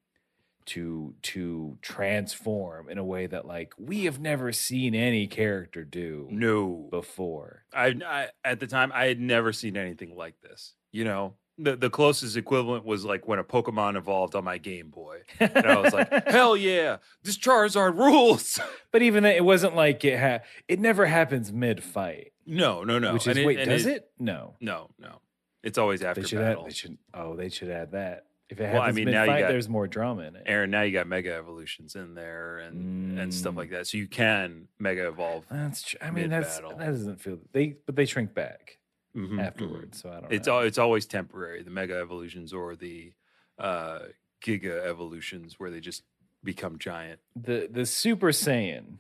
to 0.64 1.16
to 1.24 1.78
transform 1.82 2.88
in 2.88 3.00
a 3.00 3.04
way 3.04 3.26
that 3.26 3.48
like 3.48 3.74
we 3.80 4.06
have 4.06 4.20
never 4.20 4.52
seen 4.52 4.94
any 4.94 5.26
character 5.26 5.84
do 5.84 6.28
no. 6.30 6.88
before. 6.92 7.66
I, 7.74 7.96
I 8.06 8.28
at 8.46 8.60
the 8.60 8.68
time 8.68 8.92
I 8.94 9.06
had 9.06 9.20
never 9.20 9.54
seen 9.54 9.76
anything 9.76 10.16
like 10.16 10.36
this. 10.42 10.76
You 10.92 11.06
know, 11.06 11.36
the 11.64 11.76
the 11.76 11.90
closest 11.90 12.36
equivalent 12.38 12.86
was 12.86 13.06
like 13.06 13.28
when 13.28 13.40
a 13.40 13.44
Pokemon 13.44 13.96
evolved 13.98 14.36
on 14.36 14.44
my 14.44 14.58
Game 14.58 14.90
Boy, 14.90 15.22
and 15.40 15.66
I 15.66 15.80
was 15.80 15.94
like, 15.94 16.28
hell 16.28 16.56
yeah, 16.58 16.98
this 17.24 17.38
Charizard 17.38 17.98
rules. 17.98 18.60
but 18.92 19.02
even 19.02 19.24
that, 19.24 19.36
it 19.36 19.46
wasn't 19.46 19.76
like 19.76 20.04
it 20.04 20.20
ha- 20.20 20.46
it 20.68 20.80
never 20.80 21.06
happens 21.06 21.52
mid 21.52 21.84
fight. 21.84 22.32
no, 22.46 22.84
no, 22.84 23.00
no. 23.00 23.14
which 23.14 23.28
is 23.28 23.38
And 23.38 23.46
wait, 23.46 23.64
does 23.66 23.86
it? 23.86 24.10
No. 24.20 24.56
No, 24.60 24.90
no. 25.00 25.20
It's 25.64 25.78
always 25.78 26.02
after 26.02 26.22
They 26.22 26.28
should 26.28 26.40
battle. 26.40 26.64
add. 26.64 26.70
They 26.72 26.74
should. 26.74 26.98
Oh, 27.14 27.36
they 27.36 27.50
should 27.50 27.70
add 27.70 27.92
that. 27.92 28.26
If 28.50 28.60
it 28.60 28.64
Well, 28.64 28.74
I 28.82 28.86
happens 28.88 28.96
mean, 28.98 29.06
mid 29.06 29.14
now 29.14 29.24
you 29.24 29.30
fight, 29.32 29.40
got- 29.42 29.48
there's 29.50 29.70
more 29.70 29.88
drama 29.88 30.24
in 30.24 30.36
it. 30.36 30.44
Aaron, 30.46 30.72
now 30.72 30.82
you 30.82 30.92
got 30.92 31.08
Mega 31.08 31.34
Evolutions 31.36 31.96
in 31.96 32.16
there 32.16 32.58
and 32.58 33.18
and 33.20 33.34
stuff 33.34 33.54
Mm. 33.54 33.58
like 33.58 33.70
that, 33.70 33.88
so 33.88 33.98
you 33.98 34.08
can 34.08 34.68
Mega 34.80 35.08
Evolve 35.08 35.46
That's. 35.50 35.84
Tr- 35.84 35.98
I 36.02 36.12
mean, 36.12 36.30
that's 36.30 36.58
that 36.60 36.78
doesn't 36.80 37.22
feel 37.22 37.38
they, 37.54 37.78
but 37.86 37.96
they 37.96 38.06
shrink 38.06 38.34
back 38.34 38.80
Mhm, 39.16 39.30
mhm. 39.32 39.42
afterwards. 39.46 40.02
So 40.02 40.10
I 40.10 40.20
don't. 40.22 40.32
It's 40.34 40.48
know. 40.48 40.60
al- 40.60 40.66
it's 40.66 40.78
always 40.78 41.06
temporary. 41.06 41.64
The 41.64 41.70
Mega 41.72 41.96
Evolutions 42.00 42.54
or 42.54 42.76
the 42.76 43.14
uh, 43.60 44.00
Giga 44.46 44.86
Evolutions, 44.86 45.60
where 45.60 45.70
they 45.70 45.80
just 45.80 46.04
become 46.44 46.78
giant. 46.80 47.20
the 47.36 47.68
the 47.72 47.86
Super 47.86 48.30
Saiyan 48.32 48.98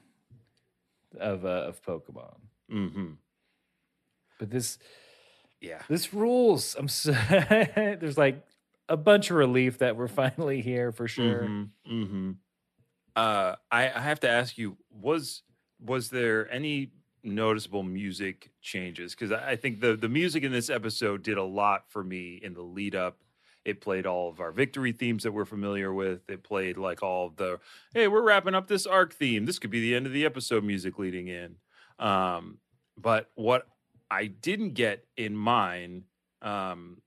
of 1.19 1.45
uh, 1.45 1.49
of 1.69 1.81
Pokemon. 1.83 2.35
Mm-hmm. 2.71 3.11
But 4.39 4.49
this 4.49 4.77
Yeah. 5.59 5.81
this 5.87 6.13
rules. 6.13 6.75
I'm 6.77 6.87
so 6.87 7.11
there's 7.29 8.17
like 8.17 8.45
a 8.89 8.97
bunch 8.97 9.29
of 9.31 9.37
relief 9.37 9.77
that 9.79 9.95
we're 9.95 10.07
finally 10.07 10.61
here 10.61 10.91
for 10.91 11.07
sure. 11.07 11.43
Mm 11.43 11.69
hmm 11.87 12.31
Uh, 13.15 13.55
I, 13.71 13.85
I 13.89 13.99
have 13.99 14.19
to 14.21 14.29
ask 14.29 14.57
you 14.57 14.77
was 14.89 15.43
was 15.79 16.09
there 16.09 16.51
any 16.51 16.91
noticeable 17.23 17.83
music 17.83 18.51
changes? 18.61 19.13
Because 19.13 19.31
I 19.31 19.55
think 19.55 19.81
the 19.81 19.95
the 19.95 20.09
music 20.09 20.43
in 20.43 20.51
this 20.51 20.69
episode 20.69 21.23
did 21.23 21.37
a 21.37 21.43
lot 21.43 21.89
for 21.89 22.03
me 22.03 22.39
in 22.41 22.53
the 22.53 22.61
lead 22.61 22.95
up. 22.95 23.17
It 23.63 23.79
played 23.79 24.07
all 24.07 24.29
of 24.29 24.39
our 24.39 24.51
victory 24.51 24.91
themes 24.91 25.23
that 25.23 25.31
we're 25.31 25.45
familiar 25.45 25.93
with. 25.93 26.29
It 26.29 26.43
played 26.43 26.77
like 26.77 27.03
all 27.03 27.29
the 27.29 27.59
hey, 27.93 28.07
we're 28.07 28.23
wrapping 28.23 28.55
up 28.55 28.67
this 28.67 28.85
arc 28.85 29.13
theme. 29.13 29.45
This 29.45 29.59
could 29.59 29.71
be 29.71 29.81
the 29.81 29.95
end 29.95 30.05
of 30.07 30.13
the 30.13 30.25
episode 30.25 30.63
music 30.63 30.97
leading 30.97 31.27
in. 31.27 31.57
Um, 31.99 32.57
but 32.97 33.29
what 33.35 33.67
I 34.09 34.27
didn't 34.27 34.73
get 34.73 35.05
in 35.15 35.35
mine, 35.35 36.03
um, 36.41 37.01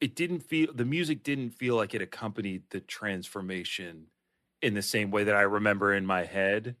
it 0.00 0.14
didn't 0.14 0.40
feel 0.40 0.72
the 0.72 0.84
music 0.84 1.22
didn't 1.22 1.50
feel 1.50 1.76
like 1.76 1.94
it 1.94 2.02
accompanied 2.02 2.64
the 2.70 2.80
transformation 2.80 4.06
in 4.60 4.74
the 4.74 4.82
same 4.82 5.10
way 5.10 5.24
that 5.24 5.34
I 5.34 5.42
remember 5.42 5.92
in 5.92 6.06
my 6.06 6.24
head. 6.24 6.76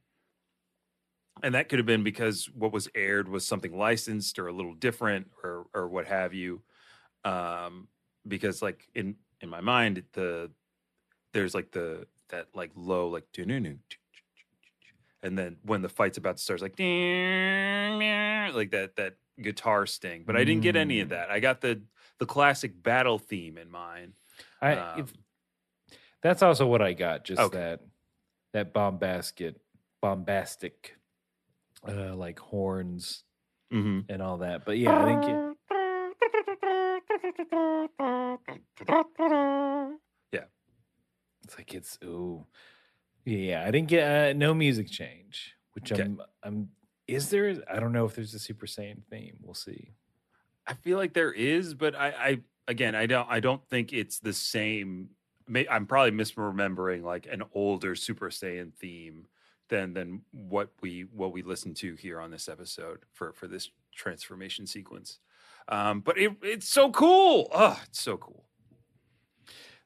And 1.42 1.54
that 1.54 1.68
could 1.68 1.78
have 1.78 1.86
been 1.86 2.04
because 2.04 2.46
what 2.50 2.72
was 2.72 2.88
aired 2.94 3.28
was 3.28 3.46
something 3.46 3.76
licensed 3.76 4.38
or 4.38 4.46
a 4.48 4.52
little 4.52 4.74
different 4.74 5.30
or 5.42 5.66
or 5.74 5.88
what 5.88 6.06
have 6.06 6.34
you. 6.34 6.62
Um, 7.24 7.88
because 8.26 8.62
like 8.62 8.88
in 8.94 9.16
in 9.40 9.48
my 9.48 9.60
mind, 9.60 10.04
the 10.12 10.52
there's 11.32 11.54
like 11.54 11.72
the 11.72 12.06
that 12.28 12.48
like 12.54 12.72
low 12.74 13.08
like 13.08 13.26
and 15.22 15.38
then 15.38 15.58
when 15.62 15.82
the 15.82 15.88
fight's 15.88 16.18
about 16.18 16.36
to 16.38 16.42
start, 16.42 16.56
it's 16.56 16.62
like 16.62 16.76
like 18.54 18.70
that 18.70 18.96
that 18.96 19.16
guitar 19.40 19.86
sting. 19.86 20.24
But 20.24 20.36
I 20.36 20.44
didn't 20.44 20.62
get 20.62 20.76
any 20.76 21.00
of 21.00 21.08
Mm. 21.08 21.10
that. 21.10 21.30
I 21.30 21.40
got 21.40 21.60
the 21.60 21.82
the 22.18 22.26
classic 22.26 22.82
battle 22.82 23.18
theme 23.18 23.58
in 23.58 23.70
mind. 23.70 24.14
I 24.60 24.72
Um, 24.72 24.78
if, 24.94 25.12
that's 26.22 26.42
also 26.42 26.66
what 26.66 26.82
I 26.82 26.92
got. 26.92 27.24
Just 27.24 27.42
Okay. 27.42 27.52
that 27.52 27.80
that 28.52 28.72
bombastic, 28.72 29.56
bombastic, 30.00 30.96
uh, 31.88 32.14
like 32.14 32.38
horns 32.38 33.24
mhm. 33.72 34.04
and 34.08 34.22
all 34.22 34.38
that. 34.38 34.64
But 34.64 34.78
yeah, 34.78 35.00
I 35.00 35.04
think 35.04 35.24
it, 35.24 35.52
it's 41.44 41.58
like 41.58 41.74
it's 41.74 41.98
ooh, 42.04 42.46
yeah. 43.24 43.64
I 43.66 43.70
didn't 43.70 43.88
get 43.88 44.30
uh, 44.30 44.32
no 44.32 44.54
music 44.54 44.90
change, 44.90 45.54
which 45.74 45.92
Okay. 45.92 46.02
I'm 46.02 46.20
I'm. 46.42 46.68
Is 47.08 47.30
there? 47.30 47.62
I 47.70 47.80
don't 47.80 47.92
know 47.92 48.04
if 48.04 48.14
there's 48.14 48.34
a 48.34 48.38
Super 48.38 48.66
Saiyan 48.66 49.04
theme. 49.10 49.36
We'll 49.42 49.54
see. 49.54 49.92
I 50.66 50.74
feel 50.74 50.96
like 50.96 51.12
there 51.12 51.32
is, 51.32 51.74
but 51.74 51.94
I, 51.96 52.08
I 52.08 52.40
again, 52.68 52.94
I 52.94 53.06
don't, 53.06 53.28
I 53.28 53.40
don't 53.40 53.66
think 53.68 53.92
it's 53.92 54.20
the 54.20 54.32
same. 54.32 55.08
May, 55.48 55.66
I'm 55.68 55.86
probably 55.86 56.12
misremembering 56.12 57.02
like 57.02 57.26
an 57.30 57.42
older 57.52 57.94
Super 57.94 58.30
Saiyan 58.30 58.72
theme 58.74 59.26
than 59.72 59.94
than 59.94 60.20
what 60.32 60.70
we 60.82 61.06
what 61.12 61.32
we 61.32 61.42
listened 61.42 61.74
to 61.74 61.94
here 61.94 62.20
on 62.20 62.30
this 62.30 62.48
episode 62.48 63.00
for 63.12 63.32
for 63.32 63.48
this 63.48 63.70
transformation 63.94 64.66
sequence. 64.66 65.18
Um, 65.68 66.00
but 66.00 66.18
it, 66.18 66.32
it's 66.42 66.68
so 66.68 66.90
cool. 66.90 67.48
Oh, 67.52 67.80
it's 67.88 68.00
so 68.00 68.18
cool. 68.18 68.44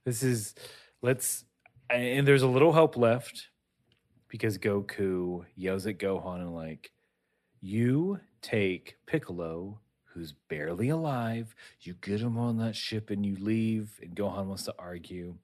This 0.05 0.23
is 0.23 0.55
let's 1.03 1.45
and 1.89 2.27
there's 2.27 2.43
a 2.43 2.49
little 2.49 2.73
hope 2.73 2.97
left 2.97 3.49
because 4.29 4.59
Goku 4.59 5.45
yells 5.55 5.87
at 5.87 5.99
Gohan 5.99 6.41
and 6.41 6.55
like 6.55 6.91
you 7.61 8.19
take 8.43 8.97
Piccolo 9.07 9.79
who's 10.05 10.33
barely 10.49 10.89
alive, 10.89 11.55
you 11.83 11.95
get 12.01 12.21
him 12.21 12.39
on 12.39 12.57
that 12.57 12.75
ship 12.75 13.11
and 13.11 13.25
you 13.25 13.37
leave 13.39 14.01
and 14.03 14.17
Gohan 14.17 14.47
wants 14.47 14.65
to 14.65 14.75
argue 14.79 15.37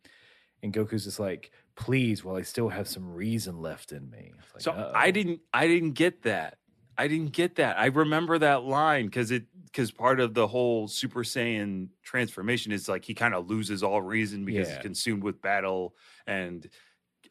and 0.62 0.72
Goku's 0.72 1.04
just 1.04 1.20
like 1.20 1.52
please 1.82 2.22
while 2.24 2.36
I 2.36 2.42
still 2.42 2.68
have 2.68 2.86
some 2.88 3.12
reason 3.12 3.60
left 3.60 3.92
in 3.92 4.08
me. 4.10 4.32
Like, 4.54 4.62
so 4.62 4.72
uh-oh. 4.72 4.92
I 4.94 5.10
didn't 5.10 5.40
I 5.52 5.66
didn't 5.66 5.92
get 5.92 6.22
that. 6.22 6.58
I 6.98 7.08
didn't 7.08 7.32
get 7.32 7.56
that. 7.56 7.78
I 7.78 7.86
remember 7.86 8.38
that 8.38 8.62
line 8.64 9.06
because 9.06 9.30
it 9.30 9.44
because 9.66 9.90
part 9.90 10.20
of 10.20 10.34
the 10.34 10.46
whole 10.46 10.86
Super 10.86 11.24
Saiyan 11.24 11.88
transformation 12.02 12.70
is 12.72 12.88
like 12.88 13.04
he 13.04 13.14
kind 13.14 13.34
of 13.34 13.48
loses 13.48 13.82
all 13.82 14.00
reason 14.02 14.44
because 14.44 14.68
Yeah. 14.68 14.74
he's 14.74 14.82
consumed 14.82 15.22
with 15.24 15.40
battle 15.42 15.96
and 16.26 16.68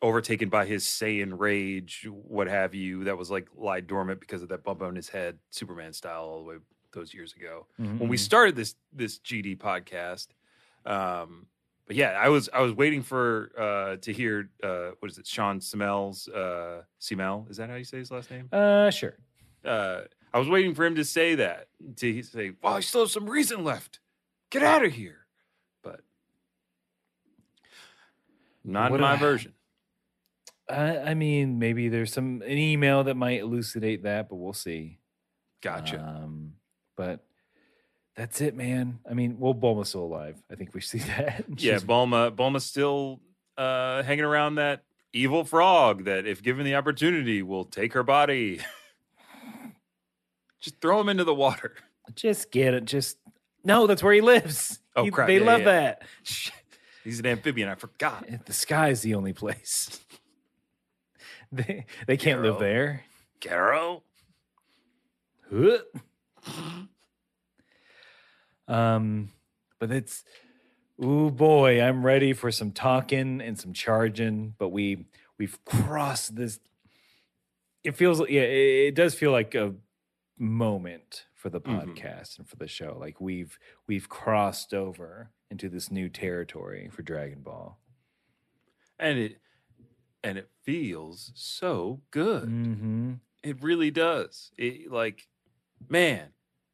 overtaken 0.01 0.49
by 0.49 0.65
his 0.65 0.83
Saiyan 0.83 1.37
rage, 1.39 2.07
what 2.09 2.47
have 2.47 2.73
you. 2.73 3.03
That 3.03 3.17
was 3.17 3.29
like 3.29 3.47
lie 3.55 3.81
dormant 3.81 4.19
because 4.19 4.41
of 4.41 4.49
that 4.49 4.63
bump 4.63 4.81
on 4.81 4.95
his 4.95 5.07
head, 5.09 5.37
Superman 5.51 5.93
style, 5.93 6.23
all 6.23 6.43
the 6.43 6.49
way 6.49 6.55
those 6.93 7.13
years 7.13 7.33
ago 7.33 7.67
when 7.77 8.09
we 8.09 8.17
Mhm. 8.17 8.19
started 8.19 8.55
this 8.57 8.75
this 8.91 9.19
GD 9.19 9.55
podcast. 9.57 10.27
Um, 10.85 11.45
but 11.87 11.95
yeah, 11.95 12.11
I 12.11 12.29
was 12.29 12.49
I 12.53 12.61
was 12.61 12.73
waiting 12.73 13.01
for 13.03 13.51
uh, 13.57 13.95
to 13.97 14.13
hear 14.13 14.49
uh, 14.63 14.91
what 14.99 15.11
is 15.11 15.17
it, 15.17 15.27
Sean 15.27 15.59
Schemmel's 15.59 16.27
uh, 16.29 16.83
Schemmel? 16.99 17.49
Is 17.49 17.57
that 17.57 17.69
how 17.69 17.75
you 17.75 17.83
say 17.83 17.97
his 17.97 18.11
last 18.11 18.29
name? 18.31 18.47
uh 18.51 18.89
sure. 18.89 19.17
Uh, 19.63 20.01
I 20.33 20.39
was 20.39 20.47
waiting 20.49 20.73
for 20.73 20.85
him 20.85 20.95
to 20.95 21.03
say 21.05 21.35
that 21.35 21.67
to 21.97 22.23
say, 22.23 22.51
"Well, 22.63 22.73
I 22.73 22.79
still 22.79 23.01
have 23.01 23.11
some 23.11 23.29
reason 23.29 23.63
left. 23.63 23.99
Get 24.49 24.63
out 24.63 24.85
of 24.85 24.93
here." 24.93 25.25
But 25.83 26.01
not 28.63 28.91
my 28.97 29.15
a- 29.15 29.17
version. 29.17 29.53
I, 30.69 30.97
I 30.99 31.13
mean 31.15 31.59
maybe 31.59 31.89
there's 31.89 32.13
some 32.13 32.41
an 32.43 32.57
email 32.57 33.03
that 33.03 33.15
might 33.15 33.41
elucidate 33.41 34.03
that, 34.03 34.29
but 34.29 34.37
we'll 34.37 34.53
see. 34.53 34.99
Gotcha. 35.61 35.99
Um, 35.99 36.53
but 36.95 37.25
that's 38.21 38.39
it, 38.39 38.55
man. 38.55 38.99
I 39.09 39.15
mean, 39.15 39.37
well, 39.39 39.55
Bulma's 39.55 39.89
still 39.89 40.03
alive. 40.03 40.41
I 40.51 40.55
think 40.55 40.75
we 40.75 40.81
see 40.81 40.97
that. 41.17 41.43
yeah, 41.57 41.77
Bulma. 41.79 42.29
Bulma's 42.35 42.63
still 42.65 43.19
uh, 43.57 44.03
hanging 44.03 44.25
around 44.25 44.55
that 44.55 44.83
evil 45.11 45.43
frog 45.43 46.05
that, 46.05 46.27
if 46.27 46.43
given 46.43 46.63
the 46.65 46.75
opportunity, 46.75 47.41
will 47.41 47.65
take 47.65 47.93
her 47.93 48.03
body. 48.03 48.59
Just 50.59 50.79
throw 50.79 51.01
him 51.01 51.09
into 51.09 51.23
the 51.23 51.33
water. 51.33 51.73
just 52.13 52.51
get 52.51 52.75
it. 52.75 52.85
Just 52.85 53.17
no, 53.63 53.87
that's 53.87 54.03
where 54.03 54.13
he 54.13 54.21
lives. 54.21 54.79
Oh, 54.95 55.03
He- 55.05 55.09
crap. 55.09 55.25
They 55.27 55.39
Yeah, 55.39 55.45
love 55.45 55.59
yeah. 55.61 55.65
that. 55.65 56.01
He's 57.03 57.19
an 57.19 57.25
amphibian. 57.25 57.67
I 57.69 57.73
forgot. 57.73 58.27
The 58.45 58.53
sky 58.53 58.89
is 58.89 59.01
the 59.01 59.15
only 59.15 59.33
place. 59.33 59.99
they 61.51 61.87
they 62.05 62.15
can't 62.17 62.43
live 62.43 62.59
there. 62.59 63.03
Garo. 63.39 64.03
Huh. 65.51 65.79
Um, 68.71 69.31
but 69.79 69.91
it's 69.91 70.23
oh 71.01 71.29
boy, 71.29 71.81
I'm 71.81 72.05
ready 72.05 72.33
for 72.33 72.51
some 72.51 72.71
talking 72.71 73.41
and 73.41 73.59
some 73.59 73.73
charging. 73.73 74.55
But 74.57 74.69
we 74.69 75.05
we've 75.37 75.63
crossed 75.65 76.35
this. 76.35 76.59
It 77.83 77.95
feels 77.95 78.19
yeah, 78.29 78.41
it, 78.41 78.87
it 78.89 78.95
does 78.95 79.13
feel 79.15 79.31
like 79.31 79.55
a 79.55 79.73
moment 80.37 81.25
for 81.35 81.49
the 81.49 81.61
Mhm. 81.61 81.95
podcast 81.95 82.37
and 82.37 82.47
for 82.47 82.55
the 82.55 82.67
show. 82.67 82.97
Like 82.99 83.19
we've 83.19 83.57
we've 83.87 84.07
crossed 84.07 84.73
over 84.73 85.31
into 85.49 85.67
this 85.69 85.91
new 85.91 86.07
territory 86.07 86.89
for 86.91 87.01
Dragon 87.01 87.41
Ball. 87.41 87.77
And 88.99 89.17
it 89.17 89.37
and 90.23 90.37
it 90.37 90.49
feels 90.63 91.31
so 91.35 92.01
good. 92.11 92.47
Mm-hmm. 92.47 93.13
It 93.43 93.61
really 93.63 93.89
does. 93.89 94.51
It 94.57 94.91
like, 94.91 95.27
man, 95.89 96.27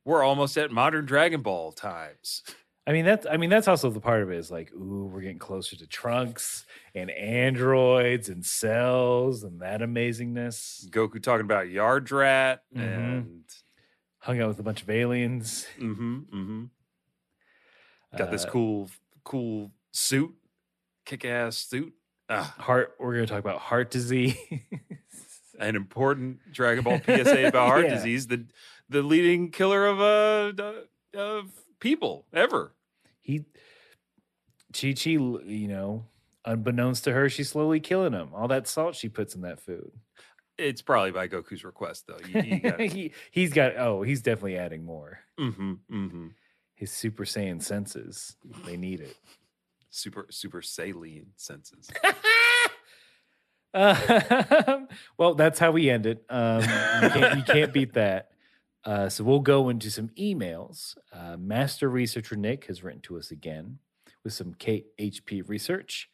we're 0.08 0.24
almost 0.24 0.58
at 0.58 0.72
modern 0.72 1.06
Dragon 1.06 1.42
Ball 1.42 1.72
times. 1.74 2.44
I 2.88 2.94
mean 2.94 3.04
that's 3.04 3.26
I 3.30 3.36
mean 3.36 3.50
that's 3.50 3.68
also 3.68 3.90
the 3.90 4.00
part 4.00 4.24
of 4.24 4.32
it 4.32 4.38
is 4.38 4.50
like 4.50 4.72
ooh 4.74 5.10
we're 5.12 5.20
getting 5.20 5.38
closer 5.40 5.76
to 5.76 5.86
trunks 5.86 6.66
and 6.96 7.12
androids 7.12 8.30
and 8.30 8.46
cells 8.46 9.44
and 9.44 9.60
that 9.60 9.82
amazingness. 9.82 10.90
Goku 10.90 11.22
talking 11.22 11.44
about 11.46 11.66
Yardrat 11.68 12.60
Mhm. 12.74 12.82
and 12.82 13.44
Hung 14.20 14.42
out 14.42 14.48
with 14.48 14.60
a 14.60 14.64
bunch 14.64 14.82
of 14.82 14.90
aliens. 14.90 15.68
mm-hmm, 15.78 16.20
mm-hmm. 16.20 16.64
got 18.18 18.32
this 18.32 18.46
Uh, 18.46 18.50
cool, 18.50 18.90
cool 19.24 19.72
suit, 19.92 20.34
kick-ass 21.06 21.58
suit. 21.58 21.94
Ah, 22.30 22.56
heart. 22.58 22.96
We're 23.00 23.14
gonna 23.16 23.28
talk 23.28 23.40
about 23.40 23.60
heart 23.60 23.90
disease. 23.92 24.36
an 25.60 25.76
important 25.76 26.40
Dragon 26.52 26.84
Ball 26.84 27.00
PSA 27.06 27.48
about 27.48 27.68
heart 27.68 27.86
Yeah. 27.86 27.96
disease, 27.96 28.28
the 28.28 28.46
the 28.90 29.02
leading 29.02 29.52
killer 29.52 29.86
of 29.86 30.00
uh 30.00 30.74
of 31.16 31.52
people 31.80 32.26
ever. 32.34 32.74
he 33.20 33.46
Chi 34.74 34.94
Chi, 34.94 35.12
you 35.12 35.68
know, 35.68 36.06
unbeknownst 36.46 37.04
to 37.06 37.14
her, 37.14 37.30
she's 37.30 37.50
slowly 37.50 37.80
killing 37.80 38.14
him. 38.14 38.30
All 38.34 38.48
that 38.50 38.68
salt 38.68 38.96
she 38.96 39.10
puts 39.10 39.36
in 39.36 39.42
that 39.42 39.60
food. 39.60 39.92
It's 40.58 40.82
probably 40.82 41.12
by 41.12 41.28
Goku's 41.28 41.64
request, 41.64 42.08
though. 42.08 42.18
You, 42.28 42.42
you 42.42 42.60
gotta, 42.60 42.86
he 42.88 43.12
he's 43.32 43.54
got 43.54 43.78
oh, 43.78 44.02
he's 44.02 44.22
definitely 44.22 44.58
adding 44.58 44.84
more. 44.84 45.20
mm-hmm, 45.40 45.74
mm-hmm. 45.92 46.28
His 46.76 46.92
Super 46.92 47.26
Saiyan 47.26 47.62
senses, 47.62 48.36
they 48.66 48.78
need 48.78 49.00
it. 49.00 49.16
Super 49.90 50.28
super 50.30 50.62
saline 50.62 51.28
senses. 51.38 51.90
Uh, 53.74 54.82
well, 55.18 55.36
that's 55.36 55.60
how 55.60 55.72
we 55.72 55.90
end 55.90 56.06
it. 56.06 56.24
Um, 56.30 56.62
you, 56.62 57.10
can't, 57.10 57.38
you 57.38 57.44
can't 57.44 57.74
beat 57.74 57.94
that. 57.94 58.32
Uh, 58.88 59.10
so 59.10 59.22
we'll 59.22 59.42
go 59.42 59.68
into 59.68 59.92
some 59.92 60.08
emails. 60.18 60.96
Uh, 61.12 61.36
Master 61.38 61.90
researcher 61.90 62.38
Nick 62.38 62.68
has 62.68 62.86
written 62.86 63.02
to 63.02 63.18
us 63.18 63.32
again 63.32 63.80
with 64.24 64.32
some 64.32 64.54
KHP 64.54 65.44
research. 65.50 66.10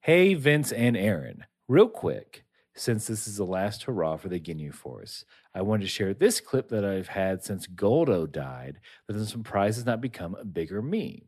Hey, 0.00 0.34
Vince 0.34 0.72
and 0.72 0.94
Aaron, 0.94 1.46
real 1.68 1.88
quick, 1.88 2.44
since 2.74 3.06
this 3.06 3.26
is 3.26 3.38
the 3.38 3.46
last 3.46 3.84
hurrah 3.84 4.18
for 4.18 4.28
the 4.28 4.38
Ginyu 4.38 4.74
Force, 4.74 5.24
I 5.54 5.62
wanted 5.62 5.84
to 5.84 5.88
share 5.88 6.12
this 6.12 6.38
clip 6.38 6.68
that 6.68 6.84
I've 6.84 7.08
had 7.08 7.42
since 7.42 7.66
Guldo 7.66 8.30
died 8.30 8.78
that 9.08 9.16
I'm 9.16 9.24
surprised 9.24 9.78
has 9.78 9.86
not 9.86 10.02
become 10.02 10.34
a 10.34 10.44
bigger 10.44 10.82
meme. 10.82 11.22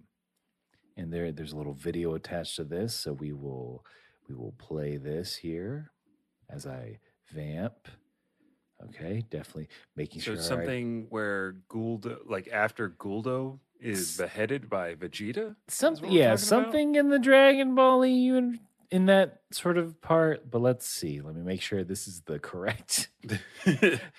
And 0.99 1.11
there, 1.11 1.33
there's 1.33 1.53
a 1.53 1.57
little 1.57 1.73
video 1.73 2.13
attached 2.13 2.57
to 2.57 2.65
this, 2.65 2.95
so 2.95 3.15
we 3.15 3.33
will 3.33 3.87
we 4.29 4.35
will 4.35 4.55
play 4.59 4.99
this 4.99 5.37
here 5.37 5.93
as 6.51 6.67
I 6.67 6.99
vamp. 7.33 7.89
Okay, 8.87 9.25
definitely 9.31 9.69
making 9.97 10.21
So 10.21 10.27
sure. 10.27 10.35
it's 10.35 10.45
I- 10.47 10.49
something 10.49 11.07
where 11.11 11.57
Guldo, 11.69 12.19
like 12.27 12.49
after 12.53 12.91
Guldo 12.91 13.59
is 13.81 14.11
S- 14.13 14.17
beheaded 14.17 14.69
by 14.71 14.95
Vegeta. 14.95 15.57
some, 15.69 15.95
Is 15.95 16.01
what 16.03 16.11
we're 16.11 16.17
yeah, 16.19 16.25
talking 16.25 16.31
about? 16.31 16.39
something 16.65 16.95
in 16.95 17.09
the 17.09 17.19
Dragon 17.19 17.75
Ball 17.75 18.03
in, 18.03 18.61
in 18.91 19.07
that 19.07 19.41
sort 19.51 19.79
of 19.79 20.01
part. 20.01 20.49
But 20.51 20.61
let's 20.61 20.89
see. 20.89 21.21
Let 21.21 21.35
me 21.35 21.43
make 21.43 21.61
sure 21.61 21.83
this 21.85 22.07
is 22.09 22.21
the 22.23 22.39
correct 22.39 23.09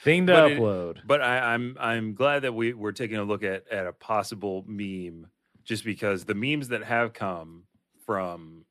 thing 0.04 0.28
to 0.28 0.34
But 0.34 0.52
it- 0.52 0.60
upload. 0.60 0.98
But 1.06 1.22
I, 1.22 1.54
I'm 1.54 1.78
I'm 1.80 2.14
glad 2.14 2.42
that 2.44 2.54
we 2.54 2.74
we're 2.74 2.92
taking 2.92 3.18
a 3.18 3.24
look 3.24 3.44
at 3.44 3.68
at 3.72 3.88
a 3.88 3.94
possible 3.94 4.64
meme, 4.68 5.28
just 5.64 5.84
because 5.86 6.26
the 6.26 6.36
memes 6.36 6.68
that 6.70 6.84
have 6.84 7.14
come 7.14 7.64
from 8.06 8.66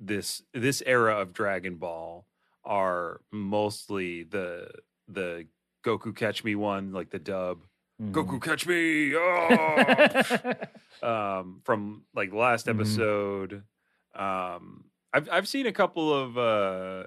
this 0.00 0.42
this 0.52 0.82
era 0.84 1.20
of 1.20 1.32
Dragon 1.32 1.76
Ball 1.76 2.26
are 2.64 3.20
mostly 3.30 4.22
the 4.24 4.68
the 5.08 5.46
Goku 5.84 6.14
Catch 6.14 6.44
Me 6.44 6.54
one, 6.54 6.92
like 6.92 7.10
the 7.10 7.18
dub, 7.18 7.64
Goku, 8.02 8.40
catch 8.42 8.66
me! 8.66 9.14
Oh! 11.02 11.08
um, 11.40 11.60
from 11.64 12.04
like 12.14 12.32
last 12.32 12.66
Mhm. 12.66 12.70
episode. 12.74 13.64
Um, 14.14 14.90
I've 15.12 15.28
I've 15.30 15.48
seen 15.48 15.66
a 15.66 15.72
couple 15.72 16.12
of 16.12 16.36
uh, 16.38 17.06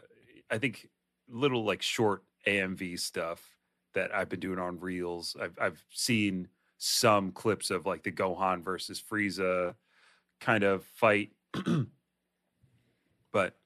I 0.50 0.58
think 0.58 0.90
little 1.28 1.64
like 1.66 1.82
short 1.82 2.24
AMV 2.46 3.00
stuff 3.00 3.58
that 3.94 4.14
I've 4.14 4.30
been 4.30 4.40
doing 4.40 4.60
on 4.60 4.80
Reels. 4.80 5.36
I've 5.40 5.58
I've 5.60 5.84
seen 5.92 6.48
some 6.78 7.32
clips 7.32 7.70
of 7.72 7.86
like 7.86 8.04
the 8.04 8.12
Gohan 8.12 8.64
versus 8.64 9.02
Frieza 9.02 9.76
kind 10.40 10.64
of 10.64 10.86
fight, 10.86 11.32
but 13.32 13.58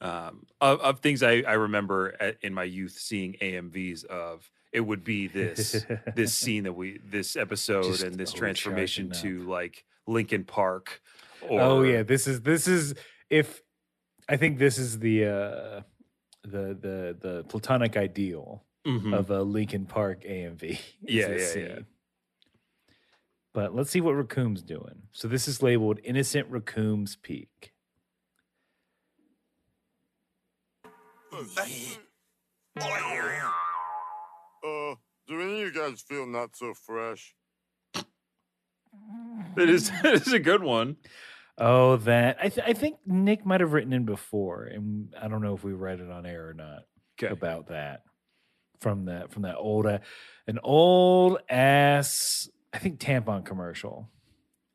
um, 0.00 0.46
of, 0.60 0.80
of 0.80 1.00
things 1.00 1.22
I, 1.22 1.42
I 1.46 1.54
remember 1.54 2.14
at, 2.20 2.36
in 2.42 2.54
my 2.54 2.64
youth 2.64 2.92
seeing 2.98 3.34
AMVs 3.42 4.04
of, 4.04 4.50
it 4.72 4.80
would 4.82 5.02
be 5.02 5.26
this 5.26 5.84
this 6.14 6.34
scene 6.42 6.64
that 6.64 6.74
we 6.74 6.98
this 7.04 7.36
episode 7.36 7.84
Just 7.84 8.02
and 8.02 8.14
this 8.16 8.32
transformation 8.32 9.10
to 9.22 9.42
like 9.44 9.84
Linkin 10.06 10.44
Park. 10.44 11.00
Or, 11.48 11.60
oh 11.60 11.82
yeah, 11.82 12.02
this 12.02 12.26
is 12.26 12.42
this 12.42 12.68
is 12.68 12.94
if 13.30 13.62
I 14.28 14.36
think 14.36 14.58
this 14.58 14.78
is 14.78 14.98
the 14.98 15.24
uh 15.24 15.80
the 16.44 16.76
the 16.78 17.16
the 17.20 17.44
platonic 17.48 17.96
ideal 17.96 18.64
Mhm. 18.86 19.12
of 19.18 19.28
a 19.30 19.42
Linkin 19.42 19.84
Park 19.86 20.22
AMV. 20.22 20.80
Yeah, 21.02 21.28
yeah, 21.32 21.54
yeah. 21.56 21.78
But 23.52 23.74
let's 23.74 23.90
see 23.90 24.00
what 24.00 24.14
Recoome's 24.14 24.62
doing. 24.62 25.02
So 25.12 25.26
this 25.28 25.48
is 25.48 25.62
labeled 25.62 25.98
Innocent 26.04 26.50
Recoome's 26.50 27.16
Peak. 27.16 27.72
Uh, 34.64 34.94
do 35.26 35.40
any 35.40 35.52
of 35.52 35.58
you 35.58 35.72
guys 35.72 36.00
feel 36.02 36.26
not 36.26 36.56
so 36.56 36.74
fresh? 36.74 37.34
It 39.56 39.68
is 39.70 39.90
it 40.04 40.26
is 40.26 40.32
a 40.32 40.38
good 40.38 40.62
one. 40.62 40.96
Oh, 41.56 41.96
that 41.96 42.38
I 42.42 42.48
th- 42.48 42.66
I 42.66 42.72
think 42.72 42.98
Nick 43.06 43.44
might 43.46 43.60
have 43.60 43.72
written 43.72 43.92
in 43.92 44.04
before, 44.04 44.64
and 44.64 45.12
I 45.20 45.26
don't 45.28 45.42
know 45.42 45.54
if 45.54 45.64
we 45.64 45.72
read 45.72 46.00
it 46.00 46.10
on 46.10 46.26
air 46.26 46.48
or 46.48 46.54
not 46.54 46.80
Okay. 47.20 47.32
about 47.32 47.68
that 47.68 48.02
from 48.80 49.06
that 49.06 49.32
from 49.32 49.42
that 49.42 49.56
old 49.56 49.86
uh, 49.86 49.98
an 50.46 50.58
old 50.62 51.38
ass 51.48 52.48
I 52.72 52.78
think 52.78 53.00
tampon 53.00 53.44
commercial 53.44 54.08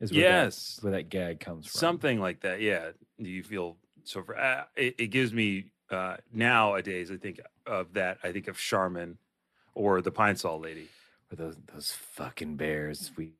is 0.00 0.12
where 0.12 0.20
Yes. 0.20 0.76
that, 0.76 0.84
where 0.84 0.92
that 0.94 1.08
gag 1.08 1.40
comes 1.40 1.66
from. 1.66 1.78
Something 1.78 2.20
like 2.20 2.40
that. 2.42 2.60
Yeah. 2.60 2.90
Do 3.18 3.28
you 3.30 3.42
feel 3.42 3.78
so? 4.02 4.22
For, 4.22 4.36
uh, 4.38 4.64
it, 4.76 4.96
it 4.98 5.06
gives 5.08 5.32
me 5.32 5.72
uh, 5.94 6.16
nowadays. 6.32 7.10
I 7.10 7.16
think 7.16 7.40
of 7.66 7.94
that. 7.94 8.18
I 8.22 8.32
think 8.32 8.48
of 8.48 8.58
Charmin 8.58 9.16
or 9.74 10.02
the 10.02 10.10
Pine 10.10 10.36
Sol 10.36 10.60
lady. 10.60 10.88
Or 11.32 11.36
those 11.36 11.56
those 11.72 11.92
fucking 11.92 12.56
bears. 12.56 13.12
We 13.16 13.32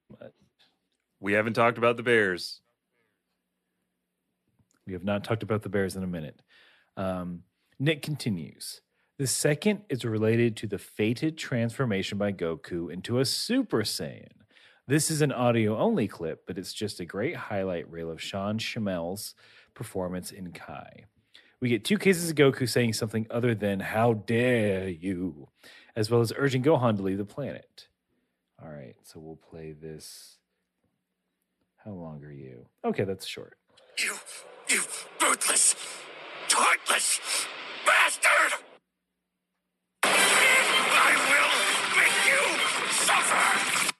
We 1.20 1.32
haven't 1.34 1.54
talked 1.54 1.78
about 1.78 1.96
the 1.96 2.02
Bears. 2.02 2.60
we 4.86 4.92
have 4.92 5.04
not 5.04 5.24
talked 5.24 5.42
about 5.42 5.62
the 5.62 5.68
bears 5.68 5.96
in 5.96 6.02
a 6.02 6.06
minute. 6.06 6.40
Um, 6.96 7.42
Nick 7.78 8.02
continues. 8.02 8.80
The 9.18 9.26
second 9.26 9.82
is 9.88 10.04
related 10.04 10.56
to 10.58 10.66
the 10.66 10.78
fated 10.78 11.38
transformation 11.38 12.18
by 12.18 12.32
Goku 12.32 12.92
into 12.92 13.18
a 13.18 13.24
Super 13.24 13.82
Saiyan. 13.82 14.44
This 14.86 15.10
is 15.10 15.22
an 15.22 15.32
audio 15.32 15.78
only 15.78 16.08
clip, 16.08 16.46
but 16.46 16.58
it's 16.58 16.74
just 16.74 17.00
a 17.00 17.04
great 17.06 17.36
highlight 17.36 17.90
reel 17.90 18.10
of 18.10 18.20
Sean 18.20 18.58
Schemmel's 18.58 19.34
performance 19.72 20.30
in 20.30 20.52
Kai. 20.52 21.04
We 21.60 21.68
get 21.68 21.84
two 21.84 21.98
cases 21.98 22.30
of 22.30 22.36
Goku 22.36 22.68
saying 22.68 22.92
something 22.94 23.26
other 23.30 23.54
than, 23.54 23.80
How 23.80 24.14
dare 24.14 24.88
you, 24.88 25.48
as 25.96 26.10
well 26.10 26.20
as 26.20 26.32
urging 26.36 26.62
Gohan 26.62 26.96
to 26.96 27.02
leave 27.02 27.18
the 27.18 27.24
planet. 27.24 27.88
All 28.62 28.70
right, 28.70 28.96
so 29.02 29.20
we'll 29.20 29.36
play 29.36 29.72
this. 29.72 30.38
How 31.84 31.92
long 31.92 32.22
are 32.24 32.32
you? 32.32 32.66
Okay, 32.84 33.04
that's 33.04 33.26
short. 33.26 33.56
You, 33.98 34.14
you 34.68 34.80
ruthless, 35.20 35.74
heartless 36.50 37.20
bastard! 37.86 38.52
I 40.04 41.10
will 41.30 41.52
make 42.00 42.18
you 42.28 42.42
suffer! 42.92 43.92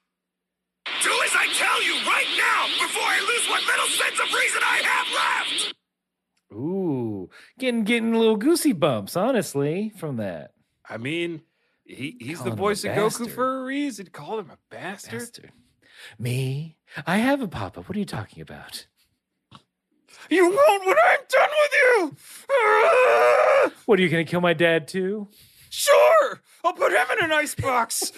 Do 1.03 1.13
as 1.27 1.35
I 1.35 1.47
tell 1.59 1.83
you 1.83 1.95
right 2.09 2.31
now 2.37 2.61
before 2.87 3.03
I 3.05 3.21
lose 3.21 3.49
what 3.49 3.63
little 3.67 3.91
sense 4.01 4.19
of 4.21 4.33
reason 4.33 4.63
I 4.65 4.79
have 4.83 5.09
left! 5.15 5.75
Ooh, 6.55 6.94
getting 7.59 7.85
getting 7.85 8.15
little 8.15 8.37
goosey 8.37 8.73
bumps, 8.73 9.17
honestly, 9.17 9.93
from 9.97 10.17
that 10.17 10.55
I 10.89 10.97
mean, 10.99 11.43
he 11.85 12.17
he's 12.21 12.39
Call 12.39 12.51
the 12.51 12.57
voice 12.57 12.85
of 12.85 12.93
Goku 12.93 13.31
for 13.31 13.63
a 13.63 13.65
reason. 13.65 14.07
Call 14.07 14.39
him 14.39 14.51
a 14.51 14.59
bastard. 14.71 15.21
bastard. 15.21 15.53
Me, 16.19 16.77
I 17.07 17.19
have 17.19 17.41
a 17.41 17.49
papa. 17.49 17.83
What 17.83 17.97
are 17.97 17.99
you 17.99 18.05
talking 18.05 18.43
about? 18.43 18.87
You 20.31 20.45
won't 20.45 20.87
when 20.87 20.97
I'm 20.97 21.19
done 21.29 21.49
with 21.61 21.73
you. 21.73 22.17
Ah! 22.51 23.71
What 23.87 23.99
are 23.99 24.03
you 24.03 24.09
gonna 24.09 24.25
kill 24.25 24.41
my 24.41 24.55
dad 24.55 24.89
too? 24.89 25.29
Sure, 25.71 26.41
I'll 26.65 26.73
put 26.73 26.93
him 26.93 27.07
in 27.19 27.25
an 27.25 27.33
ice 27.33 27.55
box. 27.55 28.13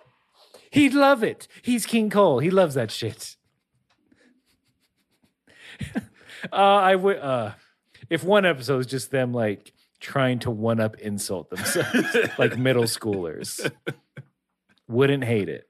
He'd 0.70 0.94
love 0.94 1.22
it. 1.22 1.48
He's 1.62 1.86
King 1.86 2.10
Cold. 2.10 2.42
He 2.42 2.50
loves 2.50 2.74
that 2.74 2.90
shit. 2.90 3.36
uh, 6.52 6.56
I 6.56 6.94
would. 6.94 7.18
Uh, 7.18 7.52
if 8.10 8.24
one 8.24 8.44
episode 8.46 8.80
is 8.80 8.86
just 8.86 9.10
them 9.10 9.32
like 9.32 9.72
trying 10.00 10.38
to 10.40 10.50
one 10.50 10.80
up 10.80 10.96
insult 10.98 11.50
themselves, 11.50 12.16
like 12.38 12.56
middle 12.56 12.84
schoolers, 12.84 13.70
wouldn't 14.88 15.24
hate 15.24 15.48
it. 15.48 15.68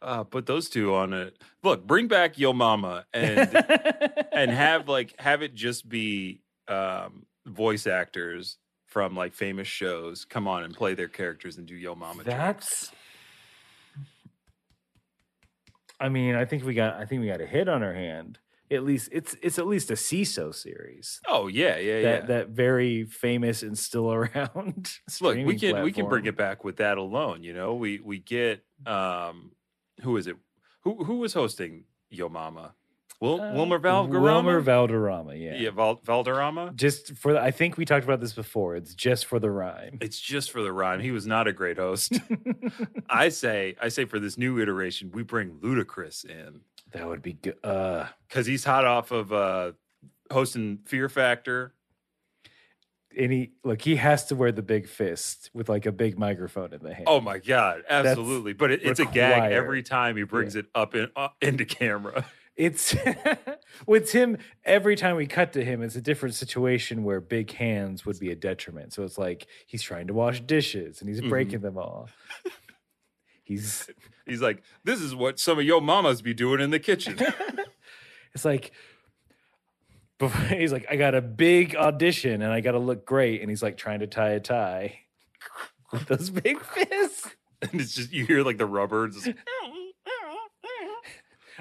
uh, 0.00 0.24
put 0.24 0.46
those 0.46 0.68
two 0.68 0.94
on 0.94 1.12
it. 1.12 1.36
Look, 1.62 1.86
bring 1.86 2.08
back 2.08 2.38
Yo 2.38 2.52
Mama 2.52 3.04
and 3.12 3.38
and 4.32 4.50
have 4.50 4.88
like 4.88 5.18
have 5.20 5.42
it 5.42 5.54
just 5.54 5.88
be 5.88 6.40
um, 6.68 7.26
voice 7.46 7.86
actors 7.86 8.58
from 8.86 9.14
like 9.14 9.34
famous 9.34 9.68
shows 9.68 10.24
come 10.24 10.48
on 10.48 10.62
and 10.62 10.74
play 10.74 10.94
their 10.94 11.08
characters 11.08 11.58
and 11.58 11.66
do 11.66 11.74
Yo 11.74 11.94
Mama. 11.94 12.24
jokes. 12.24 12.26
That's. 12.26 12.92
I 16.00 16.08
mean, 16.08 16.36
I 16.36 16.44
think 16.44 16.64
we 16.64 16.74
got. 16.74 16.94
I 16.94 17.04
think 17.06 17.20
we 17.22 17.26
got 17.26 17.40
a 17.40 17.46
hit 17.46 17.68
on 17.68 17.82
our 17.82 17.92
hand. 17.92 18.38
At 18.70 18.84
least 18.84 19.08
it's 19.12 19.34
it's 19.42 19.58
at 19.58 19.66
least 19.66 19.90
a 19.90 19.94
Seeso 19.94 20.54
series 20.54 21.20
Oh 21.26 21.46
yeah, 21.46 21.78
yeah, 21.78 22.02
that 22.02 22.20
yeah. 22.22 22.26
that 22.26 22.48
very 22.50 23.04
famous 23.04 23.62
and 23.62 23.78
still 23.78 24.12
around. 24.18 24.90
Look, 25.20 25.36
we 25.36 25.58
can 25.58 25.82
we 25.82 25.92
can 25.92 26.08
bring 26.08 26.26
it 26.26 26.36
back 26.36 26.64
with 26.64 26.76
that 26.76 26.98
alone. 26.98 27.42
You 27.42 27.54
know, 27.54 27.74
we 27.74 27.98
we 28.00 28.18
get 28.18 28.62
um, 28.86 29.52
who 30.02 30.16
is 30.16 30.26
it? 30.26 30.36
Who 30.82 31.02
who 31.04 31.18
was 31.18 31.32
hosting 31.34 31.84
Yo 32.10 32.28
Mama? 32.28 32.74
Wil- 33.20 33.40
Uh, 33.40 33.52
Wilmer 33.52 33.78
Valderrama. 33.78 34.22
Wilmer 34.22 34.60
Valderrama, 34.60 35.34
yeah. 35.34 35.56
yeah, 35.56 35.70
Val- 35.70 36.00
Valderrama. 36.04 36.72
Just 36.76 37.16
for 37.16 37.32
the, 37.32 37.40
I 37.42 37.50
think 37.50 37.76
we 37.76 37.84
talked 37.84 38.04
about 38.04 38.20
this 38.20 38.32
before. 38.32 38.76
It's 38.76 38.94
just 38.94 39.26
for 39.26 39.40
the 39.40 39.50
rhyme. 39.50 39.98
It's 40.00 40.20
just 40.20 40.52
for 40.52 40.62
the 40.62 40.72
rhyme. 40.72 41.00
He 41.00 41.10
was 41.10 41.26
not 41.26 41.48
a 41.48 41.52
great 41.52 41.78
host. 41.78 42.12
I 43.10 43.30
say, 43.30 43.74
I 43.82 43.88
say 43.88 44.04
for 44.04 44.20
this 44.20 44.38
new 44.38 44.60
iteration, 44.60 45.10
we 45.12 45.24
bring 45.24 45.50
Ludacris 45.58 46.24
in 46.26 46.60
that 46.92 47.06
would 47.06 47.22
be 47.22 47.34
good. 47.34 47.56
Uh, 47.64 48.06
because 48.28 48.46
he's 48.46 48.64
hot 48.64 48.84
off 48.84 49.10
of 49.10 49.32
uh, 49.32 49.72
hosting 50.30 50.78
Fear 50.86 51.08
Factor. 51.08 51.74
and 53.16 53.32
he 53.32 53.52
look, 53.64 53.82
he 53.82 53.96
has 53.96 54.26
to 54.26 54.34
wear 54.36 54.52
the 54.52 54.62
big 54.62 54.88
fist 54.88 55.50
with 55.54 55.68
like 55.68 55.86
a 55.86 55.92
big 55.92 56.18
microphone 56.18 56.72
in 56.72 56.82
the 56.82 56.92
hand. 56.94 57.06
Oh 57.08 57.20
my 57.20 57.38
god, 57.38 57.82
absolutely! 57.88 58.52
But 58.52 58.70
it, 58.70 58.80
it's 58.84 59.00
a 59.00 59.04
gag 59.06 59.34
required. 59.44 59.52
every 59.52 59.82
time 59.82 60.16
he 60.16 60.22
brings 60.24 60.56
it 60.56 60.66
up 60.74 60.94
in, 60.94 61.10
uh, 61.16 61.28
into 61.40 61.64
camera. 61.64 62.26
It's 62.58 62.92
with 63.86 64.10
him 64.10 64.36
every 64.64 64.96
time 64.96 65.14
we 65.14 65.28
cut 65.28 65.52
to 65.52 65.64
him, 65.64 65.80
it's 65.80 65.94
a 65.94 66.00
different 66.00 66.34
situation 66.34 67.04
where 67.04 67.20
big 67.20 67.52
hands 67.52 68.04
would 68.04 68.18
be 68.18 68.32
a 68.32 68.34
detriment. 68.34 68.92
So 68.92 69.04
it's 69.04 69.16
like 69.16 69.46
he's 69.68 69.80
trying 69.80 70.08
to 70.08 70.12
wash 70.14 70.40
dishes 70.40 71.00
and 71.00 71.08
he's 71.08 71.20
Mhm. 71.20 71.28
breaking 71.28 71.60
them 71.60 71.78
all. 71.78 72.08
He's 73.44 73.88
He's 74.28 74.42
like, 74.42 74.62
"This 74.84 75.00
is 75.00 75.14
what 75.14 75.40
some 75.40 75.58
of 75.58 75.64
your 75.64 75.80
mamas 75.80 76.22
be 76.22 76.34
doing 76.34 76.60
in 76.60 76.70
the 76.70 76.78
kitchen." 76.78 77.18
it's 78.34 78.44
like 78.44 78.72
he's 80.48 80.72
like, 80.72 80.86
I 80.90 80.96
got 80.96 81.14
a 81.14 81.20
big 81.22 81.76
audition 81.76 82.42
and 82.42 82.52
I 82.52 82.60
got 82.60 82.72
to 82.72 82.78
look 82.78 83.06
great, 83.06 83.40
and 83.40 83.50
he's 83.50 83.62
like 83.62 83.76
trying 83.76 84.00
to 84.00 84.06
tie 84.06 84.30
a 84.30 84.40
tie 84.40 85.00
with 85.92 86.06
those 86.06 86.30
big 86.30 86.60
fists. 86.60 87.28
and 87.62 87.80
it's 87.80 87.94
just 87.94 88.12
you 88.12 88.26
hear 88.26 88.42
like 88.42 88.58
the 88.58 88.66
rubber. 88.66 89.08
Just, 89.08 89.30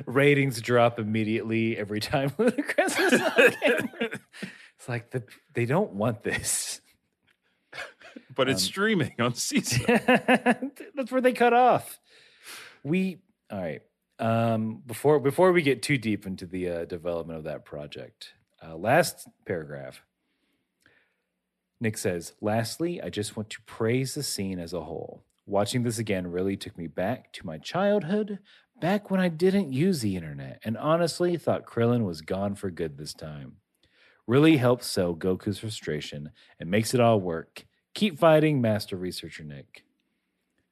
Ratings 0.05 0.61
drop 0.61 0.99
immediately 0.99 1.76
every 1.76 1.99
time 1.99 2.30
Ludacris 2.32 2.99
is 3.13 3.20
on 3.20 3.51
camera. 3.51 4.20
It's 4.78 4.88
like 4.88 5.09
the, 5.09 5.24
they 5.55 5.65
don't 5.65 5.93
want 5.93 6.22
this. 6.22 6.82
but 8.36 8.47
it's 8.47 8.61
Um, 8.61 8.68
streaming 8.68 9.13
on 9.18 9.34
Seeso. 9.34 10.72
That's 10.95 11.11
where 11.11 11.22
they 11.22 11.34
cut 11.34 11.53
off. 11.53 11.99
We 12.84 13.19
all 13.51 13.59
right. 13.59 13.82
Um, 14.19 14.82
before 14.86 15.19
before 15.19 15.51
we 15.51 15.61
get 15.61 15.84
too 15.84 15.97
deep 15.97 16.25
into 16.25 16.45
the 16.45 16.69
uh, 16.69 16.86
development 16.86 17.38
of 17.38 17.45
that 17.45 17.65
project, 17.65 18.34
uh, 18.65 18.75
last 18.75 19.28
paragraph. 19.45 20.01
Nick 21.80 21.97
says, 21.97 22.34
"Lastly, 22.41 23.01
I 23.01 23.09
just 23.09 23.38
want 23.38 23.49
to 23.51 23.61
praise 23.67 24.15
the 24.15 24.23
scene 24.23 24.59
as 24.59 24.73
a 24.73 24.82
whole. 24.82 25.23
Watching 25.45 25.84
this 25.84 25.99
again 25.99 26.28
really 26.28 26.57
took 26.57 26.78
me 26.78 26.88
back 26.88 27.32
to 27.34 27.45
my 27.45 27.57
childhood, 27.57 28.39
back 28.82 29.09
when 29.09 29.19
I 29.19 29.30
didn't 29.30 29.71
use 29.71 30.01
the 30.01 30.15
internet, 30.15 30.59
and 30.63 30.78
honestly 30.78 31.38
thought 31.38 31.65
Krillin 31.65 32.03
was 32.03 32.21
gone 32.21 32.55
for 32.55 32.71
good 32.71 32.97
this 32.97 33.13
time. 33.13 33.57
Really 34.25 34.57
helps 34.57 34.88
sell 34.88 35.15
Goku's 35.15 35.59
frustration 35.59 36.32
and 36.59 36.69
makes 36.69 36.93
it 36.93 36.99
all 36.99 37.21
work. 37.21 37.65
Keep 37.93 38.19
fighting, 38.19 38.59
Master 38.59 38.97
Researcher 38.97 39.43
Nick. 39.43 39.84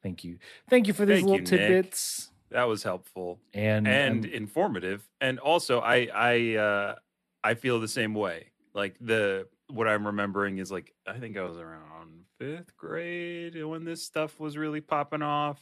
Thank 0.06 0.24
you. 0.24 0.38
Thank 0.70 0.86
you 0.86 0.94
for 0.94 1.04
these 1.04 1.16
Thank 1.16 1.26
little 1.26 1.38
you, 1.38 1.58
Nick. 1.58 1.68
tidbits. 1.68 2.30
That 2.52 2.66
was 2.66 2.84
helpful 2.84 3.40
And, 3.56 3.88
and 3.88 4.24
um, 4.24 4.32
informative. 4.32 5.10
And 5.20 5.40
also 5.40 5.80
I 5.80 6.08
I 6.14 6.56
uh 6.58 6.96
I 7.44 7.56
feel 7.56 7.80
the 7.80 7.88
same 7.88 8.14
way. 8.14 8.52
Like 8.76 8.98
the 9.02 9.48
what 9.68 9.88
I'm 9.88 10.06
remembering 10.06 10.60
is 10.60 10.72
like 10.72 10.94
I 11.08 11.14
think 11.14 11.38
I 11.38 11.42
was 11.42 11.58
around 11.58 12.26
fifth 12.38 12.78
grade 12.78 13.66
when 13.66 13.84
this 13.84 14.04
stuff 14.04 14.40
was 14.40 14.58
really 14.58 14.80
popping 14.80 15.24
off. 15.24 15.60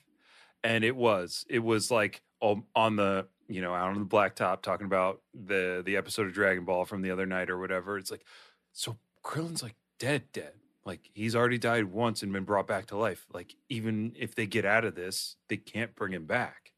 And 0.62 0.84
it 0.84 0.96
was. 0.98 1.46
It 1.50 1.60
was 1.60 1.90
like 1.90 2.22
on 2.42 2.64
on 2.76 2.98
the 2.98 3.28
you 3.48 3.62
know, 3.62 3.74
out 3.74 3.96
on 3.96 4.00
the 4.00 4.06
blacktop 4.06 4.62
talking 4.62 4.88
about 4.88 5.22
the 5.34 5.84
the 5.86 5.96
episode 5.96 6.28
of 6.28 6.34
Dragon 6.34 6.66
Ball 6.66 6.84
from 6.84 7.02
the 7.02 7.12
other 7.12 7.26
night 7.26 7.50
or 7.50 7.58
whatever. 7.58 7.98
It's 7.98 8.12
like, 8.12 8.26
so 8.74 8.98
Krillin's 9.24 9.64
like 9.64 9.76
dead, 10.00 10.24
dead. 10.34 10.54
Like 10.86 11.10
he's 11.14 11.36
already 11.36 11.58
died 11.58 11.86
once 11.86 12.24
and 12.24 12.34
been 12.34 12.44
brought 12.44 12.68
back 12.68 12.88
to 12.88 12.98
life. 12.98 13.26
Like 13.34 13.56
even 13.70 14.14
if 14.18 14.36
they 14.36 14.46
get 14.46 14.66
out 14.66 14.84
of 14.84 14.96
this, 14.96 15.38
they 15.48 15.58
can't 15.58 15.96
bring 15.96 16.12
him 16.12 16.26
back. 16.26 16.74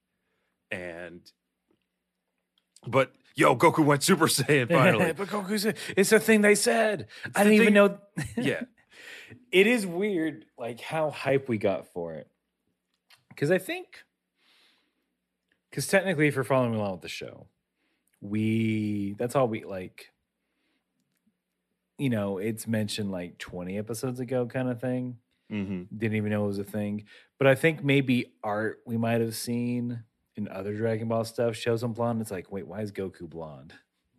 And 0.69 1.21
but 2.87 3.13
yo, 3.35 3.55
Goku 3.55 3.83
went 3.83 4.03
Super 4.03 4.27
Saiyan 4.27 4.69
finally. 4.71 5.13
but 5.17 5.27
Goku's 5.27 5.65
it's 5.95 6.11
a 6.11 6.19
thing 6.19 6.41
they 6.41 6.55
said. 6.55 7.07
I 7.35 7.43
the 7.43 7.49
didn't 7.49 7.61
even 7.61 7.73
know. 7.73 7.97
yeah. 8.37 8.61
it 9.51 9.67
is 9.67 9.85
weird, 9.85 10.45
like 10.57 10.81
how 10.81 11.09
hype 11.09 11.49
we 11.49 11.57
got 11.57 11.87
for 11.87 12.13
it. 12.13 12.27
Because 13.29 13.51
I 13.51 13.57
think, 13.57 14.03
because 15.69 15.87
technically, 15.87 16.27
if 16.27 16.35
you're 16.35 16.43
following 16.45 16.75
along 16.75 16.93
with 16.93 17.01
the 17.01 17.09
show, 17.09 17.47
we 18.21 19.15
that's 19.17 19.35
all 19.35 19.47
we 19.47 19.65
like. 19.65 20.11
You 21.97 22.09
know, 22.09 22.37
it's 22.37 22.67
mentioned 22.67 23.11
like 23.11 23.37
20 23.37 23.77
episodes 23.77 24.19
ago, 24.19 24.45
kind 24.45 24.69
of 24.69 24.81
thing. 24.81 25.19
hmm 25.49 25.83
Didn't 25.95 26.17
even 26.17 26.31
know 26.31 26.45
it 26.45 26.47
was 26.47 26.59
a 26.59 26.63
thing. 26.63 27.05
But 27.37 27.47
I 27.47 27.55
think 27.55 27.83
maybe 27.83 28.33
art 28.43 28.81
we 28.85 28.97
might 28.97 29.21
have 29.21 29.35
seen 29.35 30.03
in 30.35 30.47
other 30.49 30.75
Dragon 30.75 31.07
Ball 31.07 31.23
stuff 31.25 31.55
shows 31.55 31.83
him 31.83 31.93
blonde. 31.93 32.21
It's 32.21 32.31
like, 32.31 32.51
wait, 32.51 32.67
why 32.67 32.81
is 32.81 32.91
Goku 32.91 33.29
blonde? 33.29 33.73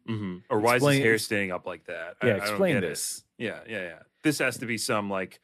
hmm 0.06 0.38
Or 0.48 0.60
why 0.60 0.76
is 0.76 0.84
his 0.84 0.98
hair 0.98 1.18
standing 1.18 1.50
up 1.52 1.66
like 1.66 1.86
that? 1.86 2.16
Yeah, 2.22 2.34
I 2.34 2.36
explain 2.38 2.74
get 2.74 2.84
it. 2.84 2.90
this. 2.90 3.24
Yeah, 3.38 3.60
yeah, 3.68 3.82
yeah. 3.82 4.02
This 4.22 4.38
has 4.38 4.58
to 4.58 4.66
be 4.66 4.78
some 4.78 5.10
like, 5.10 5.40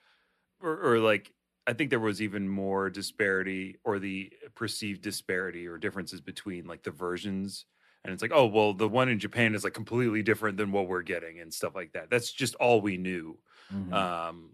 or, 0.61 0.95
or 0.95 0.99
like, 0.99 1.33
I 1.67 1.73
think 1.75 1.91
there 1.91 2.01
was 2.01 2.23
even 2.23 2.49
more 2.49 2.91
disparity 2.91 3.79
or 3.85 3.99
the 3.99 4.33
perceived 4.55 5.03
disparity 5.03 5.67
or 5.67 5.79
differences 5.79 6.21
between 6.21 6.67
like 6.67 6.83
the 6.83 6.91
versions. 6.91 7.67
And 8.05 8.13
it's 8.13 8.23
like, 8.23 8.33
oh, 8.35 8.47
well, 8.47 8.75
the 8.75 8.89
one 8.89 9.09
in 9.09 9.19
Japan 9.21 9.55
is 9.55 9.63
like 9.65 9.75
completely 9.75 10.23
different 10.23 10.57
than 10.57 10.73
what 10.73 10.89
we're 10.89 11.03
getting 11.03 11.39
and 11.41 11.55
stuff 11.55 11.75
like 11.75 11.93
that. 11.93 12.11
That's 12.11 12.33
just 12.33 12.55
all 12.57 12.81
we 12.81 12.97
knew. 12.97 13.39
Mhm. 13.73 13.93
Um, 13.93 14.51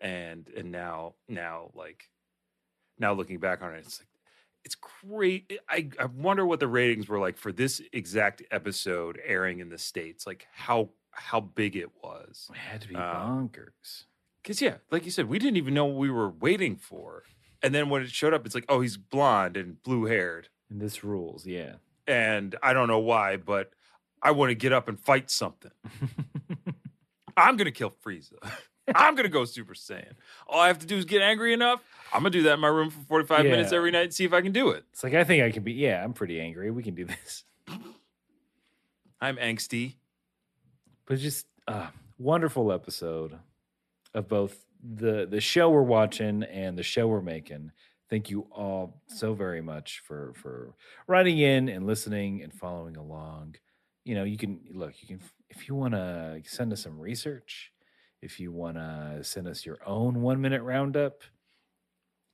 and 0.00 0.48
and 0.56 0.70
now 0.72 1.14
now 1.28 1.70
like 1.74 2.08
now 2.98 3.12
looking 3.12 3.38
back 3.38 3.62
on 3.62 3.74
it, 3.74 3.78
it's 3.78 4.00
like 4.00 4.08
it's 4.64 4.74
great. 4.74 5.52
I 5.68 5.88
I 5.98 6.06
wonder 6.06 6.44
what 6.46 6.58
the 6.60 6.68
ratings 6.68 7.08
were 7.08 7.18
like 7.18 7.36
for 7.36 7.52
this 7.52 7.80
exact 7.92 8.42
episode 8.50 9.20
airing 9.24 9.60
in 9.60 9.68
the 9.68 9.78
states. 9.78 10.26
Like 10.26 10.46
how 10.52 10.90
how 11.12 11.40
big 11.40 11.76
it 11.76 11.90
was. 12.02 12.48
it 12.50 12.56
had 12.56 12.80
to 12.82 12.88
be 12.88 12.94
uh, 12.96 13.00
bonkers. 13.00 14.04
Because 14.42 14.60
yeah, 14.62 14.76
like 14.90 15.04
you 15.04 15.10
said, 15.10 15.28
we 15.28 15.38
didn't 15.38 15.56
even 15.58 15.74
know 15.74 15.84
what 15.86 15.96
we 15.98 16.10
were 16.10 16.30
waiting 16.30 16.76
for. 16.76 17.24
And 17.62 17.74
then 17.74 17.90
when 17.90 18.02
it 18.02 18.10
showed 18.10 18.32
up, 18.32 18.46
it's 18.46 18.54
like, 18.54 18.64
oh, 18.70 18.80
he's 18.80 18.96
blonde 18.96 19.56
and 19.56 19.82
blue 19.82 20.06
haired. 20.06 20.48
And 20.70 20.80
this 20.80 21.04
rules, 21.04 21.46
yeah. 21.46 21.74
And 22.10 22.56
I 22.62 22.72
don't 22.72 22.88
know 22.88 22.98
why, 22.98 23.36
but 23.36 23.70
I 24.22 24.32
want 24.32 24.50
to 24.50 24.54
get 24.54 24.72
up 24.72 24.88
and 24.88 24.98
fight 24.98 25.30
something. 25.30 25.70
I'm 27.36 27.56
gonna 27.56 27.70
kill 27.70 27.90
Frieza. 28.04 28.34
I'm 28.94 29.14
gonna 29.14 29.28
go 29.28 29.44
Super 29.44 29.74
Saiyan. 29.74 30.14
All 30.48 30.60
I 30.60 30.66
have 30.66 30.80
to 30.80 30.86
do 30.86 30.96
is 30.96 31.04
get 31.04 31.22
angry 31.22 31.52
enough. 31.52 31.82
I'm 32.12 32.20
gonna 32.20 32.30
do 32.30 32.42
that 32.42 32.54
in 32.54 32.60
my 32.60 32.68
room 32.68 32.90
for 32.90 33.00
45 33.00 33.44
minutes 33.44 33.72
every 33.72 33.92
night 33.92 34.04
and 34.04 34.14
see 34.14 34.24
if 34.24 34.32
I 34.32 34.40
can 34.40 34.52
do 34.52 34.70
it. 34.70 34.84
It's 34.92 35.04
like 35.04 35.14
I 35.14 35.22
think 35.24 35.44
I 35.44 35.50
can 35.50 35.62
be. 35.62 35.72
Yeah, 35.72 36.02
I'm 36.02 36.12
pretty 36.12 36.40
angry. 36.40 36.70
We 36.70 36.82
can 36.82 36.94
do 36.94 37.04
this. 37.04 37.44
I'm 39.20 39.36
angsty. 39.36 39.94
But 41.06 41.18
just 41.18 41.46
uh, 41.68 41.88
wonderful 42.18 42.72
episode 42.72 43.38
of 44.14 44.28
both 44.28 44.64
the 44.82 45.26
the 45.30 45.40
show 45.40 45.70
we're 45.70 45.82
watching 45.82 46.42
and 46.42 46.76
the 46.76 46.82
show 46.82 47.06
we're 47.06 47.20
making. 47.20 47.70
Thank 48.10 48.28
you 48.28 48.48
all 48.50 49.00
so 49.06 49.34
very 49.34 49.62
much 49.62 50.02
for 50.04 50.32
for 50.34 50.74
writing 51.06 51.38
in 51.38 51.68
and 51.68 51.86
listening 51.86 52.42
and 52.42 52.52
following 52.52 52.96
along. 52.96 53.54
You 54.04 54.16
know, 54.16 54.24
you 54.24 54.36
can 54.36 54.60
look. 54.72 54.94
You 55.00 55.06
can 55.06 55.20
if 55.48 55.68
you 55.68 55.76
want 55.76 55.94
to 55.94 56.42
send 56.44 56.72
us 56.72 56.82
some 56.82 56.98
research. 56.98 57.72
If 58.20 58.40
you 58.40 58.52
want 58.52 58.76
to 58.76 59.20
send 59.22 59.46
us 59.46 59.64
your 59.64 59.78
own 59.86 60.20
one 60.20 60.40
minute 60.40 60.62
roundup, 60.62 61.22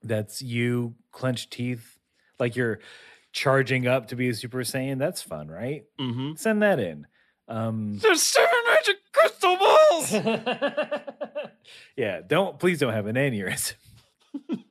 that's 0.03 0.41
you 0.41 0.95
clenched 1.13 1.53
teeth 1.53 1.99
like 2.41 2.57
you're 2.57 2.81
charging 3.33 3.87
up 3.87 4.09
to 4.09 4.17
be 4.17 4.31
a 4.31 4.35
Super 4.35 4.61
Saiyan. 4.61 4.99
That's 4.99 5.21
fun, 5.23 5.49
right? 5.49 5.85
Mm-hmm. 6.01 6.37
Send 6.37 6.63
that 6.63 6.81
in. 6.81 7.07
Um, 7.49 7.99
There's 7.99 8.23
seven 8.23 8.49
magic 8.67 8.97
crystal 9.13 9.57
balls. 9.57 10.13
yeah, 11.97 12.21
don't 12.27 12.59
please 12.59 12.79
don't 12.79 12.95
have 12.95 13.07
an 13.07 13.17
aneurysm. 13.17 13.75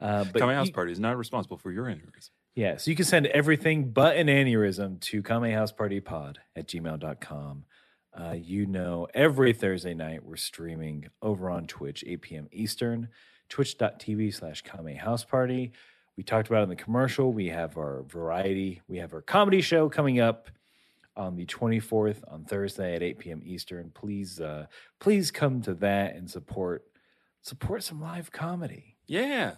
uh, 0.00 0.24
but 0.24 0.40
Kame 0.40 0.48
House 0.50 0.68
you- 0.68 0.72
Party 0.72 0.92
is 0.92 1.00
not 1.00 1.16
responsible 1.16 1.56
for 1.58 1.70
your 1.72 1.86
aneurysm. 1.86 2.30
yeah, 2.54 2.76
so 2.76 2.90
you 2.90 2.96
can 2.96 3.04
send 3.04 3.26
everything 3.26 3.90
but 3.92 4.16
an 4.16 4.26
aneurysm 4.28 5.00
to 5.00 5.22
kamehousepartypod 5.22 6.36
at 6.56 6.66
gmail.com. 6.68 7.64
Uh, 8.12 8.32
you 8.36 8.66
know, 8.66 9.06
every 9.14 9.52
Thursday 9.52 9.94
night 9.94 10.24
we're 10.24 10.36
streaming 10.36 11.08
over 11.22 11.48
on 11.48 11.66
Twitch, 11.66 12.02
8 12.06 12.22
p.m. 12.22 12.48
Eastern, 12.50 13.08
twitch.tv 13.48 14.34
slash 14.34 14.62
Kame 14.62 14.96
House 14.96 15.24
Party. 15.24 15.72
We 16.16 16.24
talked 16.24 16.48
about 16.48 16.60
it 16.60 16.62
in 16.64 16.68
the 16.70 16.76
commercial. 16.76 17.32
We 17.32 17.48
have 17.50 17.76
our 17.76 18.02
variety, 18.08 18.82
we 18.88 18.98
have 18.98 19.14
our 19.14 19.22
comedy 19.22 19.60
show 19.60 19.88
coming 19.88 20.18
up 20.20 20.48
on 21.16 21.36
the 21.36 21.46
24th 21.46 22.22
on 22.28 22.44
Thursday 22.44 22.94
at 22.96 23.02
8 23.02 23.18
p.m. 23.18 23.42
Eastern. 23.44 23.90
Please, 23.94 24.40
uh, 24.40 24.66
please 24.98 25.30
come 25.30 25.60
to 25.62 25.74
that 25.74 26.14
and 26.16 26.28
support 26.30 26.84
support 27.42 27.82
some 27.82 28.00
live 28.00 28.30
comedy. 28.32 28.96
Yeah. 29.06 29.54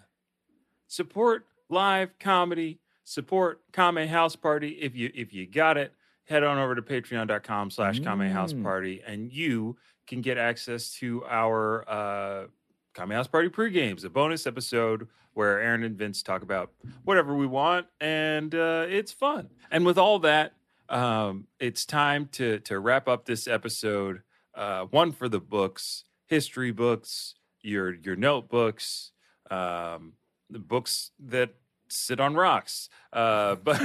Support 0.93 1.47
live 1.71 2.19
comedy. 2.19 2.79
Support 3.05 3.63
Kame 3.73 4.07
House 4.07 4.37
Party. 4.37 4.73
If 4.81 4.95
you 4.95 5.11
if 5.15 5.33
you 5.33 5.47
got 5.47 5.79
it, 5.79 5.95
head 6.25 6.45
on 6.45 6.59
over 6.59 6.75
to 6.75 6.83
patreon.com 6.83 7.71
slash 7.71 7.99
Kame 8.01 8.29
House 8.31 8.53
Mm. 8.53 8.63
Party 8.63 9.03
and 9.07 9.33
you 9.33 9.77
can 10.07 10.21
get 10.21 10.37
access 10.37 10.93
to 10.97 11.25
our 11.25 11.89
uh 11.89 12.47
Kame 12.95 13.09
House 13.11 13.27
Party 13.27 13.49
pre-games, 13.49 14.05
a 14.05 14.11
bonus 14.11 14.47
episode 14.47 15.09
where 15.33 15.61
Aaron 15.61 15.83
and 15.83 15.97
Vince 15.97 16.23
talk 16.23 16.43
about 16.43 16.73
whatever 17.05 17.35
we 17.35 17.47
want, 17.47 17.87
and 18.03 18.55
uh, 18.55 18.85
it's 18.87 19.13
fun. 19.13 19.49
And 19.71 19.87
with 19.87 19.97
all 19.97 20.19
that, 20.19 20.53
um, 20.91 21.47
it's 21.59 21.87
time 21.87 22.29
to 22.33 22.59
to 22.61 22.79
wrap 22.79 23.09
up 23.09 23.25
this 23.25 23.49
episode. 23.49 24.21
Uh, 24.55 24.85
one 24.91 25.13
for 25.13 25.31
the 25.31 25.41
books, 25.41 26.05
history 26.27 26.71
books, 26.71 27.35
your 27.63 27.95
your 27.95 28.15
notebooks, 28.15 29.13
um, 29.51 30.13
the 30.53 30.59
books 30.59 31.11
that 31.19 31.55
sit 31.89 32.21
on 32.21 32.35
rocks. 32.35 32.89
Uh, 33.13 33.57
but 33.57 33.81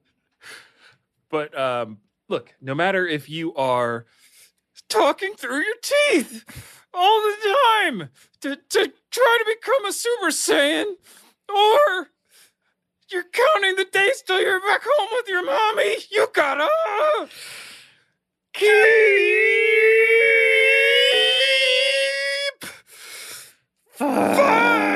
but 1.30 1.56
um, 1.58 1.98
look, 2.28 2.54
no 2.60 2.74
matter 2.74 3.06
if 3.06 3.28
you 3.28 3.54
are 3.54 4.06
talking 4.88 5.34
through 5.34 5.62
your 5.62 5.76
teeth 5.82 6.44
all 6.92 7.22
the 7.22 7.56
time 7.86 8.10
to, 8.40 8.56
to 8.56 8.92
try 9.10 9.38
to 9.38 9.44
become 9.46 9.86
a 9.86 9.92
Super 9.92 10.30
Saiyan, 10.30 10.96
or 11.48 12.08
you're 13.10 13.24
counting 13.24 13.76
the 13.76 13.86
days 13.90 14.22
till 14.26 14.40
you're 14.40 14.60
back 14.60 14.82
home 14.84 15.08
with 15.12 15.28
your 15.28 15.44
mommy, 15.44 15.96
you 16.10 16.28
gotta 16.32 16.68
keep 18.52 18.70
fighting. 23.94 24.89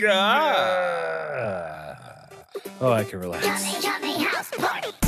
God. 0.00 1.98
Oh, 2.80 2.92
I 2.92 3.04
can 3.04 3.20
relax. 3.20 3.44
Yummy, 3.84 4.16
yummy 4.16 4.24
house 4.24 4.50
party. 4.52 5.01